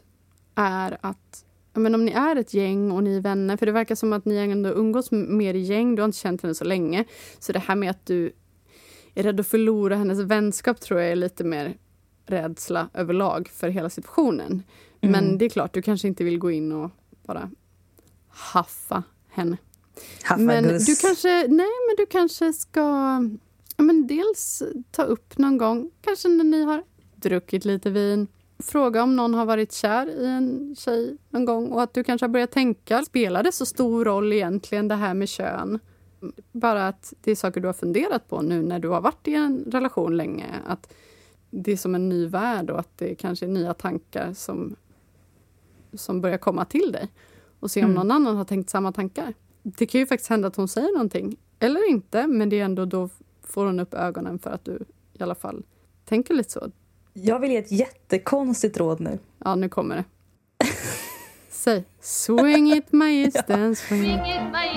är 0.55 0.99
att 1.01 1.43
men 1.75 1.95
om 1.95 2.05
ni 2.05 2.12
är 2.12 2.37
ett 2.37 2.55
gäng 2.55 2.91
och 2.93 3.03
ni 3.03 3.17
är 3.17 3.21
vänner, 3.21 3.57
för 3.57 3.67
det 3.67 3.73
verkar 3.73 3.95
som 3.95 4.12
att 4.12 4.25
ni 4.25 4.37
ändå 4.37 4.69
umgås 4.71 5.11
mer 5.11 5.55
i 5.55 5.59
gäng, 5.61 5.95
du 5.95 6.03
har 6.03 6.07
inte 6.07 6.19
känt 6.19 6.43
henne 6.43 6.55
så 6.55 6.64
länge. 6.64 7.05
Så 7.39 7.53
det 7.53 7.59
här 7.59 7.75
med 7.77 7.91
att 7.91 8.07
du 8.07 8.33
är 9.14 9.23
rädd 9.23 9.41
att 9.41 9.47
förlora 9.47 9.97
hennes 9.97 10.19
vänskap 10.19 10.81
tror 10.81 11.01
jag 11.01 11.11
är 11.12 11.17
lite 11.17 11.45
mer 11.45 11.77
rädsla 12.27 12.89
överlag 12.95 13.49
för 13.49 13.69
hela 13.69 13.91
situationen. 13.91 14.62
Men 15.01 15.25
Mm. 15.25 15.39
det 15.39 15.45
är 15.45 15.49
klart, 15.49 15.73
du 15.73 15.83
kanske 15.83 16.09
inte 16.09 16.25
vill 16.25 16.39
gå 16.39 16.51
in 16.51 16.73
och 16.73 16.91
bara 17.27 17.51
haffa 18.29 19.03
henne. 19.29 19.57
Haffa 20.23 20.43
Men 20.43 20.64
Gus. 20.64 20.87
du 20.87 20.97
kanske, 20.97 21.29
nej, 21.39 21.49
men 21.89 21.97
du 21.97 22.07
kanske 22.11 22.53
ska 22.53 23.19
men 23.77 24.07
dels 24.07 24.62
ta 24.91 25.03
upp 25.03 25.39
någon 25.39 25.59
gång, 25.59 25.91
kanske 26.01 26.29
när 26.29 26.45
ni 26.45 26.62
har 26.62 26.83
druckit 27.16 27.64
lite 27.64 27.91
vin. 27.91 28.29
Fråga 28.59 29.03
om 29.03 29.16
någon 29.16 29.35
har 29.35 29.47
varit 29.47 29.72
kär 29.72 30.07
i 30.07 30.27
en 30.27 30.77
tjej 30.79 31.16
någon 31.31 31.45
gång 31.45 31.68
och 31.68 31.83
att 31.83 31.95
du 31.95 32.05
kanske 32.05 32.24
har 32.24 32.29
börjat 32.29 32.51
tänka, 32.53 33.05
spelar 33.05 33.43
det 33.43 33.53
så 33.53 33.66
stor 33.66 34.05
roll 34.05 34.33
egentligen 34.33 34.89
det 34.89 34.95
här 34.95 35.14
med 35.14 35.29
kön? 35.29 35.79
Bara 36.53 36.89
att 36.89 37.12
det 37.20 37.31
är 37.31 37.35
saker 37.35 37.61
du 37.61 37.68
har 37.68 37.72
funderat 37.72 38.29
på 38.29 38.43
nu 38.43 38.62
när 38.62 38.79
du 38.79 38.89
har 38.89 39.01
varit 39.01 39.29
i 39.29 39.35
en 39.35 39.64
relation 39.66 40.16
länge. 40.16 40.47
Att 40.66 40.93
det 41.51 41.72
är 41.72 41.77
som 41.77 41.95
en 41.95 42.09
ny 42.09 42.27
värld 42.27 42.70
och 42.70 42.79
att 42.81 42.99
det 42.99 43.14
kanske 43.14 43.47
är 43.47 43.51
nya 43.51 43.74
tankar 43.74 44.33
som, 44.33 44.77
som 45.93 46.20
börjar 46.20 46.39
komma 46.39 46.64
till 46.64 46.93
dig. 46.93 47.09
Och 47.61 47.70
se 47.70 47.81
om 47.81 47.91
Mm. 47.91 47.95
någon 47.95 48.11
annan 48.11 48.37
har 48.37 48.45
tänkt 48.45 48.70
samma 48.70 48.93
tankar. 48.93 49.35
Det 49.62 49.87
kan 49.87 50.01
ju 50.01 50.07
faktiskt 50.07 50.31
hända 50.31 50.49
att 50.49 50.57
hon 50.57 50.68
säger 50.68 50.93
någonting. 50.93 51.37
Eller 51.59 51.91
inte, 51.91 52.27
men 52.27 52.49
det 52.49 52.61
är 52.61 52.64
ändå 52.64 52.85
då 52.85 53.09
får 53.47 53.66
hon 53.66 53.80
upp 53.80 53.94
ögonen 53.94 54.38
för 54.38 54.51
att 54.51 54.64
du 54.64 54.84
i 55.12 55.22
alla 55.22 55.34
fall 55.34 55.62
tänker 56.05 56.34
lite 56.34 56.53
så. 56.53 56.70
Jag 57.12 57.38
vill 57.38 57.51
ge 57.51 57.57
ett 57.57 57.72
jättekonstigt 57.72 58.76
råd 58.76 59.01
nu. 59.01 59.18
Ja, 59.44 59.55
nu 59.55 59.68
kommer 59.68 59.97
det. 59.97 60.05
Säg 61.51 61.84
swing 62.01 62.72
it 62.72 62.92
my 62.92 63.22
eastern 63.24 63.76
swing. 63.76 64.16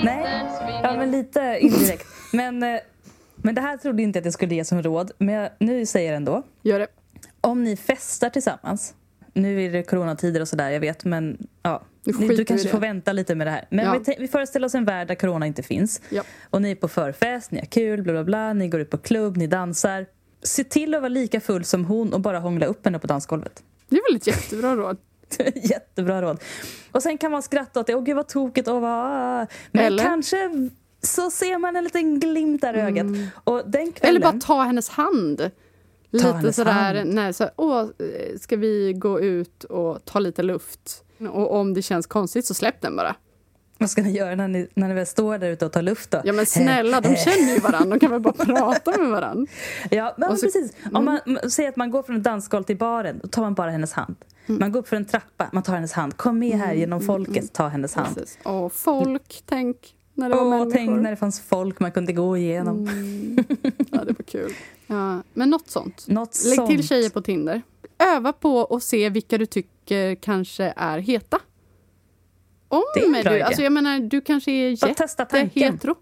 Nej, 0.04 0.46
ja, 0.82 0.96
men 0.96 1.10
lite 1.10 1.58
indirekt. 1.60 2.06
Men, 2.32 2.62
eh, 2.62 2.80
men 3.36 3.54
det 3.54 3.60
här 3.60 3.76
trodde 3.76 4.02
jag 4.02 4.08
inte 4.08 4.18
att 4.18 4.24
jag 4.24 4.34
skulle 4.34 4.54
ge 4.54 4.64
som 4.64 4.82
råd. 4.82 5.10
Men 5.18 5.34
jag, 5.34 5.50
nu 5.58 5.86
säger 5.86 6.08
jag 6.08 6.16
ändå. 6.16 6.42
Gör 6.62 6.78
det. 6.78 6.86
Om 7.40 7.64
ni 7.64 7.76
festar 7.76 8.30
tillsammans. 8.30 8.94
Nu 9.32 9.64
är 9.64 9.72
det 9.72 9.82
coronatider 9.82 10.40
och 10.40 10.48
sådär, 10.48 10.70
jag 10.70 10.80
vet. 10.80 11.04
Men 11.04 11.46
ja, 11.62 11.82
Du 12.04 12.42
i 12.42 12.44
kanske 12.44 12.68
får 12.68 12.78
vänta 12.78 13.12
lite 13.12 13.34
med 13.34 13.46
det 13.46 13.50
här. 13.50 13.66
Men 13.70 13.84
Ja. 13.84 14.00
vi, 14.06 14.16
vi 14.18 14.28
föreställer 14.28 14.66
oss 14.66 14.74
en 14.74 14.84
värld 14.84 15.08
där 15.08 15.14
corona 15.14 15.46
inte 15.46 15.62
finns. 15.62 16.00
Ja. 16.08 16.22
Och 16.50 16.62
ni 16.62 16.70
är 16.70 16.74
på 16.74 16.88
förfest, 16.88 17.50
ni 17.50 17.58
har 17.58 17.66
kul, 17.66 18.02
bla 18.02 18.12
bla 18.12 18.24
bla. 18.24 18.52
Ni 18.52 18.68
går 18.68 18.80
ut 18.80 18.90
på 18.90 18.98
klubb, 18.98 19.36
ni 19.36 19.46
dansar. 19.46 20.06
Se 20.42 20.64
till 20.64 20.94
att 20.94 21.00
vara 21.00 21.08
lika 21.08 21.40
full 21.40 21.64
som 21.64 21.84
hon 21.84 22.12
och 22.12 22.20
bara 22.20 22.38
hångla 22.38 22.66
upp 22.66 22.84
henne 22.84 22.98
på 22.98 23.06
dansgolvet. 23.06 23.62
Det 23.88 23.96
är 23.96 24.10
väl 24.12 24.16
ett 24.16 24.26
jättebra 24.26 24.76
råd. 24.76 24.96
Jättebra 25.54 26.22
råd. 26.22 26.42
Och 26.92 27.02
sen 27.02 27.18
kan 27.18 27.30
man 27.32 27.42
skratta 27.42 27.80
åt 27.80 27.86
det. 27.86 27.94
Åh 27.94 28.04
gud 28.04 28.16
vad 28.16 28.28
tokigt. 28.28 28.68
Åh, 28.68 28.80
vad... 28.80 29.46
Men 29.72 29.84
Eller? 29.84 30.04
kanske 30.04 30.50
så 31.02 31.30
ser 31.30 31.58
man 31.58 31.76
en 31.76 31.84
liten 31.84 32.20
glimt 32.20 32.60
där 32.60 32.76
i 32.76 32.80
ögat. 32.80 33.06
Och 33.34 33.62
den 33.66 33.92
kvällen... 33.92 34.16
Eller 34.16 34.20
bara 34.32 34.40
ta 34.40 34.62
hennes 34.62 34.88
hand. 34.88 35.50
Lite 36.10 36.32
hennes 36.32 36.56
sådär, 36.56 36.94
hand. 36.94 37.14
nej, 37.14 37.32
så, 37.32 37.50
åh, 37.56 37.86
ska 38.40 38.56
vi 38.56 38.92
gå 38.92 39.20
ut 39.20 39.64
och 39.64 40.04
ta 40.04 40.18
lite 40.18 40.42
luft? 40.42 41.04
Och 41.28 41.52
om 41.54 41.74
det 41.74 41.82
känns 41.82 42.06
konstigt 42.06 42.46
så 42.46 42.54
släpp 42.54 42.80
den 42.80 42.96
bara. 42.96 43.16
Vad 43.78 43.90
ska 43.90 44.02
ni 44.02 44.10
göra 44.10 44.34
när 44.34 44.48
ni, 44.48 44.68
när 44.74 44.88
ni 44.88 44.94
väl 44.94 45.06
står 45.06 45.38
där 45.38 45.50
ute 45.50 45.66
och 45.66 45.72
tar 45.72 45.82
luft 45.82 46.10
då? 46.10 46.20
Ja 46.24 46.32
men 46.32 46.46
snälla, 46.46 47.00
de 47.00 47.16
känner 47.16 47.54
ju 47.54 47.58
varandra, 47.60 47.90
de 47.96 48.00
kan 48.00 48.10
väl 48.10 48.20
bara 48.20 48.32
prata 48.44 48.98
med 48.98 49.10
varandra. 49.10 49.52
Ja, 49.90 50.14
men 50.18 50.30
Och 50.30 50.38
så- 50.38 50.46
precis. 50.46 50.72
Om 50.92 51.04
man 51.04 51.20
m- 51.26 51.38
säger 51.50 51.68
att 51.68 51.76
man 51.76 51.90
går 51.90 52.02
från 52.02 52.16
ett 52.16 52.22
dansgolv 52.22 52.62
till 52.64 52.76
baren, 52.76 53.20
då 53.22 53.28
tar 53.28 53.42
man 53.42 53.54
bara 53.54 53.70
hennes 53.70 53.92
hand. 53.92 54.16
Mm. 54.46 54.60
Man 54.60 54.72
går 54.72 54.80
upp 54.80 54.88
för 54.88 54.96
en 54.96 55.04
trappa, 55.04 55.48
man 55.52 55.62
tar 55.62 55.74
hennes 55.74 55.92
hand. 55.92 56.16
Kom 56.16 56.38
med 56.38 56.58
här 56.58 56.74
genom 56.74 57.00
folket, 57.00 57.52
ta 57.52 57.68
hennes 57.68 57.94
hand. 57.94 58.14
Precis. 58.16 58.38
Och 58.42 58.72
folk, 58.72 59.42
tänk 59.46 59.76
när 60.14 60.28
det 60.28 60.34
var 60.34 60.42
Åh, 60.42 60.50
människor. 60.50 60.70
tänk 60.72 61.02
när 61.02 61.10
det 61.10 61.16
fanns 61.16 61.40
folk 61.40 61.80
man 61.80 61.92
kunde 61.92 62.12
gå 62.12 62.36
igenom. 62.36 62.76
Mm. 62.88 63.36
Ja, 63.90 64.04
det 64.04 64.12
var 64.18 64.24
kul. 64.26 64.52
Ja, 64.86 65.22
men 65.34 65.50
något 65.50 65.70
sånt. 65.70 66.04
Något 66.08 66.44
Lägg 66.44 66.56
sånt. 66.56 66.70
till 66.70 66.88
tjejer 66.88 67.10
på 67.10 67.22
Tinder. 67.22 67.62
öva 68.16 68.32
på 68.32 68.64
att 68.64 68.82
se 68.82 69.08
vilka 69.08 69.38
du 69.38 69.46
tycker 69.46 69.70
kanske 70.20 70.72
är 70.76 70.98
heta. 70.98 71.38
Om 72.68 72.82
Det 72.94 73.00
är 73.00 73.22
bra 73.22 73.32
du, 73.32 73.40
alltså 73.40 73.62
jag 73.62 73.72
menar, 73.72 73.98
du 74.00 74.20
kanske 74.20 74.50
är 74.50 74.86
jättehetero. 74.88 75.94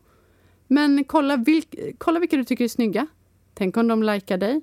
Men 0.66 1.04
kolla, 1.04 1.36
vilk, 1.36 1.74
kolla 1.98 2.20
vilka 2.20 2.36
du 2.36 2.44
tycker 2.44 2.64
är 2.64 2.68
snygga. 2.68 3.06
Tänk 3.54 3.76
om 3.76 3.88
de 3.88 4.02
likar 4.02 4.38
dig. 4.38 4.60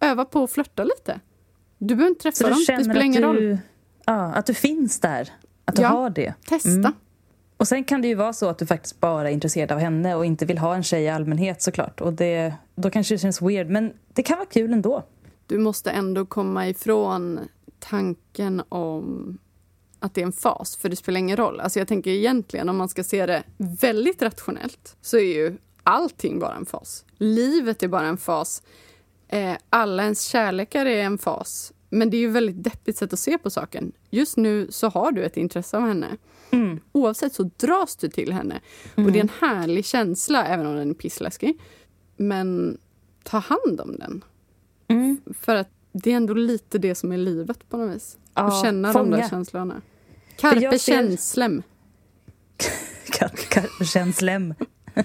Öva 0.00 0.24
på 0.24 0.44
att 0.44 0.50
flörta 0.50 0.84
lite. 0.84 1.20
Du 1.78 1.94
behöver 1.94 2.08
inte 2.10 2.22
träffa 2.22 2.48
dem, 2.50 2.64
det 2.68 2.84
spelar 2.84 2.96
att 3.00 3.04
ingen 3.04 3.22
roll. 3.22 3.36
du, 3.36 3.58
ja, 4.06 4.12
att 4.32 4.46
du 4.46 4.54
finns 4.54 5.00
där? 5.00 5.28
Att 5.64 5.76
du 5.76 5.82
Ja. 5.82 5.88
har 5.88 6.10
det? 6.10 6.34
Testa. 6.48 6.68
Mm. 6.70 6.92
Och 7.56 7.68
sen 7.68 7.84
kan 7.84 8.02
det 8.02 8.08
ju 8.08 8.14
vara 8.14 8.32
så 8.32 8.48
att 8.48 8.58
du 8.58 8.66
faktiskt 8.66 9.00
bara 9.00 9.30
är 9.30 9.32
intresserad 9.34 9.72
av 9.72 9.78
henne 9.78 10.14
och 10.14 10.24
inte 10.26 10.44
vill 10.46 10.58
ha 10.58 10.74
en 10.74 10.82
tjej 10.82 11.02
i 11.02 11.08
allmänhet 11.08 11.62
såklart. 11.62 12.00
Och 12.00 12.12
det, 12.12 12.54
då 12.74 12.90
kanske 12.90 13.14
det 13.14 13.18
känns 13.18 13.42
weird, 13.42 13.68
men 13.70 13.92
det 14.12 14.22
kan 14.22 14.38
vara 14.38 14.48
kul 14.48 14.72
ändå. 14.72 15.02
Du 15.46 15.58
måste 15.58 15.90
ändå 15.90 16.26
komma 16.26 16.68
ifrån 16.68 17.40
tanken 17.90 18.62
om 18.68 19.38
att 19.98 20.14
det 20.14 20.20
är 20.20 20.26
en 20.26 20.32
fas, 20.32 20.76
för 20.76 20.88
det 20.88 20.96
spelar 20.96 21.18
ingen 21.18 21.36
roll. 21.36 21.60
Alltså 21.60 21.78
jag 21.78 21.88
tänker 21.88 22.10
egentligen, 22.10 22.68
om 22.68 22.76
man 22.76 22.88
ska 22.88 23.04
se 23.04 23.26
det 23.26 23.42
väldigt 23.56 24.22
rationellt, 24.22 24.96
så 25.00 25.16
är 25.16 25.34
ju 25.34 25.56
allting 25.82 26.38
bara 26.38 26.54
en 26.54 26.66
fas. 26.66 27.04
Livet 27.16 27.82
är 27.82 27.88
bara 27.88 28.06
en 28.06 28.16
fas. 28.16 28.62
Eh, 29.28 29.56
alla 29.70 30.02
ens 30.02 30.22
kärlekar 30.22 30.86
är 30.86 31.02
en 31.02 31.18
fas. 31.18 31.72
Men 31.90 32.10
det 32.10 32.16
är 32.16 32.18
ju 32.18 32.28
ett 32.28 32.34
väldigt 32.34 32.64
deppigt 32.64 32.98
sätt 32.98 33.12
att 33.12 33.18
se 33.18 33.38
på 33.38 33.50
saken. 33.50 33.92
Just 34.10 34.36
nu 34.36 34.66
så 34.70 34.88
har 34.88 35.12
du 35.12 35.24
ett 35.24 35.36
intresse 35.36 35.76
av 35.76 35.82
henne. 35.82 36.16
Mm. 36.50 36.80
Oavsett 36.92 37.34
så 37.34 37.50
dras 37.56 37.96
du 37.96 38.08
till 38.08 38.32
henne. 38.32 38.60
Och 38.94 39.12
det 39.12 39.18
är 39.18 39.22
en 39.22 39.30
härlig 39.40 39.84
känsla, 39.84 40.46
även 40.46 40.66
om 40.66 40.76
den 40.76 40.90
är 40.90 40.94
pissläskig. 40.94 41.60
Men 42.16 42.78
ta 43.22 43.38
hand 43.38 43.80
om 43.80 43.96
den. 43.96 44.24
Mm. 44.88 45.20
För 45.40 45.56
att 45.56 45.70
det 45.92 46.12
är 46.12 46.16
ändå 46.16 46.34
lite 46.34 46.78
det 46.78 46.94
som 46.94 47.12
är 47.12 47.16
livet 47.16 47.68
på 47.68 47.76
något 47.76 47.96
vis. 47.96 48.16
Ja, 48.34 48.42
att 48.42 48.64
känna 48.64 48.88
de 48.88 48.92
fånga. 49.04 49.16
där 49.16 49.28
känslorna. 49.28 49.80
Carpe 50.36 50.60
jag 50.60 50.80
ser- 50.80 50.92
känslem. 50.92 51.62
Känslem. 53.92 54.54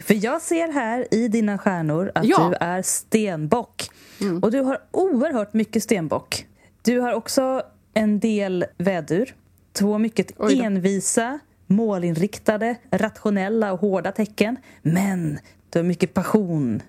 För 0.00 0.24
jag 0.24 0.42
ser 0.42 0.72
här 0.72 1.14
i 1.14 1.28
dina 1.28 1.58
stjärnor 1.58 2.12
att 2.14 2.24
Ja. 2.24 2.48
du 2.48 2.56
är 2.66 2.82
stenbock. 2.82 3.90
Mm. 4.20 4.42
Och 4.42 4.50
du 4.50 4.60
har 4.60 4.78
oerhört 4.90 5.54
mycket 5.54 5.82
stenbock. 5.82 6.46
Du 6.82 7.00
har 7.00 7.12
också 7.12 7.62
en 7.94 8.20
del 8.20 8.64
vädur. 8.78 9.34
Två 9.72 9.98
mycket 9.98 10.40
envisa, 10.40 11.38
målinriktade, 11.66 12.76
rationella 12.90 13.72
och 13.72 13.80
hårda 13.80 14.12
tecken. 14.12 14.56
Men 14.82 15.38
du 15.70 15.78
har 15.78 15.84
mycket 15.84 16.14
passion. 16.14 16.82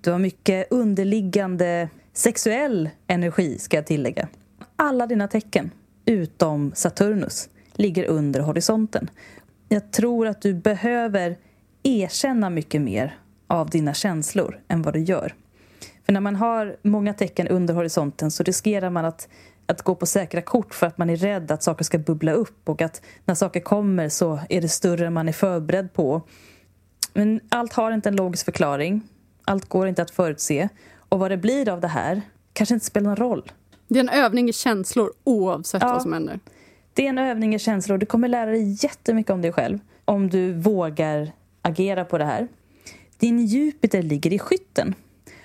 Du 0.00 0.10
har 0.10 0.18
mycket 0.18 0.66
underliggande 0.72 1.88
sexuell 2.12 2.90
energi, 3.06 3.58
ska 3.58 3.76
jag 3.76 3.86
tillägga. 3.86 4.28
Alla 4.76 5.06
dina 5.06 5.28
tecken, 5.28 5.70
utom 6.04 6.72
Saturnus, 6.74 7.48
ligger 7.72 8.04
under 8.04 8.40
horisonten. 8.40 9.10
Jag 9.68 9.92
tror 9.92 10.26
att 10.26 10.42
du 10.42 10.54
behöver 10.54 11.36
erkänna 11.82 12.50
mycket 12.50 12.80
mer 12.80 13.18
av 13.46 13.70
dina 13.70 13.94
känslor 13.94 14.60
än 14.68 14.82
vad 14.82 14.94
du 14.94 15.00
gör. 15.00 15.34
För 16.06 16.12
när 16.12 16.20
man 16.20 16.36
har 16.36 16.76
många 16.82 17.14
tecken 17.14 17.48
under 17.48 17.74
horisonten 17.74 18.30
så 18.30 18.42
riskerar 18.42 18.90
man 18.90 19.04
att, 19.04 19.28
att 19.66 19.82
gå 19.82 19.94
på 19.94 20.06
säkra 20.06 20.42
kort 20.42 20.74
för 20.74 20.86
att 20.86 20.98
man 20.98 21.10
är 21.10 21.16
rädd 21.16 21.50
att 21.50 21.62
saker 21.62 21.84
ska 21.84 21.98
bubbla 21.98 22.32
upp 22.32 22.68
och 22.68 22.82
att 22.82 23.02
när 23.24 23.34
saker 23.34 23.60
kommer 23.60 24.08
så 24.08 24.40
är 24.48 24.60
det 24.60 24.68
större 24.68 25.06
än 25.06 25.12
man 25.12 25.28
är 25.28 25.32
förberedd 25.32 25.92
på. 25.92 26.22
Men 27.14 27.40
allt 27.48 27.72
har 27.72 27.92
inte 27.92 28.08
en 28.08 28.16
logisk 28.16 28.44
förklaring. 28.44 29.02
Allt 29.44 29.68
går 29.68 29.88
inte 29.88 30.02
att 30.02 30.10
förutse. 30.10 30.68
Och 31.12 31.18
vad 31.18 31.30
det 31.30 31.36
blir 31.36 31.68
av 31.68 31.80
det 31.80 31.88
här 31.88 32.22
kanske 32.52 32.74
inte 32.74 32.86
spelar 32.86 33.04
någon 33.10 33.16
roll. 33.16 33.52
Det 33.88 33.98
är 33.98 34.00
en 34.00 34.08
övning 34.08 34.48
i 34.48 34.52
känslor 34.52 35.12
oavsett 35.24 35.82
Ja. 35.82 35.92
vad 35.92 36.02
som 36.02 36.12
händer. 36.12 36.40
Det 36.94 37.04
är 37.04 37.08
en 37.08 37.18
övning 37.18 37.54
i 37.54 37.58
känslor. 37.58 37.98
Du 37.98 38.06
kommer 38.06 38.28
lära 38.28 38.50
dig 38.50 38.76
jättemycket 38.84 39.30
om 39.30 39.42
dig 39.42 39.52
själv 39.52 39.78
om 40.04 40.30
du 40.30 40.52
vågar 40.52 41.32
agera 41.62 42.04
på 42.04 42.18
det 42.18 42.24
här. 42.24 42.48
Din 43.18 43.46
Jupiter 43.46 44.02
ligger 44.02 44.32
i 44.32 44.38
skytten. 44.38 44.94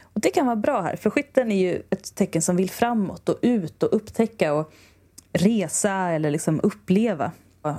Och 0.01 0.21
Det 0.21 0.29
kan 0.29 0.45
vara 0.45 0.55
bra 0.55 0.81
här, 0.81 0.95
för 0.95 1.09
skytten 1.09 1.51
är 1.51 1.55
ju 1.55 1.81
ett 1.89 2.15
tecken 2.15 2.41
som 2.41 2.55
vill 2.55 2.69
framåt 2.69 3.29
och 3.29 3.39
ut 3.41 3.83
och 3.83 3.95
upptäcka 3.95 4.53
och 4.53 4.73
resa 5.33 5.91
eller 5.93 6.31
liksom 6.31 6.59
uppleva. 6.63 7.31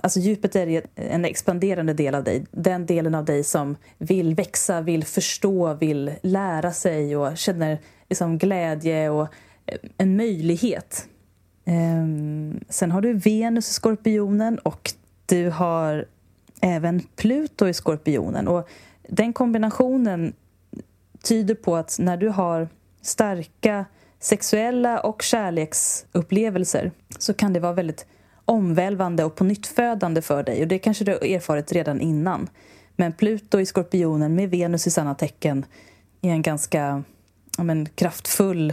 Alltså 0.02 0.20
Jupiter 0.20 0.66
är 0.66 0.82
en 0.94 1.24
expanderande 1.24 1.92
del 1.94 2.14
av 2.14 2.24
dig. 2.24 2.46
Den 2.50 2.86
delen 2.86 3.14
av 3.14 3.24
dig 3.24 3.44
som 3.44 3.76
vill 3.98 4.34
växa, 4.34 4.80
vill 4.80 5.04
förstå, 5.04 5.74
vill 5.74 6.12
lära 6.22 6.72
sig 6.72 7.16
och 7.16 7.38
känner 7.38 7.78
liksom 8.08 8.38
glädje 8.38 9.10
och 9.10 9.28
eh, 9.66 9.78
en 9.96 10.16
möjlighet. 10.16 11.08
Ehm, 11.64 12.60
sen 12.68 12.90
har 12.90 13.00
du 13.00 13.12
Venus 13.12 13.70
i 13.70 13.72
Skorpionen 13.72 14.58
och 14.58 14.92
du 15.26 15.50
har 15.50 16.04
även 16.60 17.00
Pluto 17.16 17.68
i 17.68 17.74
Skorpionen. 17.74 18.48
Och 18.48 18.68
den 19.08 19.32
kombinationen 19.32 20.32
tyder 21.22 21.54
på 21.54 21.76
att 21.76 21.96
när 21.98 22.16
du 22.16 22.28
har 22.28 22.68
starka 23.02 23.84
sexuella 24.20 25.00
och 25.00 25.22
kärleksupplevelser 25.22 26.90
så 27.18 27.34
kan 27.34 27.52
det 27.52 27.60
vara 27.60 27.72
väldigt 27.72 28.06
omvälvande 28.48 29.24
och 29.24 29.34
pånyttfödande 29.34 30.22
för 30.22 30.42
dig. 30.42 30.62
Och 30.62 30.68
det 30.68 30.78
kanske 30.78 31.04
du 31.04 31.12
har 31.12 31.24
erfarit 31.24 31.72
redan 31.72 32.00
innan. 32.00 32.48
Men 32.96 33.12
Pluto 33.12 33.60
i 33.60 33.66
Skorpionen 33.66 34.34
med 34.34 34.50
Venus 34.50 34.86
i 34.86 34.90
samma 34.90 35.14
tecken 35.14 35.64
är 36.22 36.30
en 36.30 36.42
ganska 36.42 37.02
men, 37.58 37.88
kraftfull 37.88 38.72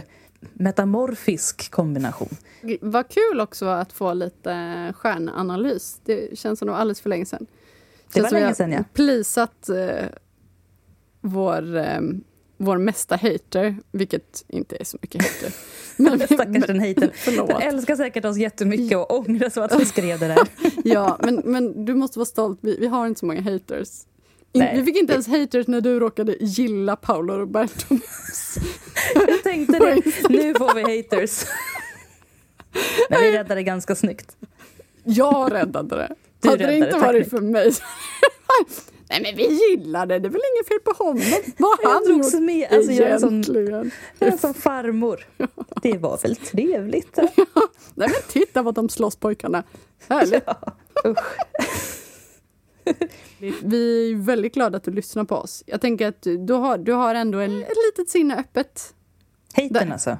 metamorfisk 0.52 1.70
kombination. 1.70 2.36
Vad 2.80 3.08
kul 3.08 3.40
också 3.40 3.66
att 3.66 3.92
få 3.92 4.14
lite 4.14 4.92
stjärnanalys. 4.96 6.00
Det 6.04 6.38
känns 6.38 6.58
som 6.58 6.66
det 6.66 6.72
var 6.72 6.78
alldeles 6.78 7.00
för 7.00 7.10
länge 7.10 7.26
sedan. 7.26 7.46
Det 8.12 8.20
var 8.20 8.30
länge 8.30 8.54
sedan, 8.54 8.72
ja. 8.72 8.84
plisat 8.92 9.68
eh, 9.68 10.04
vår, 11.20 11.76
eh, 11.76 12.00
vår 12.56 12.78
mesta 12.78 13.16
hater, 13.16 13.76
vilket 13.92 14.44
inte 14.48 14.76
är 14.76 14.84
så 14.84 14.98
mycket 15.02 15.22
hater. 15.22 15.52
Men, 15.96 16.20
Stackars 16.20 16.66
den. 16.66 17.10
Förlåt. 17.14 17.48
Den 17.48 17.62
älskar 17.62 17.96
säkert 17.96 18.24
oss 18.24 18.36
jättemycket 18.36 18.98
och 18.98 19.18
ångrar 19.18 19.48
så 19.48 19.60
att 19.60 19.72
hon 19.72 19.86
skrev 19.86 20.18
det 20.18 20.28
där. 20.28 20.48
Ja, 20.84 21.18
men, 21.22 21.42
men 21.44 21.84
du 21.84 21.94
måste 21.94 22.18
vara 22.18 22.26
stolt. 22.26 22.58
Vi, 22.62 22.76
vi 22.80 22.86
har 22.86 23.06
inte 23.06 23.20
så 23.20 23.26
många 23.26 23.42
haters. 23.42 23.88
In, 24.52 24.68
vi 24.74 24.84
fick 24.84 24.96
inte 24.96 25.12
ens 25.12 25.28
haters 25.28 25.66
när 25.66 25.80
du 25.80 26.00
råkade 26.00 26.36
gilla 26.40 26.96
Paolo 26.96 27.38
Roberto. 27.38 27.98
Jag 29.14 29.42
tänkte 29.42 29.78
det. 29.78 30.28
Nu 30.28 30.54
får 30.54 30.74
vi 30.74 30.96
haters. 30.96 31.44
Men 33.10 33.20
vi 33.20 33.32
räddade 33.32 33.54
det 33.54 33.62
ganska 33.62 33.94
snyggt. 33.94 34.36
Jag 35.04 35.52
räddade 35.52 35.96
det. 35.96 36.14
Du 36.40 36.48
Hade 36.48 36.66
det 36.66 36.76
inte 36.76 36.98
varit 36.98 37.30
för 37.30 37.40
mig. 37.40 37.72
Nej 39.10 39.22
men 39.22 39.36
vi 39.36 39.70
gillade 39.70 40.14
det, 40.14 40.18
det 40.18 40.28
är 40.28 40.30
väl 40.30 40.40
inget 40.54 40.68
fel 40.68 40.80
på 40.84 41.04
honom. 41.04 41.22
Vad 41.58 41.78
Jag 41.82 41.90
han 41.90 42.04
drogs 42.04 42.34
gjort 42.34 42.42
med. 42.42 42.72
Alltså, 42.72 42.92
jag 42.92 43.08
är 43.08 43.14
en 43.14 43.20
sån, 43.20 43.42
jag 44.18 44.28
är 44.28 44.32
en 44.32 44.38
sån 44.38 44.54
farmor. 44.54 45.26
Det 45.82 45.98
var 45.98 46.18
väl 46.22 46.36
trevligt. 46.36 47.16
Nej 47.16 48.08
men 48.08 48.20
titta 48.28 48.62
vad 48.62 48.74
de 48.74 48.88
slåss 48.88 49.16
pojkarna. 49.16 49.62
Härligt. 50.08 50.44
Usch. 51.06 51.36
Vi 53.62 54.10
är 54.10 54.16
väldigt 54.16 54.54
glada 54.54 54.76
att 54.76 54.84
du 54.84 54.90
lyssnar 54.90 55.24
på 55.24 55.34
oss. 55.34 55.62
Jag 55.66 55.80
tänker 55.80 56.08
att 56.08 56.22
du 56.22 56.52
har, 56.52 56.78
du 56.78 56.92
har 56.92 57.14
ändå 57.14 57.38
en, 57.38 57.62
ett 57.62 57.76
litet 57.86 58.10
sinne 58.10 58.36
öppet. 58.36 58.94
Hejten 59.54 59.92
alltså. 59.92 60.18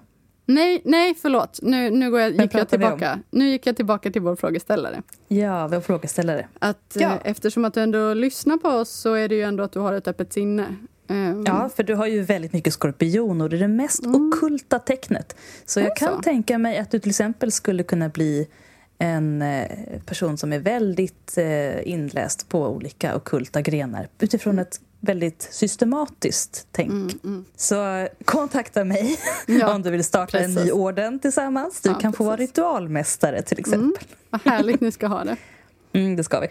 Nej, 0.48 0.82
nej 0.84 1.14
förlåt. 1.22 1.58
Nu, 1.62 1.90
nu 1.90 2.10
går 2.10 2.20
jag, 2.20 2.30
gick 2.40 2.54
jag 2.54 2.68
tillbaka. 2.68 3.18
Nu 3.30 3.48
gick 3.48 3.66
jag 3.66 3.76
tillbaka 3.76 4.10
till 4.10 4.22
vår 4.22 4.36
frågeställare. 4.36 5.02
Ja, 5.28 5.68
vår 5.68 5.80
frågeställare. 5.80 6.46
Att, 6.58 6.96
Ja. 6.98 7.08
eh, 7.12 7.18
Eftersom 7.24 7.64
att 7.64 7.74
du 7.74 7.80
ändå 7.80 8.14
lyssnar 8.14 8.56
på 8.56 8.68
oss 8.68 8.90
så 8.90 9.14
är 9.14 9.28
det 9.28 9.34
ju 9.34 9.42
ändå 9.42 9.64
att 9.64 9.72
du 9.72 9.78
har 9.78 9.92
ett 9.92 10.08
öppet 10.08 10.32
sinne. 10.32 10.76
Ehm, 11.08 11.44
Ja, 11.46 11.70
för 11.76 11.82
du 11.82 11.94
har 11.94 12.06
ju 12.06 12.22
väldigt 12.22 12.52
mycket 12.52 12.72
skorpion 12.72 13.40
och 13.40 13.50
det 13.50 13.56
är 13.56 13.60
det 13.60 13.68
mest 13.68 14.06
ockulta 14.06 14.78
tecknet. 14.78 15.36
Så 15.66 15.80
jag 15.80 15.96
kan 15.96 16.08
Alltså. 16.08 16.22
tänka 16.22 16.58
mig 16.58 16.78
att 16.78 16.90
du 16.90 16.98
till 16.98 17.10
exempel 17.10 17.52
skulle 17.52 17.82
kunna 17.82 18.08
bli 18.08 18.48
en 18.98 19.42
eh, 19.42 19.66
person 20.06 20.38
som 20.38 20.52
är 20.52 20.58
väldigt 20.58 21.38
eh, 21.38 21.88
inläst 21.88 22.48
på 22.48 22.68
olika 22.68 23.16
ockulta 23.16 23.60
grenar 23.62 24.08
utifrån 24.20 24.58
ett 24.58 24.80
väldigt 25.06 25.42
systematiskt 25.50 26.66
tänk. 26.72 27.12
Så 27.56 27.86
eh, 27.96 28.08
kontakta 28.24 28.84
mig 28.84 29.18
Ja, 29.46 29.74
om 29.74 29.82
du 29.82 29.90
vill 29.90 30.04
starta 30.04 30.38
en 30.38 30.50
ny 30.50 30.56
precis. 30.56 30.72
orden 30.72 31.18
tillsammans. 31.18 31.80
Du 31.80 31.88
Ja, 31.90 31.94
kan 31.94 32.12
få 32.12 32.24
vara 32.24 32.36
precis. 32.36 32.50
ritualmästare 32.50 33.42
till 33.42 33.58
exempel. 33.58 34.04
Vad 34.30 34.40
härligt 34.44 34.80
ni 34.80 34.92
ska 34.92 35.06
ha 35.06 35.24
det. 35.24 35.36
Mm, 35.92 36.16
det 36.16 36.24
ska 36.24 36.40
vi. 36.40 36.46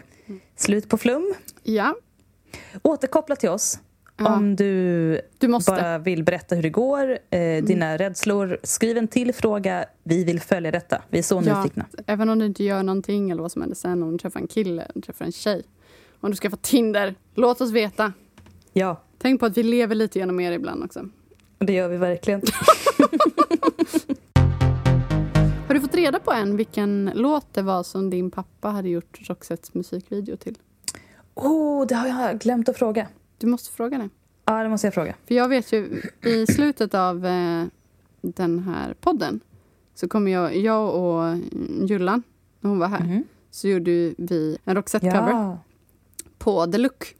Slut 0.55 0.89
på 0.89 0.97
flum. 0.97 1.33
Ja, 1.63 1.95
Återkoppla 2.81 3.35
till 3.35 3.49
oss 3.49 3.79
Ja. 4.17 4.35
om 4.35 4.55
du 4.55 5.21
du 5.37 5.47
bara 5.67 5.97
vill 5.97 6.23
berätta 6.23 6.55
hur 6.55 6.63
det 6.63 6.69
går, 6.69 7.17
eh, 7.29 7.63
dina 7.63 7.97
rädslor. 7.97 8.57
Skriv 8.63 8.97
en 8.97 9.07
till 9.07 9.33
fråga. 9.33 9.85
Vi 10.03 10.23
vill 10.23 10.39
följa 10.41 10.71
detta. 10.71 11.01
Vi 11.09 11.19
är 11.19 11.23
så 11.23 11.41
Ja. 11.45 11.57
nyfikna. 11.57 11.85
Även 12.07 12.29
om 12.29 12.39
du 12.39 12.45
inte 12.45 12.63
gör 12.63 12.83
någonting 12.83 13.31
eller 13.31 13.41
vad 13.41 13.51
som 13.51 13.61
händer 13.61 13.75
sen, 13.75 14.03
om 14.03 14.11
du 14.11 14.17
träffar 14.17 14.39
en 14.39 14.47
kille, 14.47 14.81
om 14.83 14.91
du 14.95 15.01
träffar 15.01 15.25
en 15.25 15.31
tjej. 15.31 15.63
Om 16.21 16.31
du 16.31 16.37
skaffar 16.37 16.57
Tinder, 16.57 17.15
låt 17.35 17.61
oss 17.61 17.71
veta. 17.71 18.13
Ja, 18.77 19.01
Tänk 19.17 19.39
på 19.39 19.45
att 19.45 19.57
vi 19.57 19.63
lever 19.63 19.95
lite 19.95 20.19
genom 20.19 20.39
er 20.39 20.51
ibland 20.51 20.83
också. 20.83 21.05
det 21.59 21.73
gör 21.73 21.89
vi 21.89 21.97
verkligen. 21.97 22.41
fått 25.81 25.95
reda 25.95 26.19
på 26.19 26.31
än 26.31 26.57
vilken 26.57 27.11
låt 27.15 27.53
det 27.53 27.61
var 27.61 27.83
som 27.83 28.09
din 28.09 28.31
pappa 28.31 28.67
hade 28.69 28.89
gjort 28.89 29.29
Roxettes 29.29 29.73
musikvideo 29.73 30.37
till? 30.37 30.57
Oh, 31.33 31.87
det 31.87 31.95
har 31.95 32.07
jag 32.07 32.39
glömt 32.39 32.69
att 32.69 32.77
fråga. 32.77 33.07
Du 33.37 33.47
måste 33.47 33.71
fråga 33.75 33.97
det. 33.97 34.09
Ja, 34.45 34.63
det 34.63 34.69
måste 34.69 34.87
jag 34.87 34.93
fråga. 34.93 35.15
För 35.27 35.35
jag 35.35 35.49
vet 35.49 35.71
ju, 35.73 36.01
i 36.21 36.45
slutet 36.47 36.93
av 36.93 37.25
eh, 37.25 37.63
den 38.21 38.59
här 38.59 38.93
podden 39.01 39.39
så 39.95 40.07
kommer 40.07 40.31
jag, 40.31 40.55
jag 40.57 40.95
och 40.95 41.37
Jullan, 41.89 42.23
när 42.59 42.69
hon 42.69 42.79
var 42.79 42.87
här, 42.87 43.03
Mhm. 43.03 43.23
så 43.51 43.67
gjorde 43.67 43.91
vi 44.17 44.57
en 44.65 44.75
Roxette-cover 44.75 45.29
Ja, 45.29 45.57
på 46.37 46.65
Look. 46.65 47.15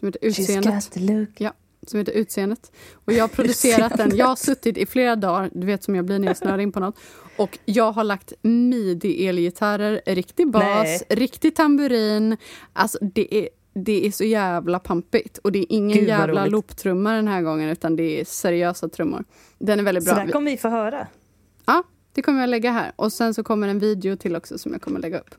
Som 0.00 0.08
heter 0.08 0.24
Utseendet. 0.26 0.96
look. 0.96 1.52
Som 1.86 1.98
heter 1.98 2.12
Utseendet. 2.12 2.72
Och 2.94 3.12
jag 3.12 3.22
har 3.22 3.28
producerat 3.28 3.96
den. 3.96 4.16
Jag 4.16 4.26
har 4.26 4.36
suttit 4.36 4.78
i 4.78 4.86
flera 4.86 5.16
dagar, 5.16 5.50
du 5.54 5.66
vet 5.66 5.84
som 5.84 5.94
jag 5.94 6.04
blir 6.04 6.18
när 6.18 6.26
jag 6.26 6.36
snöar 6.36 6.58
in 6.58 6.72
på 6.72 6.80
något. 6.80 6.96
Och 7.36 7.58
jag 7.64 7.92
har 7.92 8.04
lagt 8.04 8.32
midi-elgitarrer, 8.42 10.00
riktig 10.06 10.50
bas, 10.50 10.62
Nej. 10.84 11.02
riktig 11.08 11.54
tamburin. 11.56 12.36
Alltså 12.72 12.98
det 13.00 13.34
är, 13.34 13.48
det 13.74 14.06
är 14.06 14.10
så 14.10 14.24
jävla 14.24 14.78
pampigt. 14.78 15.38
Och 15.38 15.52
det 15.52 15.58
är 15.58 15.66
ingen 15.68 15.98
Gud, 15.98 16.08
jävla 16.08 16.46
looptrumma 16.46 17.12
den 17.12 17.28
här 17.28 17.42
gången 17.42 17.68
utan 17.70 17.96
det 17.96 18.20
är 18.20 18.24
seriösa 18.24 18.88
trummor. 18.88 19.24
Den 19.58 19.78
är 19.80 19.84
väldigt 19.84 20.04
Så 20.04 20.14
bra. 20.14 20.24
där 20.24 20.32
kommer 20.32 20.50
vi 20.50 20.56
få 20.56 20.68
höra. 20.68 21.06
Ja, 21.66 21.82
det 22.12 22.22
kommer 22.22 22.40
jag 22.40 22.50
lägga 22.50 22.70
här. 22.72 22.92
Och 22.96 23.12
sen 23.12 23.34
så 23.34 23.42
kommer 23.42 23.68
en 23.68 23.78
video 23.78 24.16
till 24.16 24.36
också 24.36 24.58
som 24.58 24.72
jag 24.72 24.82
kommer 24.82 25.00
lägga 25.00 25.18
upp. 25.18 25.34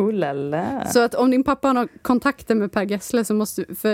Oh 0.00 0.12
la 0.12 0.32
la. 0.32 0.86
Så 0.86 1.00
att 1.00 1.14
om 1.14 1.30
din 1.30 1.44
pappa 1.44 1.68
har 1.68 1.88
kontakter 2.02 2.54
med 2.54 2.72
Per 2.72 2.82
Gessle 2.82 3.24
så 3.24 3.34
måste 3.34 3.74
för 3.74 3.88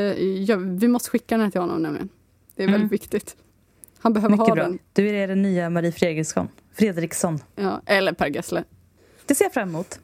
jag, 0.51 0.57
vi 0.57 0.89
måste 0.89 1.11
skicka 1.11 1.35
den 1.35 1.45
här 1.45 1.51
till 1.51 1.61
honom 1.61 1.83
nämligen. 1.83 2.09
Det 2.55 2.63
är 2.63 2.67
väldigt 2.67 2.81
Mm. 2.81 2.89
viktigt. 2.89 3.37
Han 3.99 4.13
behöver 4.13 4.33
Mycket 4.33 4.49
ha 4.49 4.55
bra. 4.55 4.65
den. 4.65 4.79
Du 4.93 5.09
är 5.09 5.29
den 5.29 5.43
nya 5.43 5.71
Marie 5.71 5.93
Fredriksson. 5.93 6.49
Fredriksson. 6.75 7.39
Ja, 7.57 7.81
eller 7.87 8.13
Per 8.13 8.27
Gessle. 8.27 8.65
Det 9.27 9.35
ser 9.35 9.45
jag 9.45 9.53
fram 9.53 9.69
emot. 9.69 9.99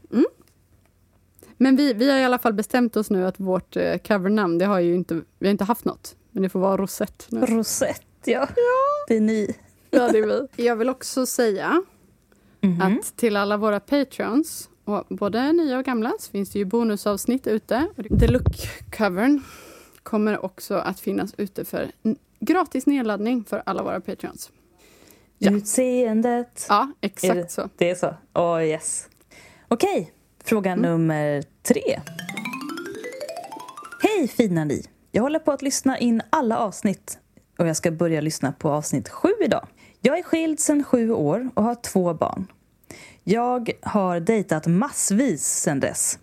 Men 1.56 1.76
vi, 1.76 1.92
vi 1.92 2.10
har 2.10 2.18
i 2.18 2.24
alla 2.24 2.38
fall 2.38 2.52
bestämt 2.52 2.96
oss 2.96 3.10
nu 3.10 3.26
att 3.26 3.40
vårt 3.40 3.76
eh, 3.76 3.96
covernamn, 3.98 4.58
det 4.58 4.64
har 4.64 4.78
ju 4.80 4.94
inte, 4.94 5.14
vi 5.38 5.46
har 5.46 5.50
inte 5.50 5.64
haft 5.64 5.84
något. 5.84 6.16
Men 6.30 6.42
det 6.42 6.48
får 6.48 6.60
vara 6.60 6.76
Rosette 6.76 7.24
nu. 7.28 7.40
Rosette, 7.46 8.30
ja. 8.30 8.48
Det 9.08 9.16
är 9.16 9.20
ni. 9.20 9.54
Ja, 9.90 10.08
det 10.12 10.18
är 10.18 10.26
vi. 10.56 10.64
Jag 10.64 10.76
vill 10.76 10.88
också 10.88 11.26
säga 11.26 11.82
Mhm. 12.60 12.82
att 12.82 13.16
till 13.16 13.36
alla 13.36 13.56
våra 13.56 13.80
patrons, 13.80 14.68
och 14.84 15.04
både 15.08 15.52
nya 15.52 15.78
och 15.78 15.84
gamla, 15.84 16.12
så 16.18 16.30
finns 16.30 16.50
det 16.50 16.58
ju 16.58 16.64
bonusavsnitt 16.64 17.46
ute. 17.46 17.86
The 18.20 18.26
Look-covern 18.26 19.40
kommer 20.02 20.44
också 20.44 20.74
att 20.74 21.00
finnas 21.00 21.34
ute 21.36 21.64
för 21.64 21.90
gratis 22.40 22.86
nedladdning 22.86 23.44
för 23.44 23.62
alla 23.66 23.82
våra 23.82 24.00
patrons. 24.00 24.50
Ja. 25.38 25.50
Utseendet. 25.52 26.66
Ja, 26.68 26.92
exakt 27.00 27.34
det- 27.34 27.50
så. 27.52 27.68
Det 27.76 27.90
är 27.90 27.94
så? 27.94 28.14
Åh, 28.34 28.56
oh, 28.56 28.64
yes. 28.64 29.08
Okej, 29.68 30.12
fråga 30.44 30.70
Mm. 30.72 30.82
nummer 30.90 31.44
tre. 31.62 32.00
Hej 34.02 34.28
fina 34.28 34.64
ni! 34.64 34.84
Jag 35.12 35.22
håller 35.22 35.38
på 35.38 35.52
att 35.52 35.62
lyssna 35.62 35.98
in 35.98 36.22
alla 36.30 36.58
avsnitt 36.58 37.18
och 37.58 37.68
jag 37.68 37.76
ska 37.76 37.90
börja 37.90 38.20
lyssna 38.20 38.52
på 38.52 38.70
avsnitt 38.70 39.08
sju 39.08 39.28
idag. 39.44 39.66
Jag 40.00 40.18
är 40.18 40.22
skild 40.22 40.60
sedan 40.60 40.84
sju 40.84 41.10
år 41.10 41.50
och 41.54 41.62
har 41.64 41.74
två 41.74 42.14
barn. 42.14 42.46
Jag 43.24 43.70
har 43.82 44.20
dejtat 44.20 44.66
massvis 44.66 45.46
sedan 45.46 45.80
dess, 45.80 46.18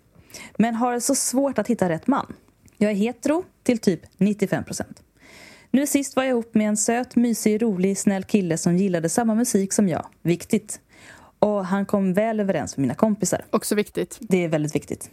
men 0.58 0.74
har 0.74 1.00
så 1.00 1.14
svårt 1.14 1.58
att 1.58 1.68
hitta 1.68 1.88
rätt 1.88 2.06
man. 2.06 2.32
Jag 2.76 2.90
är 2.90 2.94
hetero 2.94 3.44
till 3.62 3.78
typ 3.78 4.00
95 4.16 4.64
procent. 4.64 5.02
Nu 5.70 5.86
sist 5.86 6.16
var 6.16 6.22
jag 6.22 6.30
ihop 6.30 6.54
med 6.54 6.68
en 6.68 6.76
söt, 6.76 7.16
mysig, 7.16 7.62
rolig, 7.62 7.98
snäll 7.98 8.24
kille 8.24 8.58
som 8.58 8.76
gillade 8.76 9.08
samma 9.08 9.34
musik 9.34 9.72
som 9.72 9.88
jag. 9.88 10.06
Viktigt. 10.22 10.80
Och 11.38 11.66
han 11.66 11.86
kom 11.86 12.12
väl 12.12 12.40
överens 12.40 12.76
med 12.76 12.82
mina 12.82 12.94
kompisar. 12.94 13.44
Också 13.50 13.74
viktigt. 13.74 14.18
Det 14.20 14.44
är 14.44 14.48
väldigt 14.48 14.74
viktigt. 14.74 15.10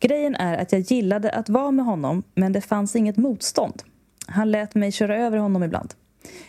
Grejen 0.00 0.34
är 0.34 0.58
att 0.58 0.72
jag 0.72 0.80
gillade 0.80 1.30
att 1.30 1.48
vara 1.48 1.70
med 1.70 1.84
honom, 1.84 2.22
men 2.34 2.52
det 2.52 2.60
fanns 2.60 2.96
inget 2.96 3.16
motstånd. 3.16 3.82
Han 4.26 4.50
lät 4.50 4.74
mig 4.74 4.92
köra 4.92 5.16
över 5.16 5.38
honom 5.38 5.62
ibland. 5.62 5.94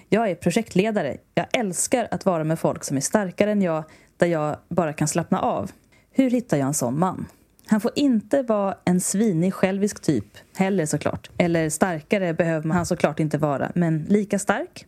Jag 0.10 0.30
är 0.30 0.36
projektledare. 0.36 1.18
Jag 1.36 1.46
älskar 1.54 2.08
att 2.12 2.26
vara 2.26 2.44
med 2.44 2.60
folk 2.60 2.84
som 2.84 2.98
är 2.98 3.02
starkare 3.02 3.52
än 3.52 3.62
jag, 3.62 3.84
där 4.18 4.28
jag 4.28 4.58
bara 4.70 4.94
kan 4.94 5.08
slappna 5.08 5.40
av. 5.40 5.72
Hur 6.12 6.30
hittar 6.30 6.58
jag 6.58 6.68
en 6.68 6.74
sån 6.74 7.00
man? 7.00 7.26
Han 7.66 7.82
får 7.82 7.92
inte 7.96 8.42
vara 8.42 8.78
en 8.86 9.02
svinig, 9.02 9.54
självisk 9.54 10.02
typ 10.02 10.26
heller 10.56 10.86
såklart. 10.86 11.30
Eller 11.38 11.70
starkare 11.70 12.34
behöver 12.34 12.70
han 12.70 12.86
såklart 12.86 13.20
inte 13.20 13.38
vara, 13.38 13.72
men 13.76 14.04
lika 14.04 14.40
stark? 14.40 14.86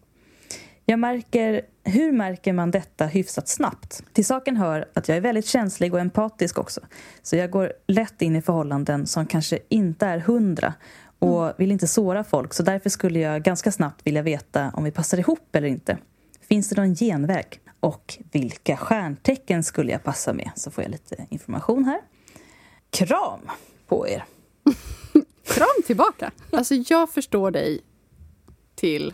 Jag 0.87 0.99
märker, 0.99 1.61
hur 1.83 2.11
märker 2.11 2.53
man 2.53 2.71
detta 2.71 3.05
hyfsat 3.05 3.47
snabbt? 3.47 4.03
Till 4.13 4.25
saken 4.25 4.57
hör 4.57 4.85
att 4.93 5.07
jag 5.07 5.17
är 5.17 5.21
väldigt 5.21 5.45
känslig 5.45 5.93
och 5.93 5.99
empatisk 5.99 6.57
också. 6.57 6.81
Så 7.23 7.35
jag 7.35 7.51
går 7.51 7.73
lätt 7.87 8.21
in 8.21 8.35
i 8.35 8.41
förhållanden 8.41 9.07
som 9.07 9.25
kanske 9.25 9.59
inte 9.69 10.05
är 10.05 10.19
hundra 10.19 10.73
och 11.25 11.53
vill 11.57 11.71
inte 11.71 11.87
såra 11.87 12.23
folk. 12.23 12.53
Så 12.53 12.63
därför 12.63 12.89
skulle 12.89 13.19
jag 13.19 13.43
ganska 13.43 13.71
snabbt 13.71 14.07
vilja 14.07 14.21
veta 14.21 14.71
om 14.73 14.83
vi 14.83 14.91
passar 14.91 15.17
ihop 15.17 15.55
eller 15.55 15.67
inte. 15.67 15.97
Finns 16.41 16.69
det 16.69 16.81
någon 16.81 16.95
genväg? 16.95 17.59
Och 17.79 18.17
vilka 18.31 18.77
stjärntecken 18.77 19.63
skulle 19.63 19.91
jag 19.91 20.03
passa 20.03 20.33
med? 20.33 20.51
Så 20.55 20.71
får 20.71 20.83
jag 20.83 20.91
lite 20.91 21.25
information 21.29 21.85
här. 21.85 22.01
Kram 22.89 23.39
på 23.87 24.07
er! 24.07 24.25
Kram 25.43 25.83
tillbaka. 25.85 26.31
Alltså 26.51 26.75
jag 26.75 27.09
förstår 27.09 27.51
dig 27.51 27.81
till 28.75 29.13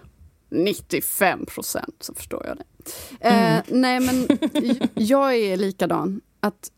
95 0.50 1.46
procent 1.46 1.96
så 2.00 2.14
förstår 2.14 2.46
jag 2.46 2.58
det. 2.58 2.64
Eh, 3.20 3.62
nej 3.68 4.00
men 4.00 4.28
jag 4.94 5.36
är 5.36 5.58
likadan. 5.58 6.22
Att 6.40 6.72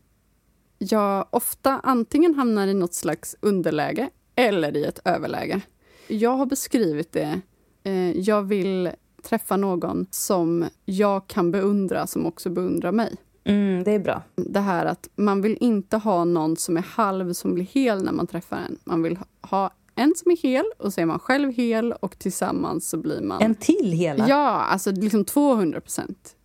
jag 0.78 1.26
ofta 1.30 1.80
antingen 1.82 2.34
hamnar 2.34 2.66
i 2.66 2.74
något 2.74 2.94
slags 2.94 3.36
underläge 3.40 4.10
eller 4.34 4.76
i 4.76 4.84
ett 4.84 5.00
överläge. 5.04 5.60
Jag 6.08 6.36
har 6.36 6.46
beskrivit 6.46 7.12
det. 7.12 7.40
Eh, 7.84 8.10
jag 8.18 8.42
vill 8.42 8.90
träffa 9.22 9.56
någon 9.56 10.06
som 10.10 10.64
jag 10.84 11.26
kan 11.26 11.50
beundra, 11.50 12.06
som 12.06 12.26
också 12.26 12.50
beundrar 12.50 12.92
mig. 12.92 13.16
Mm, 13.44 13.84
det 13.84 13.90
är 13.90 13.98
bra. 13.98 14.22
Det 14.36 14.60
här 14.60 14.86
att 14.86 15.08
man 15.16 15.42
vill 15.42 15.56
inte 15.60 15.96
ha 15.96 16.24
någon 16.24 16.56
som 16.56 16.76
är 16.76 16.82
halv 16.82 17.32
som 17.32 17.54
blir 17.54 17.64
hel 17.64 18.04
när 18.04 18.12
man 18.12 18.26
träffar 18.26 18.56
en. 18.56 18.78
Man 18.84 19.02
vill 19.02 19.18
ha 19.40 19.70
en 19.94 20.12
som 20.16 20.30
är 20.30 20.36
hel 20.36 20.64
och 20.78 20.92
så 20.92 21.00
är 21.00 21.06
man 21.06 21.18
själv 21.18 21.52
hel 21.52 21.92
och 21.92 22.18
tillsammans 22.18 22.88
så 22.88 22.96
blir 22.96 23.20
man... 23.20 23.42
En 23.42 23.54
till 23.54 23.92
hela. 23.92 24.28
Ja, 24.28 24.48
alltså 24.48 24.90
liksom 24.90 25.24
200 25.24 25.80
procent. 25.80 26.36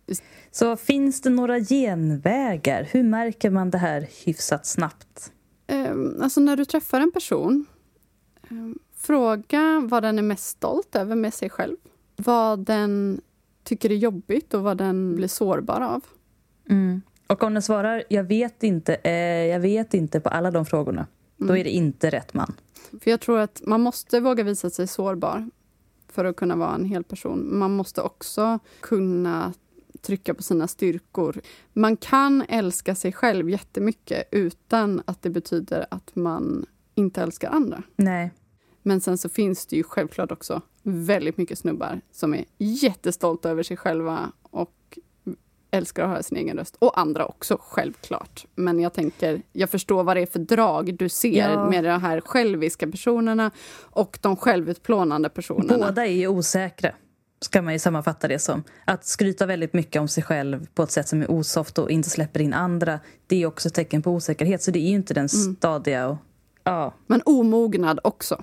Så 0.50 0.76
finns 0.76 1.20
det 1.20 1.30
några 1.30 1.60
genvägar? 1.60 2.88
Hur 2.90 3.02
märker 3.02 3.50
man 3.50 3.70
det 3.70 3.78
här 3.78 4.08
hyfsat 4.24 4.66
snabbt? 4.66 5.32
Um, 5.72 6.20
alltså 6.22 6.40
när 6.40 6.56
du 6.56 6.64
träffar 6.64 7.00
en 7.00 7.12
person, 7.12 7.52
ehm, 7.52 7.66
fråga 8.96 9.80
vad 9.90 10.02
den 10.02 10.18
är 10.18 10.22
mest 10.22 10.46
stolt 10.46 10.96
över 10.96 11.16
med 11.16 11.34
sig 11.34 11.50
själv. 11.50 11.76
Vad 12.16 12.58
den 12.58 13.20
tycker 13.64 13.90
är 13.90 13.96
jobbigt 13.96 14.54
och 14.54 14.62
vad 14.62 14.76
den 14.76 15.16
blir 15.16 15.28
sårbar 15.28 15.80
av. 15.80 16.04
Och 17.26 17.42
om 17.42 17.54
den 17.54 17.62
svarar 17.62 18.04
jag 18.08 18.24
vet 18.24 18.62
inte, 18.62 18.94
eh, 18.94 19.46
jag 19.46 19.60
vet 19.60 19.94
inte 19.94 20.20
på 20.20 20.28
alla 20.28 20.50
de 20.50 20.66
frågorna, 20.66 21.06
då 21.36 21.56
är 21.56 21.64
det 21.64 21.70
inte 21.70 22.10
rätt 22.10 22.34
man. 22.34 22.54
För 23.00 23.10
jag 23.10 23.20
tror 23.20 23.38
att 23.38 23.62
man 23.66 23.80
måste 23.80 24.20
våga 24.20 24.44
visa 24.44 24.70
sig 24.70 24.86
sårbar 24.86 25.50
för 26.08 26.24
att 26.24 26.36
kunna 26.36 26.56
vara 26.56 26.74
en 26.74 26.84
hel 26.84 27.04
person. 27.04 27.58
Man 27.58 27.76
måste 27.76 28.02
också 28.02 28.58
kunna 28.80 29.52
trycka 30.00 30.34
på 30.34 30.42
sina 30.42 30.68
styrkor. 30.68 31.40
Man 31.72 31.96
kan 31.96 32.44
älska 32.48 32.94
sig 32.94 33.12
själv 33.12 33.50
jättemycket 33.50 34.28
utan 34.30 35.02
att 35.04 35.22
det 35.22 35.30
betyder 35.30 35.86
att 35.90 36.16
man 36.16 36.66
inte 36.94 37.22
älskar 37.22 37.50
andra. 37.50 37.82
Nej. 37.96 38.30
Men 38.82 39.00
sen 39.00 39.18
så 39.18 39.28
finns 39.28 39.66
det 39.66 39.76
ju 39.76 39.82
självklart 39.82 40.32
också 40.32 40.62
väldigt 40.82 41.36
mycket 41.36 41.58
snubbar 41.58 42.00
som 42.12 42.34
är 42.34 42.44
jättestolta 42.58 43.50
över 43.50 43.62
sig 43.62 43.76
själva 43.76 44.32
och 44.42 44.98
älskar 45.70 46.02
att 46.02 46.08
höra 46.10 46.22
sin 46.22 46.38
egen 46.38 46.56
röst. 46.56 46.76
Och 46.78 46.98
andra 46.98 47.26
också, 47.26 47.58
självklart. 47.60 48.46
Men 48.54 48.80
jag 48.80 48.92
tänker, 48.92 49.42
jag 49.52 49.70
förstår 49.70 50.04
vad 50.04 50.16
det 50.16 50.20
är 50.20 50.26
för 50.26 50.38
drag 50.38 50.94
du 50.94 51.08
ser 51.08 51.50
Ja. 51.50 51.70
med 51.70 51.84
de 51.84 52.00
här 52.02 52.20
själviska 52.20 52.86
personerna 52.90 53.50
och 53.80 54.18
de 54.22 54.36
självutplånande 54.36 55.28
personerna. 55.28 55.86
Båda 55.86 56.06
är 56.06 56.12
ju 56.12 56.28
osäkra, 56.28 56.92
ska 57.40 57.62
man 57.62 57.72
ju 57.72 57.78
sammanfatta 57.78 58.28
det 58.28 58.38
som. 58.38 58.64
Att 58.84 59.04
skryta 59.06 59.46
väldigt 59.46 59.72
mycket 59.72 60.00
om 60.00 60.08
sig 60.08 60.22
själv 60.22 60.66
på 60.74 60.82
ett 60.82 60.90
sätt 60.90 61.08
som 61.08 61.22
är 61.22 61.30
osoft 61.30 61.78
och 61.78 61.90
inte 61.90 62.10
släpper 62.10 62.40
in 62.40 62.52
andra, 62.54 63.00
det 63.26 63.42
är 63.42 63.46
också 63.46 63.68
ett 63.68 63.74
tecken 63.74 64.02
på 64.02 64.10
osäkerhet. 64.10 64.62
Så 64.62 64.70
det 64.70 64.78
är 64.78 64.88
ju 64.88 64.94
inte 64.94 65.14
den 65.14 65.28
stadiga 65.28 66.08
och... 66.08 66.16
Ja. 66.64 66.94
Men 67.06 67.22
omognad 67.24 68.00
också. 68.04 68.42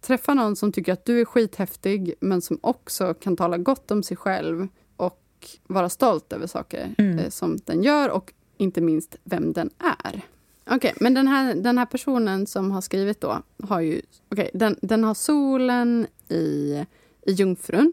Träffa 0.00 0.34
någon 0.34 0.56
som 0.56 0.72
tycker 0.72 0.92
att 0.92 1.04
du 1.04 1.20
är 1.20 1.24
skithäftig 1.24 2.14
men 2.20 2.42
som 2.42 2.58
också 2.60 3.14
kan 3.14 3.36
tala 3.36 3.58
gott 3.58 3.90
om 3.90 4.02
sig 4.02 4.16
själv 4.16 4.68
och 4.96 5.24
vara 5.66 5.88
stolt 5.88 6.32
över 6.32 6.46
saker 6.46 6.94
eh, 6.98 7.28
som 7.28 7.58
den 7.64 7.82
gör 7.82 8.10
och 8.10 8.32
inte 8.56 8.80
minst 8.80 9.16
vem 9.24 9.52
den 9.52 9.70
är. 9.78 10.22
Okej, 10.70 10.94
men 11.00 11.14
den 11.14 11.26
här, 11.26 11.54
den 11.54 11.78
här 11.78 11.86
personen 11.86 12.46
som 12.46 12.70
har 12.70 12.80
skrivit 12.80 13.20
då 13.20 13.42
har 13.62 13.80
ju... 13.80 14.02
Okej, 14.28 14.50
den, 14.54 14.76
den 14.82 15.04
har 15.04 15.14
solen 15.14 16.06
i, 16.28 16.84
i 17.22 17.32
Jungfrun 17.32 17.92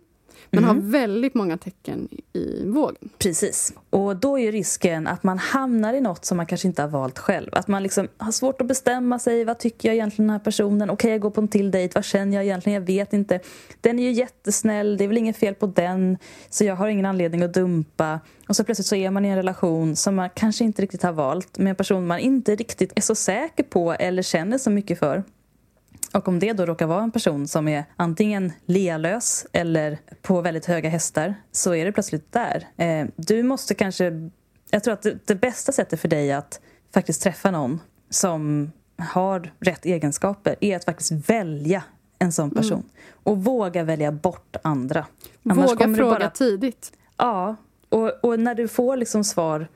men 0.52 0.64
har 0.64 0.76
väldigt 0.76 1.34
många 1.34 1.58
tecken 1.58 2.08
i 2.34 2.66
vågen. 2.66 3.10
Precis. 3.18 3.74
Och 3.90 4.16
då 4.16 4.40
är 4.40 4.52
risken 4.52 5.08
att 5.08 5.24
man 5.24 5.38
hamnar 5.38 5.94
i 5.94 6.02
något 6.02 6.26
som 6.26 6.38
man 6.38 6.46
kanske 6.46 6.68
inte 6.68 6.82
har 6.82 6.90
valt 6.90 7.20
själv. 7.20 7.50
Att 7.52 7.68
man 7.68 7.84
liksom 7.84 8.08
har 8.18 8.32
svårt 8.32 8.62
att 8.62 8.68
bestämma 8.68 9.20
sig. 9.20 9.46
Vad 9.46 9.60
tycker 9.60 9.90
jag 9.90 9.96
egentligen 9.96 10.24
om 10.24 10.28
den 10.28 10.40
här 10.40 10.44
personen? 10.44 10.90
Okej, 10.90 11.12
jag 11.12 11.22
går 11.22 11.30
på 11.30 11.42
en 11.42 11.48
till 11.48 11.72
dejt. 11.72 11.92
Vad 11.96 12.06
känner 12.06 12.38
jag 12.38 12.44
egentligen? 12.44 12.82
Jag 12.82 12.88
vet 12.88 13.14
inte. 13.14 13.40
Den 13.82 14.00
är 14.00 14.04
ju 14.04 14.12
jättesnäll. 14.12 14.98
Det 14.98 15.04
är 15.04 15.08
väl 15.08 15.18
inget 15.18 15.38
fel 15.38 15.56
på 15.56 15.66
den. 15.66 16.18
Så 16.50 16.64
jag 16.64 16.76
har 16.76 16.88
ingen 16.88 17.06
anledning 17.06 17.44
att 17.44 17.54
dumpa. 17.54 18.20
Och 18.48 18.56
så 18.56 18.64
plötsligt 18.64 18.88
så 18.88 18.96
är 18.96 19.12
man 19.12 19.26
i 19.26 19.28
en 19.28 19.36
relation 19.36 19.96
som 19.96 20.16
man 20.16 20.30
kanske 20.36 20.64
inte 20.64 20.82
riktigt 20.82 21.04
har 21.04 21.12
valt 21.12 21.58
med 21.58 21.70
en 21.70 21.76
person 21.76 22.08
man 22.08 22.20
inte 22.20 22.56
riktigt 22.56 22.94
är 22.96 23.02
så 23.02 23.16
säker 23.16 23.64
på 23.64 23.94
eller 23.94 24.22
känner 24.22 24.58
så 24.58 24.70
mycket 24.70 25.00
för. 25.00 25.24
Och 26.16 26.28
om 26.28 26.40
det 26.40 26.54
då 26.54 26.66
råkar 26.66 26.88
vara 26.88 27.04
en 27.04 27.12
person 27.12 27.48
som 27.48 27.68
är 27.68 27.86
antingen 27.96 28.54
lealös 28.66 29.48
eller 29.54 29.98
på 30.22 30.42
väldigt 30.42 30.66
höga 30.66 30.90
hästar 30.90 31.36
så 31.52 31.76
är 31.76 31.86
det 31.86 31.92
plötsligt 31.92 32.32
där. 32.32 32.68
Eh, 32.78 33.08
du 33.16 33.44
måste 33.44 33.76
kanske... 33.76 34.30
Jag 34.70 34.84
tror 34.84 34.94
att 34.94 35.06
det, 35.26 35.36
bästa 35.36 35.72
sättet 35.72 36.00
för 36.00 36.08
dig 36.08 36.32
att 36.32 36.62
faktiskt 36.94 37.22
träffa 37.22 37.52
någon 37.52 37.80
som 38.10 38.72
har 38.98 39.54
rätt 39.60 39.86
egenskaper 39.86 40.56
är 40.62 40.76
att 40.76 40.86
faktiskt 40.86 41.12
välja 41.30 41.84
en 42.20 42.32
sån 42.32 42.52
person. 42.52 42.84
Och 43.24 43.44
våga 43.44 43.84
välja 43.84 44.12
bort 44.12 44.56
andra. 44.64 45.06
Annars 45.50 45.72
Våga 45.72 45.96
fråga 45.96 46.20
bara- 46.20 46.30
tidigt. 46.30 46.92
Ja, 47.18 47.56
och, 47.90 48.12
och 48.24 48.40
när 48.40 48.56
du 48.56 48.68
får 48.68 48.98
liksom 48.98 49.24
svar 49.24 49.68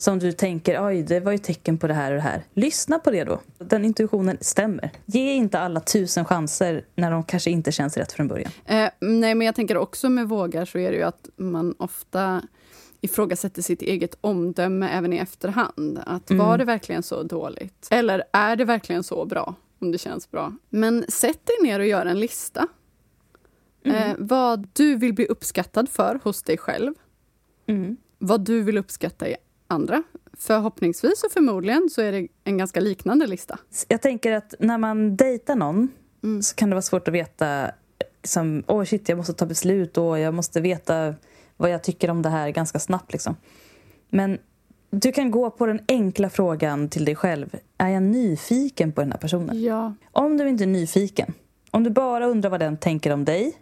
som 0.00 0.18
du 0.18 0.32
tänker, 0.32 0.86
oj, 0.86 1.02
det 1.02 1.20
var 1.20 1.32
ju 1.32 1.38
tecken 1.38 1.78
på 1.78 1.86
det 1.86 1.94
här 1.94 2.10
och 2.10 2.16
det 2.16 2.22
här. 2.22 2.42
Lyssna 2.54 2.98
på 2.98 3.10
det 3.10 3.24
då. 3.24 3.40
Den 3.58 3.84
intuitionen 3.84 4.38
stämmer. 4.40 4.90
Ge 5.06 5.32
inte 5.32 5.58
alla 5.58 5.80
tusen 5.80 6.24
chanser 6.24 6.84
när 6.94 7.10
de 7.10 7.24
kanske 7.24 7.50
inte 7.50 7.72
känns 7.72 7.96
rätt 7.96 8.12
från 8.12 8.28
början. 8.28 8.52
Eh, 8.64 8.88
nej, 9.00 9.34
men 9.34 9.40
jag 9.46 9.54
tänker 9.54 9.76
också 9.76 10.08
med 10.08 10.28
vågar 10.28 10.64
så 10.64 10.78
är 10.78 10.90
det 10.90 10.96
ju 10.96 11.02
att 11.02 11.28
man 11.36 11.74
ofta 11.78 12.42
ifrågasätter 13.00 13.62
sitt 13.62 13.82
eget 13.82 14.14
omdöme 14.20 14.88
även 14.88 15.12
i 15.12 15.16
efterhand. 15.16 16.00
Att 16.06 16.30
Mm. 16.30 16.46
var 16.46 16.58
det 16.58 16.64
verkligen 16.64 17.02
så 17.02 17.22
dåligt? 17.22 17.88
Eller 17.90 18.22
är 18.32 18.56
det 18.56 18.64
verkligen 18.64 19.02
så 19.02 19.24
bra? 19.24 19.54
Om 19.80 19.92
det 19.92 19.98
känns 19.98 20.30
bra. 20.30 20.52
Men 20.68 21.04
sätt 21.08 21.46
dig 21.46 21.56
ner 21.62 21.80
och 21.80 21.86
gör 21.86 22.06
en 22.06 22.20
lista. 22.20 22.66
Mm. 23.84 23.96
Eh, 24.10 24.16
vad 24.18 24.68
du 24.72 24.94
vill 24.96 25.14
bli 25.14 25.26
uppskattad 25.26 25.88
för 25.88 26.20
hos 26.24 26.42
dig 26.42 26.58
själv. 26.58 26.94
Mm. 27.66 27.96
Vad 28.18 28.40
du 28.44 28.62
vill 28.62 28.78
uppskatta 28.78 29.28
i 29.28 29.36
andra. 29.70 30.02
Förhoppningsvis 30.38 31.22
och 31.24 31.32
förmodligen 31.32 31.88
så 31.90 32.02
är 32.02 32.12
det 32.12 32.28
en 32.44 32.58
ganska 32.58 32.80
liknande 32.80 33.26
lista. 33.26 33.58
Jag 33.88 34.02
tänker 34.02 34.32
att 34.32 34.54
när 34.58 34.78
man 34.78 35.16
dejtar 35.16 35.56
någon 35.56 35.88
Mm. 36.22 36.42
så 36.42 36.54
kan 36.54 36.70
det 36.70 36.74
vara 36.74 36.82
svårt 36.82 37.08
att 37.08 37.14
veta 37.14 37.70
liksom, 38.22 38.64
åh 38.66 38.84
shit, 38.84 39.08
jag 39.08 39.18
måste 39.18 39.32
ta 39.32 39.46
beslut 39.46 39.98
och 39.98 40.18
jag 40.18 40.34
måste 40.34 40.60
veta 40.60 41.14
vad 41.56 41.70
jag 41.70 41.82
tycker 41.82 42.10
om 42.10 42.22
det 42.22 42.28
här 42.28 42.50
ganska 42.50 42.78
snabbt. 42.78 43.12
Liksom. 43.12 43.36
Men 44.08 44.38
du 44.90 45.12
kan 45.12 45.30
gå 45.30 45.50
på 45.50 45.66
den 45.66 45.80
enkla 45.88 46.30
frågan 46.30 46.88
till 46.88 47.04
dig 47.04 47.14
själv. 47.14 47.56
Är 47.78 47.88
jag 47.88 48.02
nyfiken 48.02 48.92
på 48.92 49.00
den 49.00 49.12
här 49.12 49.18
personen? 49.18 49.62
Ja. 49.62 49.94
Om 50.12 50.36
du 50.36 50.48
inte 50.48 50.64
är 50.64 50.66
nyfiken, 50.66 51.32
om 51.70 51.84
du 51.84 51.90
bara 51.90 52.26
undrar 52.26 52.50
vad 52.50 52.60
den 52.60 52.76
tänker 52.76 53.12
om 53.12 53.24
dig 53.24 53.52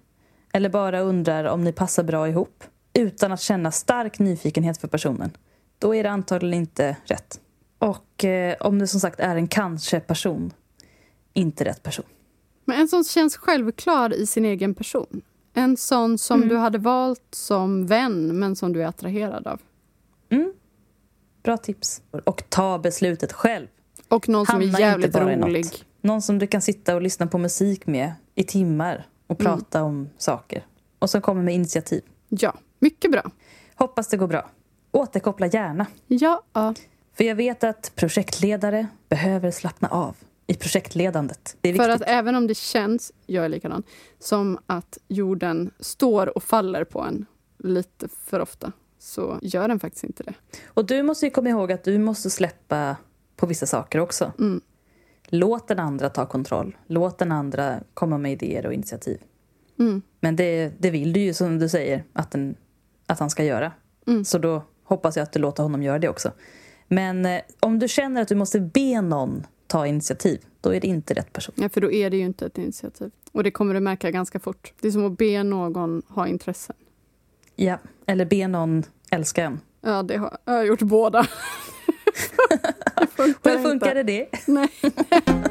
eller 0.53 0.69
bara 0.69 1.01
undrar 1.01 1.45
om 1.45 1.65
ni 1.65 1.73
passar 1.73 2.03
bra 2.03 2.29
ihop 2.29 2.65
utan 2.93 3.33
att 3.33 3.41
känna 3.41 3.71
stark 3.71 4.19
nyfikenhet 4.19 4.79
för 4.79 4.89
personen, 4.89 5.31
då 5.79 5.95
är 5.95 6.03
det 6.03 6.11
antagligen 6.11 6.61
inte 6.63 6.97
rätt. 7.05 7.41
Och 7.79 8.25
eh, 8.25 8.57
om 8.61 8.79
det 8.79 8.87
som 8.87 9.01
sagt 9.01 9.21
är 9.21 9.37
en 9.37 9.49
kanske-person, 9.49 10.53
inte 11.33 11.65
rätt 11.65 11.83
person. 11.83 12.05
Men 12.65 12.81
en 12.81 12.89
som 12.89 13.05
känns 13.05 13.37
självklar 13.37 14.15
i 14.15 14.27
sin 14.27 14.45
egen 14.45 14.75
person. 14.75 15.23
En 15.55 15.77
sån 15.77 16.19
som 16.19 16.37
Mm. 16.37 16.49
du 16.49 16.57
hade 16.57 16.79
valt 16.79 17.23
som 17.31 17.87
vän, 17.87 18.39
men 18.39 18.57
som 18.57 18.73
du 18.73 18.83
är 18.83 18.87
attraherad 18.87 19.47
av. 19.47 19.61
Mm. 20.31 20.53
Bra 21.43 21.57
tips. 21.57 22.03
Och 22.25 22.43
ta 22.49 22.79
beslutet 22.79 23.33
själv. 23.33 23.67
Och 24.09 24.29
någon 24.29 24.47
som 24.47 24.53
Hamna 24.53 24.65
är 24.65 24.69
inte 24.69 24.83
jävligt 24.83 25.17
rolig. 25.17 25.65
Någon 26.01 26.23
som 26.23 26.39
du 26.39 26.47
kan 26.47 26.63
sitta 26.63 26.95
och 26.95 27.03
lyssna 27.03 27.27
på 27.27 27.39
musik 27.39 27.87
med 27.87 28.13
i 28.35 28.45
timmar 28.45 29.07
och 29.27 29.41
Mm. 29.41 29.53
prata 29.53 29.83
om 29.83 30.09
saker. 30.19 30.67
Och 30.99 31.11
som 31.11 31.21
kommer 31.21 31.43
med 31.43 31.55
initiativ. 31.55 32.03
Ja, 32.29 32.55
mycket 32.79 33.11
bra. 33.13 33.31
Hoppas 33.75 34.09
det 34.09 34.17
går 34.17 34.27
bra. 34.27 34.51
Återkoppla 34.93 35.47
gärna. 35.47 35.87
Ja. 36.07 36.43
För 37.17 37.25
jag 37.25 37.35
vet 37.35 37.65
att 37.65 37.93
projektledare 37.95 38.87
behöver 39.09 39.51
slappna 39.51 39.89
av 39.89 40.17
i 40.47 40.55
projektledandet. 40.55 41.57
Det 41.61 41.69
är 41.69 41.75
För 41.75 41.89
viktigt. 41.89 42.03
att 42.03 42.09
även 42.09 42.35
om 42.35 42.47
det 42.47 42.55
känns, 42.55 43.13
jag 43.27 43.45
är 43.45 43.49
likadan, 43.49 43.83
som 44.19 44.59
att 44.67 44.99
jorden 45.09 45.71
står 45.81 46.37
och 46.37 46.43
faller 46.43 46.85
på 46.85 47.01
en 47.01 47.27
lite 47.59 48.09
för 48.09 48.41
ofta, 48.41 48.73
så 48.99 49.39
gör 49.43 49.69
den 49.69 49.81
faktiskt 49.81 50.05
inte 50.05 50.23
det. 50.23 50.35
Och 50.67 50.87
du 50.87 51.03
måste 51.03 51.27
ju 51.27 51.31
komma 51.31 51.49
ihåg 51.49 51.73
att 51.73 51.85
du 51.85 51.99
måste 51.99 52.31
släppa 52.31 52.97
på 53.37 53.47
vissa 53.47 53.67
saker 53.67 53.99
också. 53.99 54.33
Mm. 54.39 54.61
Låt 55.27 55.69
den 55.69 55.79
andra 55.79 56.09
ta 56.11 56.27
kontroll. 56.27 56.77
Låt 56.87 57.19
den 57.19 57.33
andra 57.33 57.81
komma 57.95 58.19
med 58.19 58.33
idéer 58.33 58.67
och 58.67 58.73
initiativ. 58.73 59.23
Mm. 59.79 60.03
Men 60.21 60.37
det, 60.37 60.73
det 60.79 60.91
vill 60.91 61.13
du 61.13 61.21
ju, 61.21 61.35
som 61.35 61.59
du 61.59 61.69
säger, 61.69 62.05
att, 62.13 62.31
den, 62.31 62.57
att 63.07 63.19
han 63.19 63.31
ska 63.31 63.45
göra. 63.45 63.73
Mm. 64.07 64.25
Så 64.25 64.39
då 64.39 64.63
hoppas 64.89 65.17
jag 65.17 65.23
att 65.23 65.33
du 65.33 65.39
låter 65.39 65.63
honom 65.63 65.83
göra 65.83 65.99
det 65.99 66.09
också. 66.09 66.33
Men 66.89 67.27
eh, 67.27 67.41
om 67.61 67.79
du 67.79 67.89
känner 67.89 68.23
att 68.23 68.29
du 68.29 68.35
måste 68.35 68.61
be 68.61 69.01
någon 69.01 69.47
ta 69.67 69.87
initiativ, 69.87 70.41
då 70.61 70.75
är 70.75 70.81
det 70.81 70.87
inte 70.87 71.15
rätt 71.15 71.33
person. 71.33 71.55
Ja, 71.59 71.69
för 71.69 71.81
då 71.81 71.93
är 71.93 72.11
det 72.11 72.17
ju 72.17 72.25
inte 72.25 72.47
ett 72.47 72.59
initiativ. 72.59 73.11
Och 73.33 73.45
det 73.45 73.51
kommer 73.51 73.75
du 73.75 73.81
märka 73.81 74.11
ganska 74.11 74.39
fort. 74.39 74.73
Det 74.81 74.89
är 74.89 74.93
som 74.93 75.07
att 75.07 75.19
be 75.19 75.43
någon 75.43 76.03
ha 76.09 76.27
intressen. 76.27 76.77
Ja, 77.57 77.79
eller 78.07 78.25
be 78.25 78.49
någon 78.49 78.83
älska 79.11 79.45
en. 79.45 79.61
Ja, 79.81 80.03
det 80.03 80.17
har 80.17 80.39
jag 80.45 80.53
har 80.53 80.65
gjort 80.65 80.83
båda. 80.83 81.23
det 83.43 83.51
Hur 83.51 83.63
funkade 83.63 84.03
det? 84.03 84.29
Nej. 84.47 84.69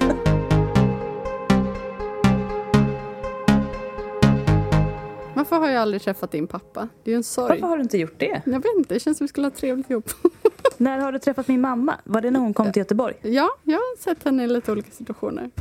Varför 5.49 5.65
har 5.65 5.71
jag 5.73 5.81
aldrig 5.81 6.01
träffat 6.01 6.31
din 6.31 6.47
pappa? 6.47 6.87
Det 7.03 7.09
är 7.09 7.13
ju 7.13 7.17
en 7.17 7.23
sorg. 7.23 7.49
Varför 7.49 7.67
har 7.67 7.77
du 7.77 7.83
inte 7.83 7.97
gjort 7.97 8.19
det? 8.19 8.41
Jag 8.45 8.53
vet 8.59 8.65
inte, 8.77 8.93
det 8.93 8.99
känns 8.99 9.17
som 9.17 9.25
vi 9.25 9.29
skulle 9.29 9.47
ha 9.47 9.51
trevligt 9.51 9.89
ihop. 9.89 10.09
När 10.77 10.97
har 10.99 11.11
du 11.11 11.19
träffat 11.19 11.47
min 11.47 11.61
mamma? 11.61 11.95
Var 12.03 12.21
det 12.21 12.31
när 12.31 12.39
hon 12.39 12.53
kom 12.53 12.71
till 12.71 12.79
Göteborg? 12.79 13.13
Ja, 13.21 13.49
jag 13.63 13.75
har 13.77 13.97
sett 13.97 14.23
henne 14.23 14.43
i 14.43 14.47
lite 14.47 14.71
olika 14.71 14.91
situationer. 14.91 15.51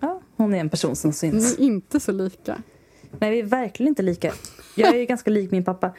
Ja, 0.00 0.20
hon 0.36 0.54
är 0.54 0.60
en 0.60 0.70
person 0.70 0.96
som 0.96 1.08
Ni 1.10 1.14
syns. 1.14 1.58
är 1.58 1.62
inte 1.62 2.00
så 2.00 2.12
lika. 2.12 2.56
Nej, 3.18 3.30
vi 3.30 3.38
är 3.38 3.44
verkligen 3.44 3.88
inte 3.88 4.02
lika. 4.02 4.32
Jag 4.74 4.94
är 4.94 4.98
ju 4.98 5.06
ganska 5.06 5.30
lik 5.30 5.50
min 5.50 5.64
pappa. 5.64 5.92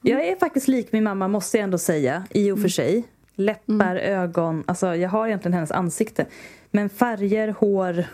Jag 0.00 0.24
är 0.26 0.36
faktiskt 0.36 0.68
lik 0.68 0.92
min 0.92 1.04
mamma, 1.04 1.28
måste 1.28 1.56
jag 1.56 1.64
ändå 1.64 1.78
säga, 1.78 2.24
i 2.30 2.50
och 2.50 2.60
för 2.60 2.68
sig. 2.68 3.04
Läppar, 3.34 3.96
ögon, 3.96 4.64
alltså 4.66 4.94
jag 4.94 5.08
har 5.10 5.26
egentligen 5.26 5.52
hennes 5.54 5.70
ansikte. 5.70 6.26
Men 6.70 6.88
färger, 6.88 7.48
hår 7.48 8.04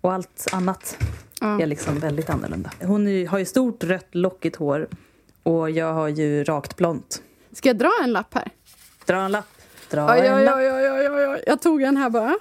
och 0.00 0.12
allt 0.12 0.46
annat 0.52 0.98
Ja. 1.40 1.60
är 1.62 1.66
liksom 1.66 1.98
väldigt 1.98 2.30
annorlunda. 2.30 2.70
Hon 2.82 3.08
är, 3.08 3.26
har 3.26 3.38
ju 3.38 3.44
stort 3.44 3.84
rött 3.84 4.08
lockigt 4.14 4.56
hår 4.56 4.88
och 5.42 5.70
jag 5.70 5.92
har 5.94 6.08
ju 6.08 6.44
rakt 6.44 6.76
blont. 6.76 7.22
Ska 7.52 7.68
jag 7.68 7.78
dra 7.78 7.90
en 8.02 8.12
lapp 8.12 8.34
här? 8.34 8.50
Dra 9.06 9.16
en 9.16 9.32
lapp. 9.32 9.44
Dra 9.90 10.12
Oj, 10.12 10.18
en 10.26 10.38
oj, 10.38 10.44
lapp. 10.44 10.54
oj, 10.56 10.70
oj, 10.72 10.90
oj, 10.90 11.08
oj, 11.10 11.26
oj. 11.28 11.42
Jag 11.46 11.62
tog 11.62 11.82
en 11.82 11.96
här 11.96 12.10
bara. 12.10 12.38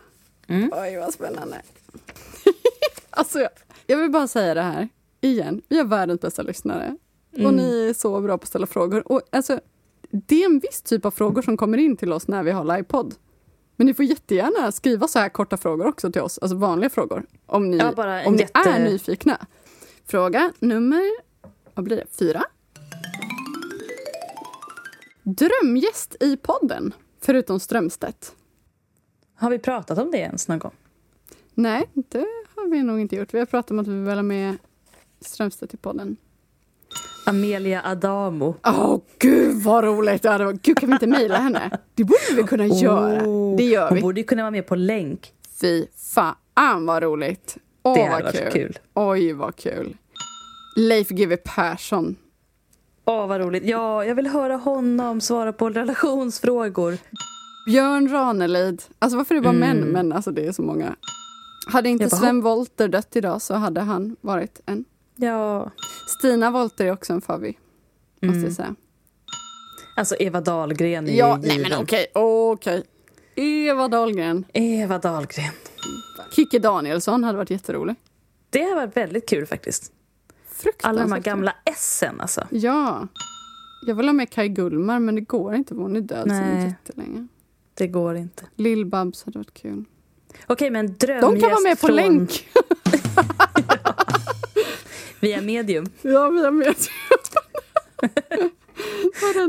Mm. 0.47 0.71
Oj, 0.75 0.97
vad 0.97 1.13
spännande. 1.13 1.61
alltså, 3.09 3.39
jag, 3.39 3.49
jag 3.87 3.97
vill 3.97 4.11
bara 4.11 4.27
säga 4.27 4.53
det 4.53 4.61
här 4.61 4.89
igen. 5.21 5.61
Vi 5.69 5.77
har 5.77 5.85
världens 5.85 6.21
bästa 6.21 6.41
lyssnare. 6.41 6.97
Och 7.33 7.39
Mm. 7.39 7.55
ni 7.55 7.87
är 7.89 7.93
så 7.93 8.21
bra 8.21 8.37
på 8.37 8.43
att 8.43 8.47
ställa 8.47 8.67
frågor. 8.67 9.11
Och 9.11 9.21
alltså, 9.31 9.59
det 10.11 10.41
är 10.43 10.45
en 10.45 10.59
viss 10.59 10.81
typ 10.81 11.05
av 11.05 11.11
frågor 11.11 11.41
som 11.41 11.57
kommer 11.57 11.77
in 11.77 11.97
till 11.97 12.13
oss 12.13 12.27
när 12.27 12.43
vi 12.43 12.51
har 12.51 12.63
livepodd. 12.63 13.15
Men 13.79 13.87
ni 13.87 13.93
får 13.93 14.05
jättegärna 14.05 14.71
skriva 14.71 15.07
så 15.07 15.19
här 15.19 15.29
korta 15.29 15.57
frågor 15.57 15.87
också 15.87 16.11
till 16.11 16.21
oss. 16.21 16.37
Alltså 16.37 16.57
vanliga 16.57 16.89
frågor. 16.89 17.25
Om 17.45 17.71
ni, 17.71 17.77
Ja, 17.77 18.23
om 18.27 18.33
ni 18.35 18.41
jätte- 18.41 18.59
är 18.69 18.79
nyfikna. 18.83 19.45
Fråga 20.05 20.51
nummer 20.59 21.03
vad 21.73 21.85
blir 21.85 21.97
det? 21.97 22.05
fyra. 22.19 22.43
Drömgäst 25.23 26.15
i 26.19 26.37
podden, 26.37 26.93
förutom 27.21 27.59
Strömstedt. 27.59 28.35
Har 29.35 29.49
vi 29.49 29.59
pratat 29.59 29.97
om 29.97 30.11
det 30.11 30.17
ens 30.17 30.47
någon 30.47 30.59
gång? 30.59 30.71
Nej, 31.53 31.89
det 31.93 32.25
har 32.55 32.67
vi 32.69 32.83
nog 32.83 32.99
inte 32.99 33.15
gjort. 33.15 33.33
Vi 33.33 33.39
har 33.39 33.45
pratat 33.45 33.71
om 33.71 33.79
att 33.79 33.87
vi 33.87 34.01
vill 34.01 34.15
ha 34.15 34.23
med 34.23 34.57
Strömstedt 35.21 35.73
i 35.73 35.77
podden. 35.77 36.17
Amelia 37.25 37.81
Adamo. 37.85 38.55
Åh, 38.65 38.97
gud 39.19 39.55
vad 39.63 39.83
roligt! 39.83 40.21
det 40.21 40.29
hade 40.29 40.45
varit. 40.45 40.61
Gud, 40.61 40.77
kan 40.79 40.89
vi 40.89 40.93
inte 40.93 41.07
mejla 41.07 41.37
henne? 41.37 41.79
Det 41.95 42.03
borde 42.03 42.35
vi 42.35 42.43
kunna 42.43 42.65
göra. 42.65 43.23
Oh, 43.27 43.57
Det 43.57 43.63
gör 43.63 43.87
Hon 43.89 43.95
vi. 43.95 44.01
borde 44.01 44.19
ju 44.21 44.27
kunna 44.27 44.41
vara 44.43 44.51
med 44.51 44.67
på 44.67 44.75
länk. 44.75 45.33
Fy 45.61 45.85
fan 46.13 46.85
vad 46.85 47.03
roligt! 47.03 47.57
Åh, 47.83 47.93
Det 47.93 48.09
vad 48.09 48.31
kul. 48.33 48.51
kul. 48.51 48.79
Oj, 48.93 49.33
vad 49.33 49.55
kul. 49.55 49.97
Leif 50.75 51.09
GW 51.09 51.37
Persson. 51.37 52.15
Åh, 53.05 53.27
vad 53.27 53.41
roligt. 53.41 53.63
Ja, 53.65 54.05
jag 54.05 54.15
vill 54.15 54.27
höra 54.27 54.55
honom 54.55 55.21
svara 55.21 55.53
på 55.53 55.69
relationsfrågor. 55.69 56.97
Björn 57.67 58.09
Ranelid. 58.11 58.83
Alltså 58.99 59.17
varför 59.17 59.35
är 59.35 59.39
det 59.39 59.43
bara 59.43 59.55
Mm. 59.55 59.77
män? 59.77 59.87
Men 59.87 60.13
alltså 60.13 60.31
det 60.31 60.45
är 60.45 60.51
så 60.51 60.61
många. 60.61 60.95
Hade 61.67 61.89
inte 61.89 62.09
Sven 62.09 62.41
Wollter 62.41 62.87
dött 62.87 63.15
idag 63.15 63.41
så 63.41 63.53
hade 63.53 63.81
han 63.81 64.15
varit 64.21 64.61
en. 64.65 64.85
Ja. 65.17 65.71
Stina 66.07 66.51
Wollter 66.51 66.85
är 66.85 66.91
också 66.91 67.13
en 67.13 67.21
favorit. 67.21 67.57
Måste 68.21 68.39
jag 68.39 68.53
säga. 68.53 68.75
Alltså 69.95 70.15
Eva 70.19 70.41
Dahlgren 70.41 71.07
är 71.09 71.13
Ja, 71.13 71.35
ju 71.35 71.41
nej 71.47 71.57
given. 71.57 71.71
men 71.71 71.81
okej, 71.81 72.07
okej. 72.13 72.83
Eva 73.35 73.87
Dahlgren. 73.87 74.45
Eva 74.53 74.97
Dahlgren. 74.99 75.51
Kikki 76.31 76.59
Danielsson 76.59 77.23
hade 77.23 77.37
varit 77.37 77.49
jätterolig. 77.49 77.95
Det 78.49 78.61
har 78.63 78.75
varit 78.75 78.97
väldigt 78.97 79.29
kul 79.29 79.45
faktiskt. 79.45 79.91
Alla 80.83 81.01
de 81.01 81.11
här 81.11 81.19
gamla 81.19 81.55
S'en 81.75 82.21
alltså. 82.21 82.47
Ja. 82.49 83.07
Jag 83.87 83.95
vill 83.95 84.05
ha 84.07 84.13
med 84.13 84.29
Kai 84.29 84.49
Gullmar 84.49 84.99
men 84.99 85.15
det 85.15 85.21
går 85.21 85.55
inte 85.55 85.73
hon 85.73 85.95
är 85.95 86.01
död 86.01 86.27
sedan 86.29 86.53
Nej. 86.57 86.75
jättelänge. 86.85 87.27
Det 87.73 87.87
går 87.87 88.15
inte. 88.15 88.43
Lill-Babs 88.55 89.25
hade 89.25 89.39
varit 89.39 89.53
kul. 89.53 89.83
Okej, 90.47 90.71
men 90.71 90.97
drömgäst 90.97 91.21
De 91.33 91.39
kan 91.39 91.49
vara 91.49 91.59
med 91.61 91.79
på 91.81 91.87
från, 91.87 91.95
länk. 91.95 92.47
via 95.19 95.41
medium. 95.41 95.85
ja, 96.01 96.29
vi 96.29 96.43
har 96.43 96.51
med. 96.51 96.75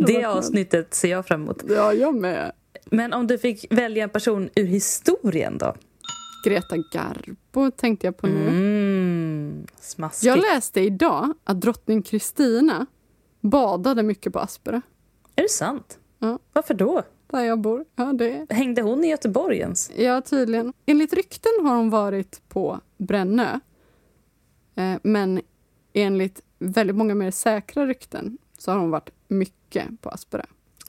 Det 0.07 0.25
avsnittet 0.25 0.95
ser 0.95 1.09
jag 1.11 1.27
fram 1.27 1.43
emot. 1.43 1.63
Ja, 1.69 1.93
jag 1.93 2.15
med. 2.15 2.53
Men 2.85 3.13
om 3.13 3.27
du 3.27 3.39
fick 3.39 3.67
välja 3.71 4.05
en 4.05 4.11
person 4.11 4.49
ur 4.55 4.67
historien 4.67 5.59
då? 5.59 5.75
Greta 6.45 6.77
Garbo 6.93 7.71
tänkte 7.71 8.07
jag 8.07 8.17
på 8.17 8.27
nu. 8.27 8.49
Mm, 8.49 9.67
smaskigt. 9.81 10.25
Jag 10.25 10.39
läste 10.39 10.81
idag 10.81 11.35
att 11.45 11.61
drottning 11.61 12.03
Kristina 12.03 12.87
badade 13.41 14.03
mycket 14.03 14.33
på 14.33 14.39
Aspera, 14.39 14.83
Är 15.37 15.43
det 15.43 15.49
sant? 15.49 15.99
Ja. 16.19 16.39
Varför 16.53 16.75
då? 16.75 17.03
där 17.31 17.45
jag 17.45 17.61
bor. 17.61 17.85
Ja, 17.97 18.05
det 18.05 18.47
Hängde 18.51 18.83
hon 18.83 19.05
i 19.05 19.09
Göteborg 19.09 19.59
ens? 19.59 19.91
Ja, 19.97 20.21
tydligen. 20.21 20.73
Enligt 20.87 21.13
rykten 21.13 21.53
har 21.63 21.77
hon 21.77 21.91
varit 21.91 22.49
på 22.49 22.81
Brännö. 22.97 23.61
Eh, 24.75 24.95
men 25.03 25.41
enligt 26.03 26.41
väldigt 26.59 26.97
många 26.97 27.15
mer 27.15 27.31
säkra 27.31 27.87
rykten 27.87 28.39
så 28.59 28.71
har 28.71 28.79
hon 28.79 28.91
varit 28.91 29.11
mycket 29.29 29.85
på 30.03 30.09
Aspera. 30.11 30.47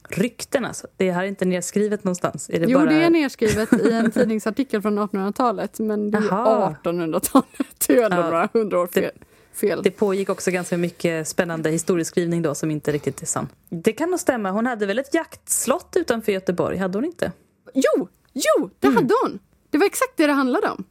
Rykten 0.09 0.65
alltså? 0.65 0.87
Det 0.97 1.11
här 1.11 1.23
är 1.23 1.27
inte 1.27 1.45
nedskrivet 1.45 2.03
någonstans? 2.03 2.49
Är 2.49 2.59
det 2.59 2.65
Jo, 2.71 2.79
bara... 2.79 2.89
det 2.89 3.03
är 3.03 3.09
nedskrivet 3.09 3.73
i 3.73 3.91
en 3.91 4.11
tidningsartikel 4.15 4.81
från 4.81 4.99
1800-talet 4.99 5.79
men 5.79 6.11
det 6.11 6.17
är 6.17 6.21
ju 6.21 6.29
Aha. 6.31 6.75
1800-talet. 6.83 7.47
Det 7.87 7.93
är 7.93 7.97
ju 7.97 8.03
ändå 8.03 8.17
Ja, 8.17 8.23
några 8.23 8.49
hundra 8.53 8.79
år 8.79 8.89
det- 8.93 9.01
fel. 9.01 9.11
fel. 9.53 9.81
Det 9.83 9.91
pågick 9.91 10.29
också 10.29 10.51
ganska 10.51 10.77
mycket 10.77 11.27
spännande 11.27 11.69
historieskrivning 11.69 12.41
då 12.41 12.55
som 12.55 12.71
inte 12.71 12.91
riktigt 12.91 13.21
är 13.21 13.25
sann. 13.25 13.47
Det 13.69 13.93
kan 13.93 14.09
nog 14.09 14.19
stämma. 14.19 14.51
Hon 14.51 14.65
hade 14.65 14.85
väl 14.85 14.99
ett 14.99 15.13
jaktslott 15.13 15.93
utanför 15.95 16.31
Göteborg? 16.31 16.77
Hade 16.77 16.97
hon 16.97 17.05
inte? 17.05 17.31
Jo, 17.73 18.07
jo, 18.33 18.69
det 18.79 18.87
hade 18.87 19.13
hon! 19.23 19.39
Det 19.69 19.77
var 19.77 19.85
exakt 19.85 20.13
det 20.17 20.27
det 20.27 20.33
handlade 20.33 20.69
om. 20.69 20.83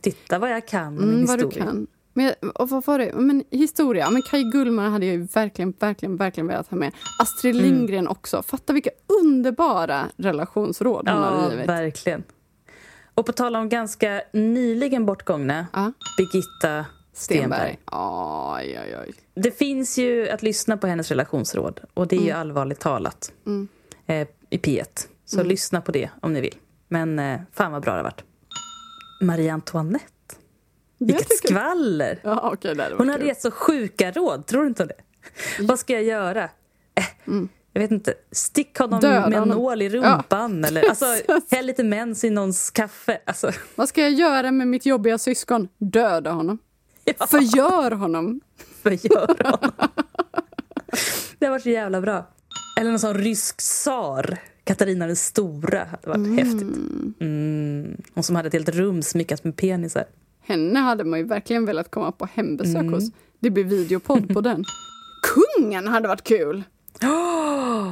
Titta 0.00 0.38
vad 0.38 0.50
jag 0.50 0.66
kan 0.68 0.86
om 0.86 0.94
min 0.94 1.02
Mm, 1.14 1.26
vad 1.26 1.38
du 1.38 1.44
historia. 1.46 1.64
Men, 2.12 2.34
och 2.54 2.68
vad 2.68 2.86
var 2.86 2.98
det? 2.98 3.12
Men 3.14 3.44
historia. 3.50 4.10
Men 4.10 4.22
Kaj 4.22 4.44
Gullmar 4.44 4.90
hade 4.90 5.06
jag 5.06 5.14
ju 5.16 5.22
verkligen, 5.34 5.74
verkligen, 5.78 6.16
verkligen 6.16 6.46
velat 6.46 6.68
ha 6.70 6.76
med. 6.76 6.92
Astrid 7.18 7.54
Mm. 7.56 7.66
Lindgren 7.66 8.08
också. 8.08 8.42
Fatta 8.42 8.72
vilka 8.72 8.90
underbara 9.22 10.06
relationsråd 10.16 11.08
hon 11.08 11.18
har 11.22 11.42
Ja, 11.44 11.50
givit. 11.50 11.68
verkligen. 11.68 12.22
Och 13.14 13.26
på 13.26 13.32
tal 13.32 13.56
om 13.56 13.68
ganska 13.68 14.22
nyligen 14.32 15.06
bortgångna, 15.06 15.66
Ja. 15.72 15.92
Birgitta 16.16 16.84
Stenberg. 17.12 17.78
Stenberg. 17.78 17.78
Oj, 17.92 18.80
oj, 18.84 18.96
oj. 19.06 19.14
Det 19.34 19.50
finns 19.58 19.98
ju 19.98 20.28
att 20.28 20.42
lyssna 20.42 20.76
på 20.76 20.86
hennes 20.86 21.08
relationsråd 21.10 21.80
och 21.94 22.06
det 22.08 22.16
är 22.16 22.20
ju 22.24 22.30
allvarligt 22.30 22.80
talat 22.80 23.32
Mm. 23.46 23.68
eh, 24.06 24.28
i 24.50 24.58
P1. 24.58 25.08
Så 25.24 25.42
lyssna 25.42 25.80
på 25.80 25.92
det 25.92 26.10
om 26.22 26.32
ni 26.32 26.40
vill. 26.40 26.54
Men 26.88 27.18
eh, 27.18 27.40
fan 27.52 27.72
vad 27.72 27.82
bra 27.82 27.92
det 27.92 27.98
har 27.98 28.04
varit. 28.04 28.24
Marie 29.22 29.52
Antoinette. 29.52 30.04
Vilket 31.00 31.36
skvaller! 31.38 32.20
Ja, 32.22 32.56
det 32.62 32.68
hade 32.68 32.94
Hon 32.96 33.08
hade 33.08 33.18
kul. 33.20 33.28
gett 33.28 33.40
så 33.40 33.50
sjuka 33.50 34.10
råd, 34.10 34.46
tror 34.46 34.62
du 34.62 34.68
inte 34.68 34.84
det? 34.84 34.94
Vad 35.60 35.78
ska 35.78 35.92
jag 35.92 36.02
göra? 36.02 36.42
Eh, 36.94 37.34
Jag 37.72 37.80
vet 37.80 37.90
inte. 37.90 38.14
Stick 38.32 38.78
honom 38.78 38.98
Mm. 38.98 39.14
Döda 39.14 39.28
med 39.30 39.38
en 39.42 39.48
nål 39.48 39.82
i 39.82 39.88
rumpan 39.88 40.64
eller 40.64 40.88
alltså, 40.88 41.04
häll 41.50 41.66
lite 41.66 41.84
mens 41.84 42.24
i 42.24 42.30
någons 42.30 42.70
kaffe. 42.70 43.18
Alltså, 43.24 43.50
Vad 43.74 43.88
ska 43.88 44.00
jag 44.02 44.12
göra 44.12 44.50
med 44.52 44.68
mitt 44.68 44.86
jobbiga 44.86 45.18
syskon? 45.18 45.68
Döda 45.78 46.30
honom. 46.30 46.58
ja, 47.04 47.26
Förgör 47.26 47.90
honom. 47.90 48.40
förgör 48.82 49.26
honom. 49.44 49.72
Det 51.38 51.46
har 51.46 51.50
varit 51.50 51.62
så 51.62 51.70
jävla 51.70 52.00
bra. 52.00 52.26
Eller 52.80 52.90
någon 52.90 52.98
sån 52.98 53.14
rysk 53.14 53.56
tsar. 53.56 54.38
Katarina 54.64 55.06
den 55.06 55.16
stora 55.16 55.78
hade 55.84 56.08
varit 56.18 56.38
häftigt. 56.38 56.76
Mm. 57.20 57.96
Hon 58.14 58.24
som 58.24 58.36
hade 58.36 58.46
ett 58.46 58.52
helt 58.52 58.68
rum 58.68 59.02
smyckat 59.02 59.44
med 59.44 59.56
penisar. 59.56 60.04
Henne 60.50 60.78
hade 60.78 61.04
man 61.04 61.18
ju 61.18 61.24
verkligen 61.24 61.66
velat 61.66 61.90
komma 61.90 62.12
på 62.12 62.28
hembesök 62.34 62.90
hos. 62.90 63.10
Det 63.38 63.50
blir 63.50 63.64
videopodd 63.64 64.34
på 64.34 64.40
den. 64.40 64.64
Kungen 65.22 65.86
hade 65.88 66.08
varit 66.08 66.24
kul! 66.24 66.62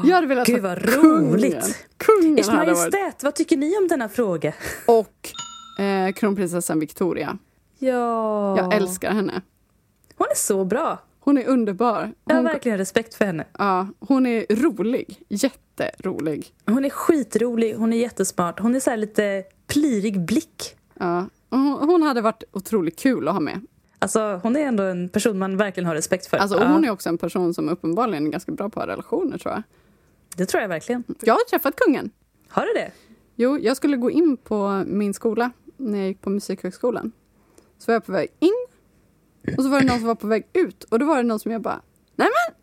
Jag 0.05 0.15
hade 0.15 0.27
velat 0.27 0.47
Gud, 0.47 0.63
vad 0.63 0.83
kungen. 0.83 1.33
roligt. 1.33 1.87
Kungen 1.97 2.39
Ers 2.39 2.49
hade 2.49 2.73
varit... 2.73 2.93
Majestät, 2.93 3.23
vad 3.23 3.35
tycker 3.35 3.57
ni 3.57 3.77
om 3.77 3.89
denna 3.89 4.09
fråga? 4.09 4.53
Och 4.87 5.29
eh, 5.83 6.13
kronprinsessan 6.13 6.81
Victoria. 6.81 7.39
Ja. 7.79 8.59
Jag 8.59 8.75
älskar 8.75 9.11
henne. 9.13 9.43
Hon 10.17 10.27
är 10.31 10.37
så 10.37 10.65
bra. 10.65 10.99
Hon 11.21 11.39
är 11.39 11.47
underbar. 11.47 12.13
Jag 12.25 12.35
har 12.35 12.43
Hon, 12.43 12.53
verkligen 12.53 12.79
respekt 12.79 13.15
för 13.15 13.25
henne. 13.25 13.45
ja, 13.59 13.89
hon 14.01 14.27
är 14.27 14.47
rolig. 14.51 15.23
Jätterolig. 15.29 16.53
Hon 16.67 16.85
är 16.85 16.91
skitrolig, 16.91 17.75
hon 17.75 17.93
är 17.93 17.97
jättesmart. 17.97 18.61
Hon 18.61 18.75
är 18.75 18.81
så 18.81 18.97
lite 18.97 19.45
plirig 19.67 20.21
blick. 20.21 20.77
Ja. 21.01 21.27
Hon, 21.51 22.03
hade 22.03 22.21
varit 22.21 22.45
otroligt 22.53 22.99
kul 22.99 23.29
att 23.29 23.35
ha 23.35 23.41
med. 23.41 23.61
Alltså, 23.99 24.41
hon 24.43 24.57
är 24.57 24.61
ändå 24.61 24.83
en 24.83 25.09
person 25.09 25.39
man 25.39 25.57
verkligen 25.57 25.87
har 25.87 25.95
respekt 25.95 26.27
för. 26.27 26.37
Alltså, 26.37 26.59
Ja, 26.59 26.69
hon 26.69 26.85
är 26.85 26.91
också 26.91 27.09
en 27.09 27.19
person 27.19 27.55
som 27.55 27.69
uppenbarligen 27.69 28.27
är 28.27 28.31
ganska 28.31 28.53
bra 28.53 28.69
på 28.69 28.81
relationer 28.81 29.39
tror 29.39 29.55
jag. 29.55 29.63
Det 30.37 30.47
tror 30.47 30.61
jag 30.61 30.69
verkligen. 30.69 31.05
Jag 31.21 31.35
har 31.35 31.49
träffat 31.51 31.77
kungen. 31.77 32.11
Har 32.49 32.63
du 32.67 32.73
det? 32.73 32.91
Jo, 33.37 33.59
jag 33.59 33.77
skulle 33.77 33.97
gå 33.97 34.11
in 34.11 34.37
på 34.37 34.85
min 34.87 35.15
skola 35.15 35.51
när 35.77 35.99
jag 35.99 36.09
gick 36.09 36.21
på 36.21 36.31
Musikhögskolan. 36.31 37.13
Så 37.79 37.91
var 37.91 37.95
jag 37.95 38.07
på 38.07 38.13
väg 38.13 38.29
in 38.39 38.67
och 39.57 39.63
så 39.65 39.69
var 39.71 39.81
det 39.81 39.87
någon 39.87 39.99
som 39.99 40.07
var 40.07 40.15
på 40.15 40.27
väg 40.27 40.47
ut 40.53 40.85
och 40.85 40.99
då 40.99 41.07
var 41.07 41.17
det 41.17 41.23
någon 41.23 41.39
som 41.39 41.53
jag 41.53 41.63
bara, 41.63 41.81
nej 42.17 42.29
men! 42.29 42.57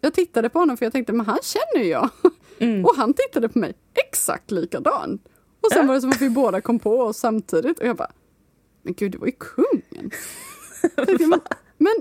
Jag 0.00 0.14
tittade 0.14 0.48
på 0.48 0.58
honom 0.58 0.76
för 0.76 0.86
jag 0.86 0.92
tänkte, 0.92 1.12
men 1.12 1.26
han 1.26 1.38
känner 1.42 1.84
ju 1.84 1.90
jag. 1.90 2.10
Mm. 2.60 2.84
Och 2.84 2.94
han 2.96 3.14
tittade 3.14 3.48
på 3.48 3.58
mig 3.58 3.74
exakt 3.94 4.50
likadan. 4.50 5.18
Och 5.60 5.72
sen 5.72 5.86
var 5.86 5.94
det 5.94 6.00
som 6.00 6.10
att 6.10 6.20
vi 6.20 6.30
båda 6.30 6.60
kom 6.60 6.78
på 6.78 7.00
oss 7.00 7.18
samtidigt 7.18 7.78
och 7.78 7.86
jag 7.86 7.96
bara, 7.96 8.10
men 8.88 8.94
gud 8.94 9.12
det 9.12 9.18
var 9.18 9.26
ju 9.26 9.32
kungen. 9.32 10.10
Men, 11.18 11.40
men 11.78 11.94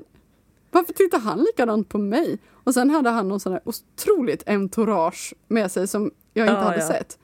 varför 0.71 0.93
tittar 0.93 1.19
han 1.19 1.39
likadant 1.39 1.89
på 1.89 1.97
mig? 1.97 2.39
Och 2.51 2.73
sen 2.73 2.89
hade 2.89 3.09
han 3.09 3.27
någon 3.27 3.39
sån 3.39 3.53
här 3.53 3.61
otroligt 3.65 4.43
entourage 4.49 5.33
med 5.47 5.71
sig 5.71 5.87
som 5.87 6.11
jag 6.33 6.45
inte 6.47 6.53
Ja, 6.53 6.59
hade 6.63 6.79
ja. 6.79 6.87
sett. 6.87 7.17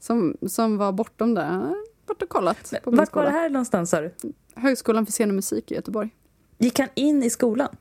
Som, 0.00 0.36
som 0.46 0.76
var 0.76 0.92
bortom 0.92 1.36
hade 1.36 1.74
Varit 2.06 2.22
och 2.22 2.28
kollat 2.28 2.72
min 2.72 2.80
Vart 2.84 2.96
var 2.96 3.04
skola. 3.06 3.24
det 3.24 3.30
här 3.30 3.48
någonstans 3.50 3.90
sa 3.90 4.00
du? 4.00 4.12
Högskolan 4.54 5.06
för 5.06 5.12
scen 5.12 5.28
och 5.28 5.34
musik 5.34 5.70
i 5.70 5.74
Göteborg. 5.74 6.10
Gick 6.58 6.78
han 6.78 6.88
in 6.94 7.22
i 7.22 7.30
skolan? 7.30 7.76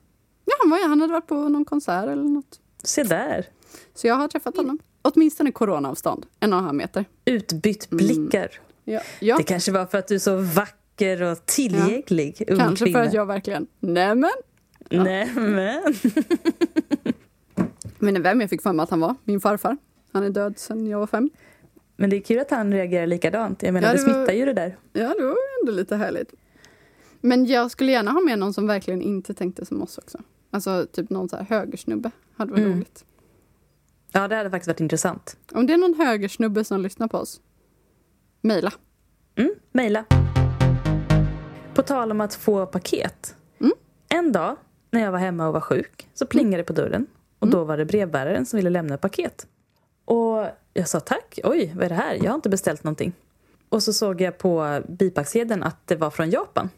Ja, 0.46 0.54
han, 0.62 0.70
var, 0.70 0.88
han 0.88 1.02
hade 1.02 1.14
varit 1.14 1.28
på 1.28 1.36
någon 1.50 1.66
konsert 1.66 2.04
eller 2.10 2.24
något. 2.24 2.60
Se 2.84 3.04
där. 3.04 3.46
Så 3.94 4.08
jag 4.08 4.16
har 4.16 4.28
träffat 4.28 4.58
honom. 4.58 4.80
Åtminstone 5.02 5.52
coronaavstånd, 5.52 6.26
en 6.40 6.54
och 6.54 6.60
en 6.60 6.66
halv 6.66 6.76
meter. 6.78 7.06
Utbytt 7.26 7.90
blickar. 7.90 8.50
Ja, 8.84 9.02
ja 9.20 9.38
Det 9.38 9.44
kanske 9.44 9.72
var 9.72 9.86
för 9.86 9.98
att 9.98 10.08
du 10.08 10.16
är 10.16 10.20
så 10.20 10.38
vacker 10.38 10.81
och 11.32 11.46
tillgänglig, 11.46 12.44
ung 12.50 12.58
kanske 12.58 12.86
kvinna. 12.86 13.00
för 13.00 13.06
att 13.08 13.14
jag 13.14 13.26
verkligen... 13.26 13.68
Nämen! 13.80 14.32
Nej, 14.90 15.32
men. 15.36 15.94
Men 18.00 18.24
vem 18.24 18.42
jag 18.42 18.50
fick 18.50 18.62
för 18.62 18.74
mig 18.74 18.84
att 18.84 18.90
han 18.90 19.00
var? 19.00 19.16
Min 19.24 19.42
farfar. 19.42 19.78
Han 20.12 20.24
är 20.24 20.30
död 20.30 20.60
sedan 20.60 20.88
jag 20.88 21.00
var 21.00 21.08
fem. 21.08 21.30
men 21.96 22.10
det 22.10 22.16
är 22.16 22.22
kul 22.22 22.40
att 22.40 22.52
han 22.52 22.74
reagerar 22.74 23.08
likadant. 23.08 23.64
Jag 23.64 23.74
menar, 23.74 23.88
Ja, 23.88 23.94
det, 23.94 24.00
det 24.00 24.08
var- 24.08 24.14
smittar 24.14 24.34
ju 24.34 24.46
det 24.46 24.54
där. 24.54 24.78
Ja, 24.94 25.14
det 25.18 25.24
var 25.26 25.36
ändå 25.62 25.72
lite 25.72 25.96
härligt. 25.96 26.34
Men 27.22 27.46
jag 27.46 27.72
skulle 27.72 27.92
gärna 27.92 28.12
ha 28.12 28.22
med 28.22 28.40
någon 28.40 28.54
som 28.54 28.68
verkligen 28.68 29.02
inte 29.02 29.34
tänkte 29.34 29.66
som 29.66 29.82
oss 29.82 29.98
också. 29.98 30.18
Alltså 30.52 30.88
typ 30.92 31.10
någon 31.10 31.30
så 31.30 31.36
här 31.38 31.44
högersnubbe. 31.44 32.12
Hade 32.38 32.52
varit 32.52 32.64
Mm. 32.66 32.74
roligt. 32.78 33.06
Ja, 34.12 34.28
det 34.28 34.36
hade 34.36 34.50
faktiskt 34.50 34.68
varit 34.68 34.80
intressant. 34.80 35.38
Om 35.52 35.68
det 35.68 35.74
är 35.74 35.78
någon 35.78 35.94
högersnubbe 35.94 36.64
som 36.64 36.82
lyssnar 36.82 37.08
på 37.08 37.18
oss, 37.18 37.42
mejla. 38.42 38.74
Mm, 39.36 39.54
mejla. 39.72 40.06
På 41.74 41.82
tal 41.82 42.12
om 42.12 42.22
att 42.22 42.36
få 42.36 42.66
paket. 42.66 43.36
Mm. 43.60 43.72
En 44.10 44.32
dag 44.32 44.56
när 44.92 45.02
jag 45.02 45.12
var 45.12 45.20
hemma 45.20 45.48
och 45.48 45.54
var 45.54 45.62
sjuk 45.62 46.08
så 46.14 46.26
plingade 46.26 46.58
det 46.64 46.68
på 46.68 46.74
dörren. 46.74 47.08
Och 47.40 47.48
Mm. 47.48 47.52
då 47.60 47.64
var 47.64 47.78
det 47.78 47.86
brevbäraren 47.86 48.46
som 48.46 48.58
ville 48.58 48.70
lämna 48.70 48.96
ett 48.96 49.02
paket. 49.02 49.48
Och 50.06 50.46
jag 50.74 50.88
sa 50.88 51.00
tack. 51.00 51.40
Oj, 51.44 51.72
vad 51.76 51.84
är 51.86 51.90
det 51.90 51.96
här? 51.96 52.14
Jag 52.16 52.32
har 52.32 52.36
inte 52.36 52.50
beställt 52.50 52.84
någonting. 52.84 53.14
Och 53.70 53.84
så 53.84 53.94
såg 53.94 54.22
jag 54.22 54.38
på 54.38 54.82
bipacksedeln 54.88 55.64
att 55.64 55.88
det 55.88 55.96
var 55.96 56.10
från 56.10 56.30
Japan. 56.30 56.70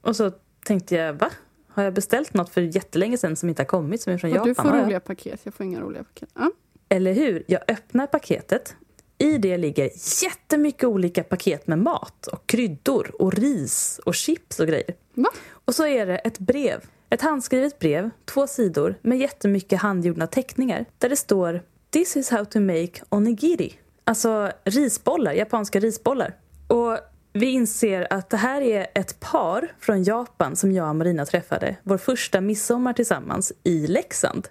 Och 0.00 0.16
så 0.16 0.32
tänkte 0.66 0.94
jag, 0.94 1.12
va? 1.12 1.30
Har 1.68 1.82
jag 1.82 1.94
beställt 1.94 2.34
något 2.34 2.50
för 2.50 2.60
jättelänge 2.60 3.18
sedan 3.18 3.36
som 3.36 3.48
inte 3.48 3.62
har 3.62 3.66
kommit 3.66 4.02
som 4.02 4.12
är 4.12 4.18
från 4.18 4.30
Och 4.30 4.36
Japan? 4.36 4.48
du 4.48 4.54
får 4.54 4.84
roliga 4.84 5.00
paket, 5.00 5.40
jag 5.42 5.54
får 5.54 5.66
inga 5.66 5.80
roliga 5.80 6.04
paket. 6.04 6.28
Ja. 6.34 6.50
Eller 6.88 7.12
hur? 7.12 7.44
Jag 7.48 7.60
öppnar 7.68 8.06
paketet. 8.06 8.76
I 9.20 9.38
det 9.38 9.56
ligger 9.56 9.90
jättemycket 10.22 10.84
olika 10.84 11.24
paket 11.24 11.66
med 11.66 11.78
mat 11.78 12.26
och 12.26 12.46
kryddor 12.46 13.10
och 13.18 13.32
ris 13.32 14.00
och 14.04 14.14
chips 14.14 14.60
och 14.60 14.66
grejer. 14.66 14.94
Va? 15.14 15.28
Och 15.64 15.74
så 15.74 15.86
är 15.86 16.06
det 16.06 16.18
ett 16.18 16.38
brev 16.38 16.80
ett 17.10 17.22
handskrivet 17.22 17.78
brev, 17.78 18.10
två 18.24 18.46
sidor, 18.46 18.98
med 19.02 19.18
jättemycket 19.18 19.80
handgjorda 19.80 20.26
teckningar 20.26 20.84
där 20.98 21.08
det 21.08 21.16
står 21.16 21.62
This 21.90 22.16
is 22.16 22.30
how 22.30 22.44
to 22.44 22.60
make 22.60 22.92
onigiri. 23.08 23.74
Alltså 24.04 24.52
risbollar, 24.64 25.32
japanska 25.32 25.80
risbollar. 25.80 26.34
Och 26.68 26.98
vi 27.32 27.46
inser 27.46 28.06
att 28.10 28.30
det 28.30 28.36
här 28.36 28.60
är 28.60 28.86
ett 28.94 29.20
par 29.20 29.72
från 29.80 30.02
Japan 30.02 30.56
som 30.56 30.72
jag 30.72 30.88
och 30.88 30.96
Marina 30.96 31.26
träffade 31.26 31.76
vår 31.82 31.98
första 31.98 32.40
midsommar 32.40 32.92
tillsammans 32.92 33.52
i 33.64 33.86
Leksand. 33.86 34.48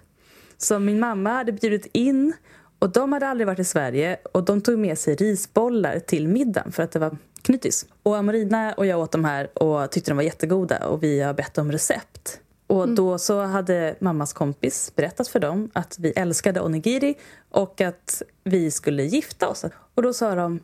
Så 0.56 0.78
min 0.78 1.00
mamma 1.00 1.30
hade 1.30 1.52
bjudit 1.52 1.86
in 1.92 2.32
och 2.80 2.90
de 2.90 3.12
hade 3.12 3.28
aldrig 3.28 3.46
varit 3.46 3.58
i 3.58 3.64
Sverige 3.64 4.16
och 4.32 4.44
de 4.44 4.60
tog 4.60 4.78
med 4.78 4.98
sig 4.98 5.14
risbollar 5.14 5.98
till 5.98 6.28
middagen 6.28 6.72
för 6.72 6.82
att 6.82 6.92
det 6.92 6.98
var 6.98 7.16
knytis. 7.42 7.86
Och 8.02 8.24
Marina 8.24 8.72
och 8.72 8.86
jag 8.86 9.00
åt 9.00 9.12
de 9.12 9.24
här 9.24 9.58
och 9.58 9.90
tyckte 9.90 10.10
de 10.10 10.16
var 10.16 10.22
jättegoda 10.22 10.86
och 10.86 11.02
vi 11.02 11.20
har 11.20 11.34
bett 11.34 11.58
om 11.58 11.72
recept. 11.72 12.40
Och 12.66 12.88
då 12.88 13.18
så 13.18 13.40
hade 13.40 13.94
mammas 14.00 14.32
kompis 14.32 14.92
berättat 14.96 15.28
för 15.28 15.40
dem 15.40 15.70
att 15.72 15.96
vi 15.98 16.10
älskade 16.10 16.60
onigiri 16.60 17.14
och 17.50 17.80
att 17.80 18.22
vi 18.44 18.70
skulle 18.70 19.02
gifta 19.02 19.48
oss. 19.48 19.64
Och 19.94 20.02
då 20.02 20.12
sa 20.12 20.34
de, 20.34 20.60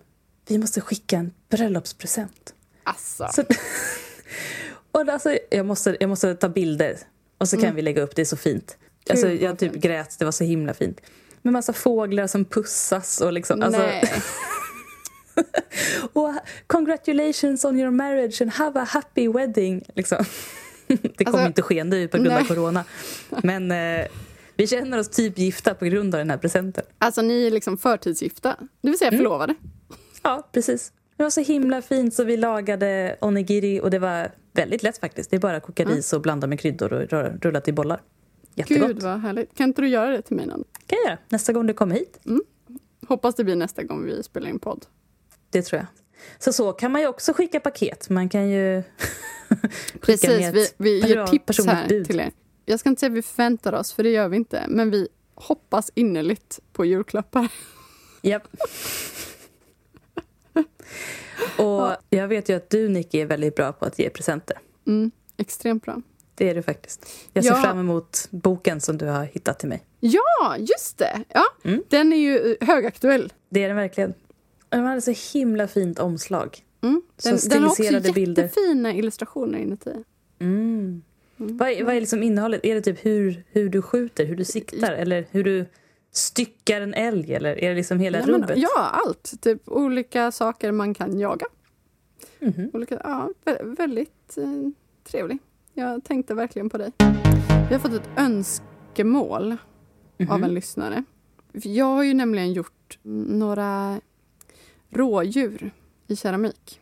vi 0.49 0.59
måste 0.59 0.81
skicka 0.81 1.17
en 1.17 1.33
bröllopspresent. 1.49 2.55
Alltså. 2.85 3.29
Så, 3.33 3.43
och 4.93 5.09
alltså, 5.09 5.39
jag, 5.51 5.67
måste, 5.67 5.97
jag 6.01 6.09
måste 6.09 6.35
ta 6.35 6.49
bilder 6.49 6.97
och 7.39 7.49
så 7.49 7.57
kan 7.57 7.75
vi 7.75 7.83
lägga 7.83 8.03
upp, 8.03 8.17
det 8.17 8.23
är 8.23 8.27
så 8.27 8.37
fint. 8.37 8.79
Alltså, 9.11 9.29
jag 9.29 9.59
typ 9.59 9.73
grät, 9.73 10.17
det 10.19 10.25
var 10.25 10.33
så 10.33 10.45
himla 10.45 10.75
fint. 10.75 11.01
Med 11.47 11.53
massa 11.53 11.73
fåglar 11.73 12.27
som 12.27 12.45
pussas 12.45 13.21
och 13.21 13.33
liksom. 13.33 13.63
Alltså, 13.63 13.81
Nej. 13.81 14.13
och 16.13 16.35
congratulations 16.67 17.65
on 17.65 17.79
your 17.81 17.91
marriage 17.91 18.43
and 18.43 18.51
have 18.51 18.81
a 18.81 18.85
happy 18.89 19.29
wedding. 19.29 19.85
Liksom. 19.95 20.25
Det 20.87 21.25
kommer 21.25 21.39
Alltså, 21.39 21.47
inte 21.47 21.63
ske 21.63 21.85
nu 21.85 22.09
på 22.09 22.17
grund 22.17 22.29
nej. 22.29 22.41
av 22.41 22.45
corona. 22.47 22.85
Men 23.43 23.71
eh, 23.73 24.07
vi 24.57 24.67
känner 24.67 24.99
oss 24.99 25.09
typ 25.09 25.39
gifta 25.39 25.75
på 25.75 25.85
grund 25.85 26.15
av 26.15 26.19
den 26.19 26.31
här 26.31 26.39
presenten. 26.39 26.85
Alltså 26.99 27.23
ni 27.23 27.47
är 27.47 27.51
liksom 27.51 27.79
förtidsgifta, 27.79 28.57
det 28.81 28.89
vill 28.91 28.99
säga 28.99 29.09
Mm. 29.09 29.19
förlovade. 29.19 29.55
Ja, 30.23 30.49
precis. 30.53 30.93
Det 31.17 31.23
var 31.23 31.31
så 31.31 31.41
himla 31.41 31.83
fint 31.83 32.15
så 32.15 32.25
vi 32.25 32.37
lagade 32.37 33.17
onigiri 33.21 33.81
och 33.81 33.91
det 33.91 33.99
var 33.99 34.31
väldigt 34.53 34.83
lätt 34.83 34.99
faktiskt. 34.99 35.31
Det 35.31 35.37
är 35.37 35.41
bara 35.41 35.57
att 35.57 35.63
koka 35.63 35.85
ris 35.85 36.13
och 36.13 36.21
blanda 36.21 36.47
med 36.47 36.61
kryddor 36.61 36.93
och 36.93 37.43
rulla 37.43 37.61
till 37.61 37.75
bollar. 37.75 38.01
Jättegott. 38.57 38.89
Gud 38.89 39.03
vad 39.03 39.21
härligt. 39.21 39.55
Kan 39.55 39.69
inte 39.69 39.83
du 39.83 39.89
göra 39.89 40.11
det 40.11 40.23
till 40.23 40.37
mig 40.37 40.47
någon? 40.47 40.65
kan 40.87 40.99
jag 40.99 41.11
göra 41.11 41.19
nästa 41.29 41.53
gång 41.53 41.67
du 41.67 41.75
kommer 41.75 41.95
hit. 41.95 42.19
Hoppas 43.09 43.35
det 43.35 43.45
blir 43.45 43.57
nästa 43.57 43.83
gång 43.83 44.05
vi 44.05 44.23
spelar 44.23 44.49
in 44.49 44.59
podd. 44.59 44.87
Det 45.51 45.63
tror 45.63 45.79
jag. 45.79 45.87
Så 46.39 46.53
så 46.53 46.73
kan 46.73 46.93
man 46.93 47.01
ju 47.01 47.07
också 47.07 47.33
skicka 47.33 47.61
paket. 47.61 48.09
Man 48.09 48.29
kan 48.29 48.49
ju 48.51 48.83
skicka 49.49 49.99
Precis, 50.01 50.55
vi, 50.55 50.69
vi 50.77 51.09
ger 51.09 51.27
tips 51.27 51.67
här 51.67 51.89
bud. 51.89 52.07
till 52.07 52.21
er. 52.21 52.31
Jag 52.65 52.81
ska 52.81 52.89
inte 52.89 53.01
säga 53.01 53.11
att 53.11 53.17
vi 53.17 53.23
förväntar 53.23 53.73
oss, 53.73 53.93
för 53.93 54.03
det 54.03 54.11
gör 54.11 54.29
vi 54.29 54.37
inte. 54.37 54.65
Men 54.69 54.91
vi 54.91 55.09
hoppas 55.35 55.91
innerligt 55.95 56.61
på 56.73 56.85
julklappar. 56.85 57.49
Japp. 58.23 58.49
Och 61.59 61.97
jag 62.11 62.29
vet 62.29 62.49
ju 62.49 62.57
att 62.57 62.71
du, 62.71 62.89
Nicky, 62.89 63.21
är 63.21 63.27
väldigt 63.27 63.55
bra 63.55 63.73
på 63.73 63.85
att 63.85 63.99
ge 63.99 64.11
presenter. 64.11 64.59
Mm, 64.87 65.11
extremt 65.37 65.85
bra. 65.85 66.03
Det 66.39 66.51
är 66.51 66.55
du 66.55 66.63
faktiskt. 66.63 67.07
Jag 67.33 67.45
ser 67.45 67.51
Ja. 67.51 67.63
fram 67.63 67.79
emot 67.79 68.29
boken 68.31 68.81
som 68.81 68.99
du 68.99 69.07
har 69.07 69.25
hittat 69.25 69.59
till 69.59 69.69
mig. 69.69 69.85
Ja, 70.01 70.57
just 70.59 70.99
det! 70.99 71.23
Ja, 71.29 71.45
Mm. 71.65 71.83
Den 71.89 72.13
är 72.13 72.17
ju 72.17 72.57
eh, 72.61 72.67
högaktuell. 72.69 73.33
Det 73.49 73.65
är 73.65 73.69
den 73.69 73.77
verkligen. 73.77 74.15
Den 74.69 74.85
hade 74.85 75.01
så 75.01 75.15
himla 75.39 75.69
fint 75.69 75.99
omslag. 75.99 76.59
Mm. 76.83 77.03
Den, 77.25 77.39
den 77.51 77.63
har 77.63 77.71
också 77.71 78.13
bilder. 78.13 78.43
jättefina 78.43 78.93
illustrationer 78.95 79.59
inuti. 79.59 79.93
Mm. 80.39 81.03
Vad, 81.37 81.69
är, 81.69 81.85
vad 81.85 81.95
är 81.97 82.01
liksom 82.01 82.23
innehållet? 82.23 82.61
Är 82.65 82.75
det 82.75 82.81
typ 82.81 83.05
hur, 83.07 83.45
hur 83.51 83.69
du 83.69 83.83
skjuter, 83.83 84.25
hur 84.25 84.37
du 84.37 84.45
siktar 84.45 84.93
eller 84.93 85.27
hur 85.31 85.45
du 85.45 85.67
styckar 86.13 86.81
en 86.81 86.95
älg? 86.95 87.35
Eller 87.35 87.65
är 87.65 87.69
det 87.69 87.75
liksom 87.75 87.99
hela 88.01 88.19
men, 88.19 88.29
rubbet? 88.29 88.59
ja, 88.59 88.91
allt. 89.07 89.33
Typ 89.43 89.63
olika 89.69 90.33
saker 90.33 90.73
man 90.73 90.95
kan 90.95 91.19
jaga. 91.21 91.47
Mhm. 92.39 92.71
Olika, 92.73 93.01
ja, 93.05 93.31
vä- 93.45 93.77
väldigt 93.77 94.37
eh, 94.37 94.45
trevlig. 95.05 95.39
Jag 95.79 96.05
tänkte 96.05 96.35
verkligen 96.35 96.69
på 96.71 96.79
dig. 96.79 96.93
Vi 97.69 97.75
har 97.75 97.79
fått 97.79 97.93
ett 97.93 98.09
önskemål 98.17 99.57
Mhm. 100.19 100.31
av 100.31 100.43
en 100.45 100.55
lyssnare. 100.55 101.05
Jag 101.53 101.85
har 101.87 102.03
ju 102.03 102.15
nämligen 102.15 102.53
gjort 102.53 102.99
några 103.29 104.01
rådjur 104.91 105.71
i 106.07 106.17
keramik. 106.17 106.81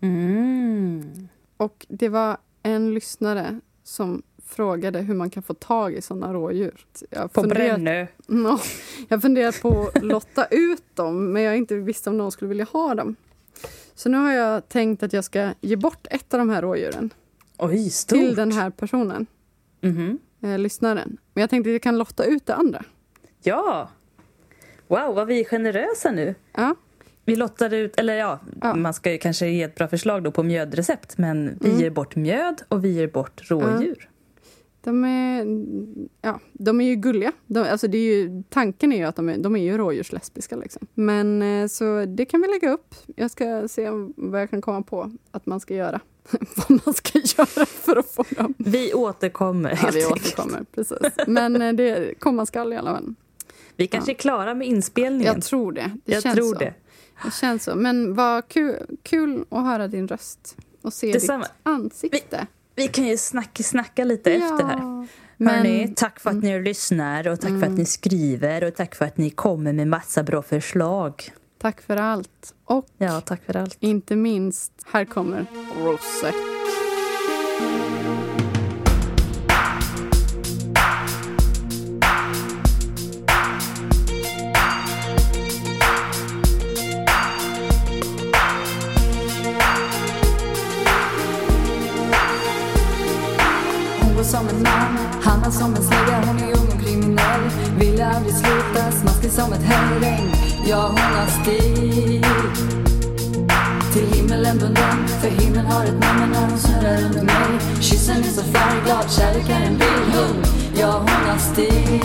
Mm. 0.00 1.28
Och 1.56 1.86
det 1.88 2.08
var 2.08 2.36
en 2.62 2.94
lyssnare 2.94 3.60
som 3.82 4.22
frågade 4.44 4.98
hur 5.00 5.14
man 5.14 5.30
kan 5.30 5.42
få 5.42 5.54
tag 5.54 5.94
i 5.94 6.02
såna 6.02 6.32
rådjur. 6.34 6.86
Jag 7.10 7.32
På 7.32 7.40
funderat- 7.40 7.56
Brännö. 7.80 8.06
Ja, 8.26 8.60
jag 9.08 9.22
funderar 9.22 9.62
på 9.62 9.90
att 9.94 10.02
lotta 10.04 10.46
ut 10.50 10.96
dem, 10.96 11.32
men 11.32 11.42
jag 11.42 11.56
inte 11.56 11.74
visste 11.74 12.10
om 12.10 12.18
någon 12.18 12.32
skulle 12.32 12.48
vilja 12.48 12.64
ha 12.72 12.94
dem. 12.94 13.16
Så 13.94 14.08
nu 14.08 14.16
har 14.18 14.32
jag 14.32 14.68
tänkt 14.68 15.02
att 15.02 15.12
jag 15.12 15.24
ska 15.24 15.50
ge 15.60 15.76
bort 15.76 16.06
ett 16.10 16.34
av 16.34 16.38
de 16.38 16.50
här 16.50 16.62
rådjuren 16.62 17.10
Oj, 17.58 17.90
stort. 17.90 18.18
till 18.18 18.34
den 18.34 18.52
här 18.52 18.70
personen, 18.70 19.26
Mhm. 19.80 20.18
eh, 20.42 20.58
lyssnaren. 20.58 21.16
Men 21.34 21.40
jag 21.40 21.50
tänkte 21.50 21.70
att 21.70 21.72
jag 21.74 21.82
kan 21.82 21.98
lotta 21.98 22.24
ut 22.24 22.46
det 22.46 22.54
andra. 22.54 22.84
Ja! 23.42 23.90
Wow, 24.88 25.14
vad 25.14 25.26
vi 25.26 25.40
är 25.40 25.44
generösa 25.44 26.10
nu. 26.10 26.34
Ja, 26.56 26.74
Vi 27.24 27.36
lottade 27.36 27.76
ut, 27.78 27.98
eller 28.00 28.14
ja, 28.14 28.40
Ja. 28.62 28.74
man 28.74 28.94
ska 28.94 29.12
ju 29.12 29.18
kanske 29.18 29.46
ge 29.48 29.62
ett 29.62 29.74
bra 29.74 29.88
förslag 29.88 30.22
då 30.22 30.30
på 30.30 30.42
mjödrecept 30.42 31.18
men 31.18 31.58
vi 31.60 31.68
Mm. 31.68 31.80
ger 31.80 31.90
bort 31.90 32.16
mjöd 32.16 32.62
och 32.68 32.84
vi 32.84 32.88
ger 32.88 33.08
bort 33.08 33.50
rådjur. 33.50 34.08
de 34.80 35.04
är, 35.04 35.46
ja, 36.22 36.40
de 36.52 36.80
är 36.80 36.84
ju 36.84 36.94
gulliga. 36.96 37.32
De, 37.46 37.60
alltså 37.60 37.88
det 37.88 37.98
är 37.98 38.14
ju, 38.16 38.42
tanken 38.48 38.92
är 38.92 38.96
ju 38.96 39.04
att 39.04 39.16
de 39.16 39.28
är, 39.28 39.38
de 39.38 39.56
är 39.56 39.60
ju 39.62 39.76
rådjurslesbiska. 39.78 40.56
Liksom. 40.56 40.86
Men 40.94 41.42
eh, 41.42 41.66
så 41.66 42.04
det 42.04 42.24
kan 42.24 42.40
vi 42.42 42.48
lägga 42.48 42.70
upp. 42.72 42.94
Jag 43.16 43.30
ska 43.30 43.68
se 43.68 43.90
vad 44.16 44.40
jag 44.40 44.50
kan 44.50 44.60
komma 44.60 44.82
på 44.82 45.12
att 45.30 45.46
man 45.46 45.60
ska 45.60 45.74
göra. 45.74 46.00
vad 46.56 46.80
man 46.86 46.94
ska 46.94 47.18
göra 47.18 47.66
för 47.66 47.96
att 47.96 48.06
få 48.10 48.24
dem. 48.30 48.54
Vi 48.58 48.94
återkommer 48.94 49.78
Ja, 49.82 49.90
vi 49.94 50.06
återkommer. 50.06 50.64
Precis. 50.74 50.98
Men 51.26 51.62
eh, 51.62 51.72
det 51.72 52.14
komma 52.18 52.46
skall 52.46 52.72
i 52.72 52.76
alla 52.76 52.94
fall. 52.94 53.14
Vi 53.76 53.86
kanske 53.86 54.12
är 54.12 54.14
klara 54.14 54.54
med 54.54 54.66
inspelningen. 54.68 55.34
Jag 55.34 55.42
tror 55.42 55.72
det. 55.72 55.90
det 56.04 56.12
Jag 56.12 56.22
känns 56.22 56.36
tror 56.36 56.52
så. 56.52 56.58
det. 56.58 56.74
det 57.24 57.34
känns 57.40 57.64
så. 57.64 57.74
Men 57.74 58.14
vad 58.14 58.48
kul, 58.48 58.76
kul 59.02 59.44
att 59.50 59.64
höra 59.64 59.88
din 59.88 60.08
röst 60.08 60.56
och 60.82 60.92
se 60.92 61.12
Detsamma. 61.12 61.44
ditt 61.44 61.52
ansikte. 61.62 62.46
Vi 62.74 62.88
kan 62.88 63.06
ju 63.06 63.16
snacka, 63.16 63.62
snacka 63.62 64.04
lite 64.04 64.32
efter 64.32 64.64
här. 64.64 65.08
Men, 65.36 65.54
Hörrni, 65.54 65.92
tack 65.96 66.20
för 66.20 66.30
att 66.30 66.42
ni 66.42 66.62
lyssnar 66.62 67.28
och 67.28 67.40
tack 67.40 67.50
för 67.50 67.62
att 67.62 67.78
ni 67.78 67.84
skriver 67.84 68.64
och 68.64 68.74
tack 68.74 68.94
för 68.94 69.04
att 69.04 69.16
ni 69.16 69.30
kommer 69.30 69.72
med 69.72 69.88
massa 69.88 70.22
bra 70.22 70.42
förslag. 70.42 71.32
Tack 71.58 71.80
för 71.80 71.96
allt. 71.96 72.54
Och 72.64 72.86
Ja, 72.98 73.20
tack 73.20 73.44
för 73.44 73.56
allt. 73.56 73.76
inte 73.80 74.16
minst, 74.16 74.72
här 74.92 75.04
kommer 75.04 75.46
Rosette. 75.84 76.38
Hon 94.00 94.16
går 94.16 94.22
som 94.22 94.48
en 94.48 94.62
man, 94.62 94.98
han 95.22 95.42
är 95.42 95.50
som 95.50 95.74
en 95.74 95.82
slägga 95.82 96.20
Hon 96.26 96.36
är 96.38 96.56
ung 96.56 96.68
och 96.74 96.80
kriminell, 96.86 97.50
vill 97.78 98.02
aldrig 98.02 98.34
sluta 98.34 98.90
Smaskig 98.92 99.30
som 99.30 99.52
ett 99.52 99.62
hängregn, 99.62 100.30
ja 100.68 100.86
hon 100.88 101.16
har 101.18 101.26
stil 101.26 102.24
Till 103.92 104.06
himmelen 104.16 104.58
bunden, 104.58 105.08
för 105.20 105.28
himlen 105.28 105.66
har 105.66 105.84
ett 105.84 106.00
namn 106.00 106.32
när 106.32 106.40
hon 106.40 106.58
snurrar 106.58 106.96
runt 106.96 107.22
mig. 107.22 107.60
Kyssen 107.80 108.16
är 108.16 108.22
så 108.22 108.42
färgglad, 108.42 109.10
kärlek 109.10 109.48
är 109.48 109.66
en 109.66 109.78
bildhund 109.78 110.46
Ja 110.74 110.92
hon 110.98 111.30
har 111.30 111.38
stil 111.38 112.00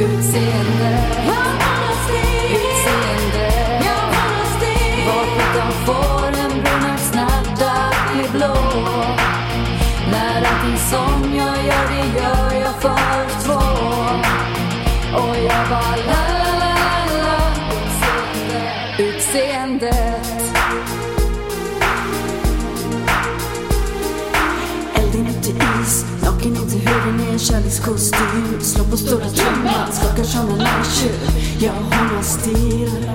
Utseende. 0.00 0.90
Ja, 1.26 1.42
hon 1.44 2.56
Utseende. 2.56 3.52
Varför 5.06 5.58
de 5.58 5.72
får 5.86 6.26
en 6.26 6.62
brun 6.62 6.90
att 6.94 7.00
snabbt 7.00 7.64
bli 8.12 8.38
blå? 8.38 8.54
När 10.10 10.36
allting 10.36 10.78
som 10.90 11.36
jag 11.36 11.56
gör, 11.66 11.88
det 11.90 12.18
gör 12.20 12.62
jag 12.64 12.74
för 12.82 13.44
två. 13.44 13.51
Kärlekskostym 27.52 28.60
Slår 28.60 28.84
på 28.84 28.96
stora 28.96 29.28
trumman, 29.28 29.92
skakar 29.92 30.24
som 30.24 30.48
en 30.48 30.58
närtjur 30.58 31.12
Ja, 31.58 31.72
hon 31.72 32.16
har 32.16 32.22
stil. 32.22 33.10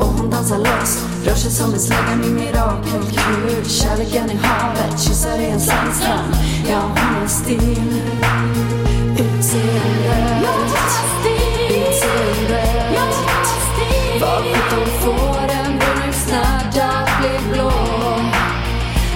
Och 0.00 0.06
hon 0.06 0.30
dansar 0.30 0.58
loss 0.58 1.04
Rör 1.24 1.34
sig 1.34 1.50
som 1.50 1.72
en 1.72 1.80
slägga 1.80 2.16
med 2.16 2.30
mirakelkur 2.30 3.64
Kärleken 3.64 4.30
i 4.30 4.36
havet, 4.42 5.00
kyssar 5.00 5.38
i 5.38 5.44
en 5.44 5.60
sandstrand. 5.60 6.34
hennes 6.34 6.62
namn 6.62 6.68
Ja, 6.68 6.80
hon 6.80 7.20
har 7.20 7.26
stil. 7.26 8.02
Utseendet. 9.12 10.46
Utseendet 11.70 12.78
Vad 14.20 14.42
sjutton 14.42 14.86
får 15.00 15.38
en 15.38 15.78
brunhetsnärd 15.78 16.78
att 16.78 17.20
bli 17.20 17.52
blå? 17.52 17.72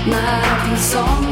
När 0.07 0.43
allting 0.43 0.79
som 0.79 1.30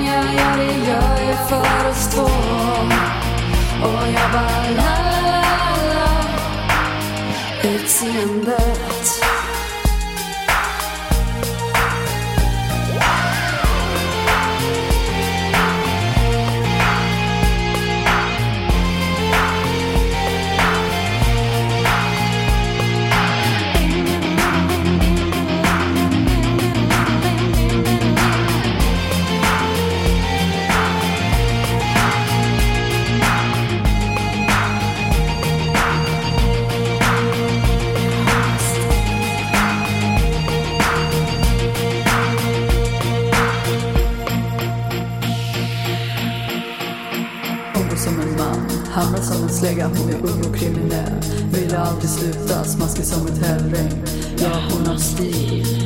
It's 7.61 8.03
in 8.03 8.45
the 8.45 8.78
ung 50.23 50.51
och 50.51 50.57
kriminell, 50.57 51.21
vill 51.53 51.75
aldrig 51.75 52.11
sluta 52.11 52.65
Smaskig 52.65 53.05
som 53.05 53.27
ett 53.27 53.47
hällregn, 53.47 54.05
ja 54.39 54.63
hon 54.71 54.87
har 54.87 54.97
stil. 54.97 55.78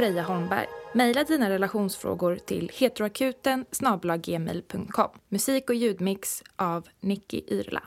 Freja 0.00 0.22
Holmberg. 0.22 0.66
Maila 0.94 1.24
dina 1.24 1.50
relationsfrågor 1.50 2.36
till 2.36 2.70
heteroakuten 2.74 3.64
Musik 5.28 5.70
och 5.70 5.76
ljudmix 5.76 6.42
av 6.56 6.88
Nicky 7.00 7.42
Yrla. 7.48 7.82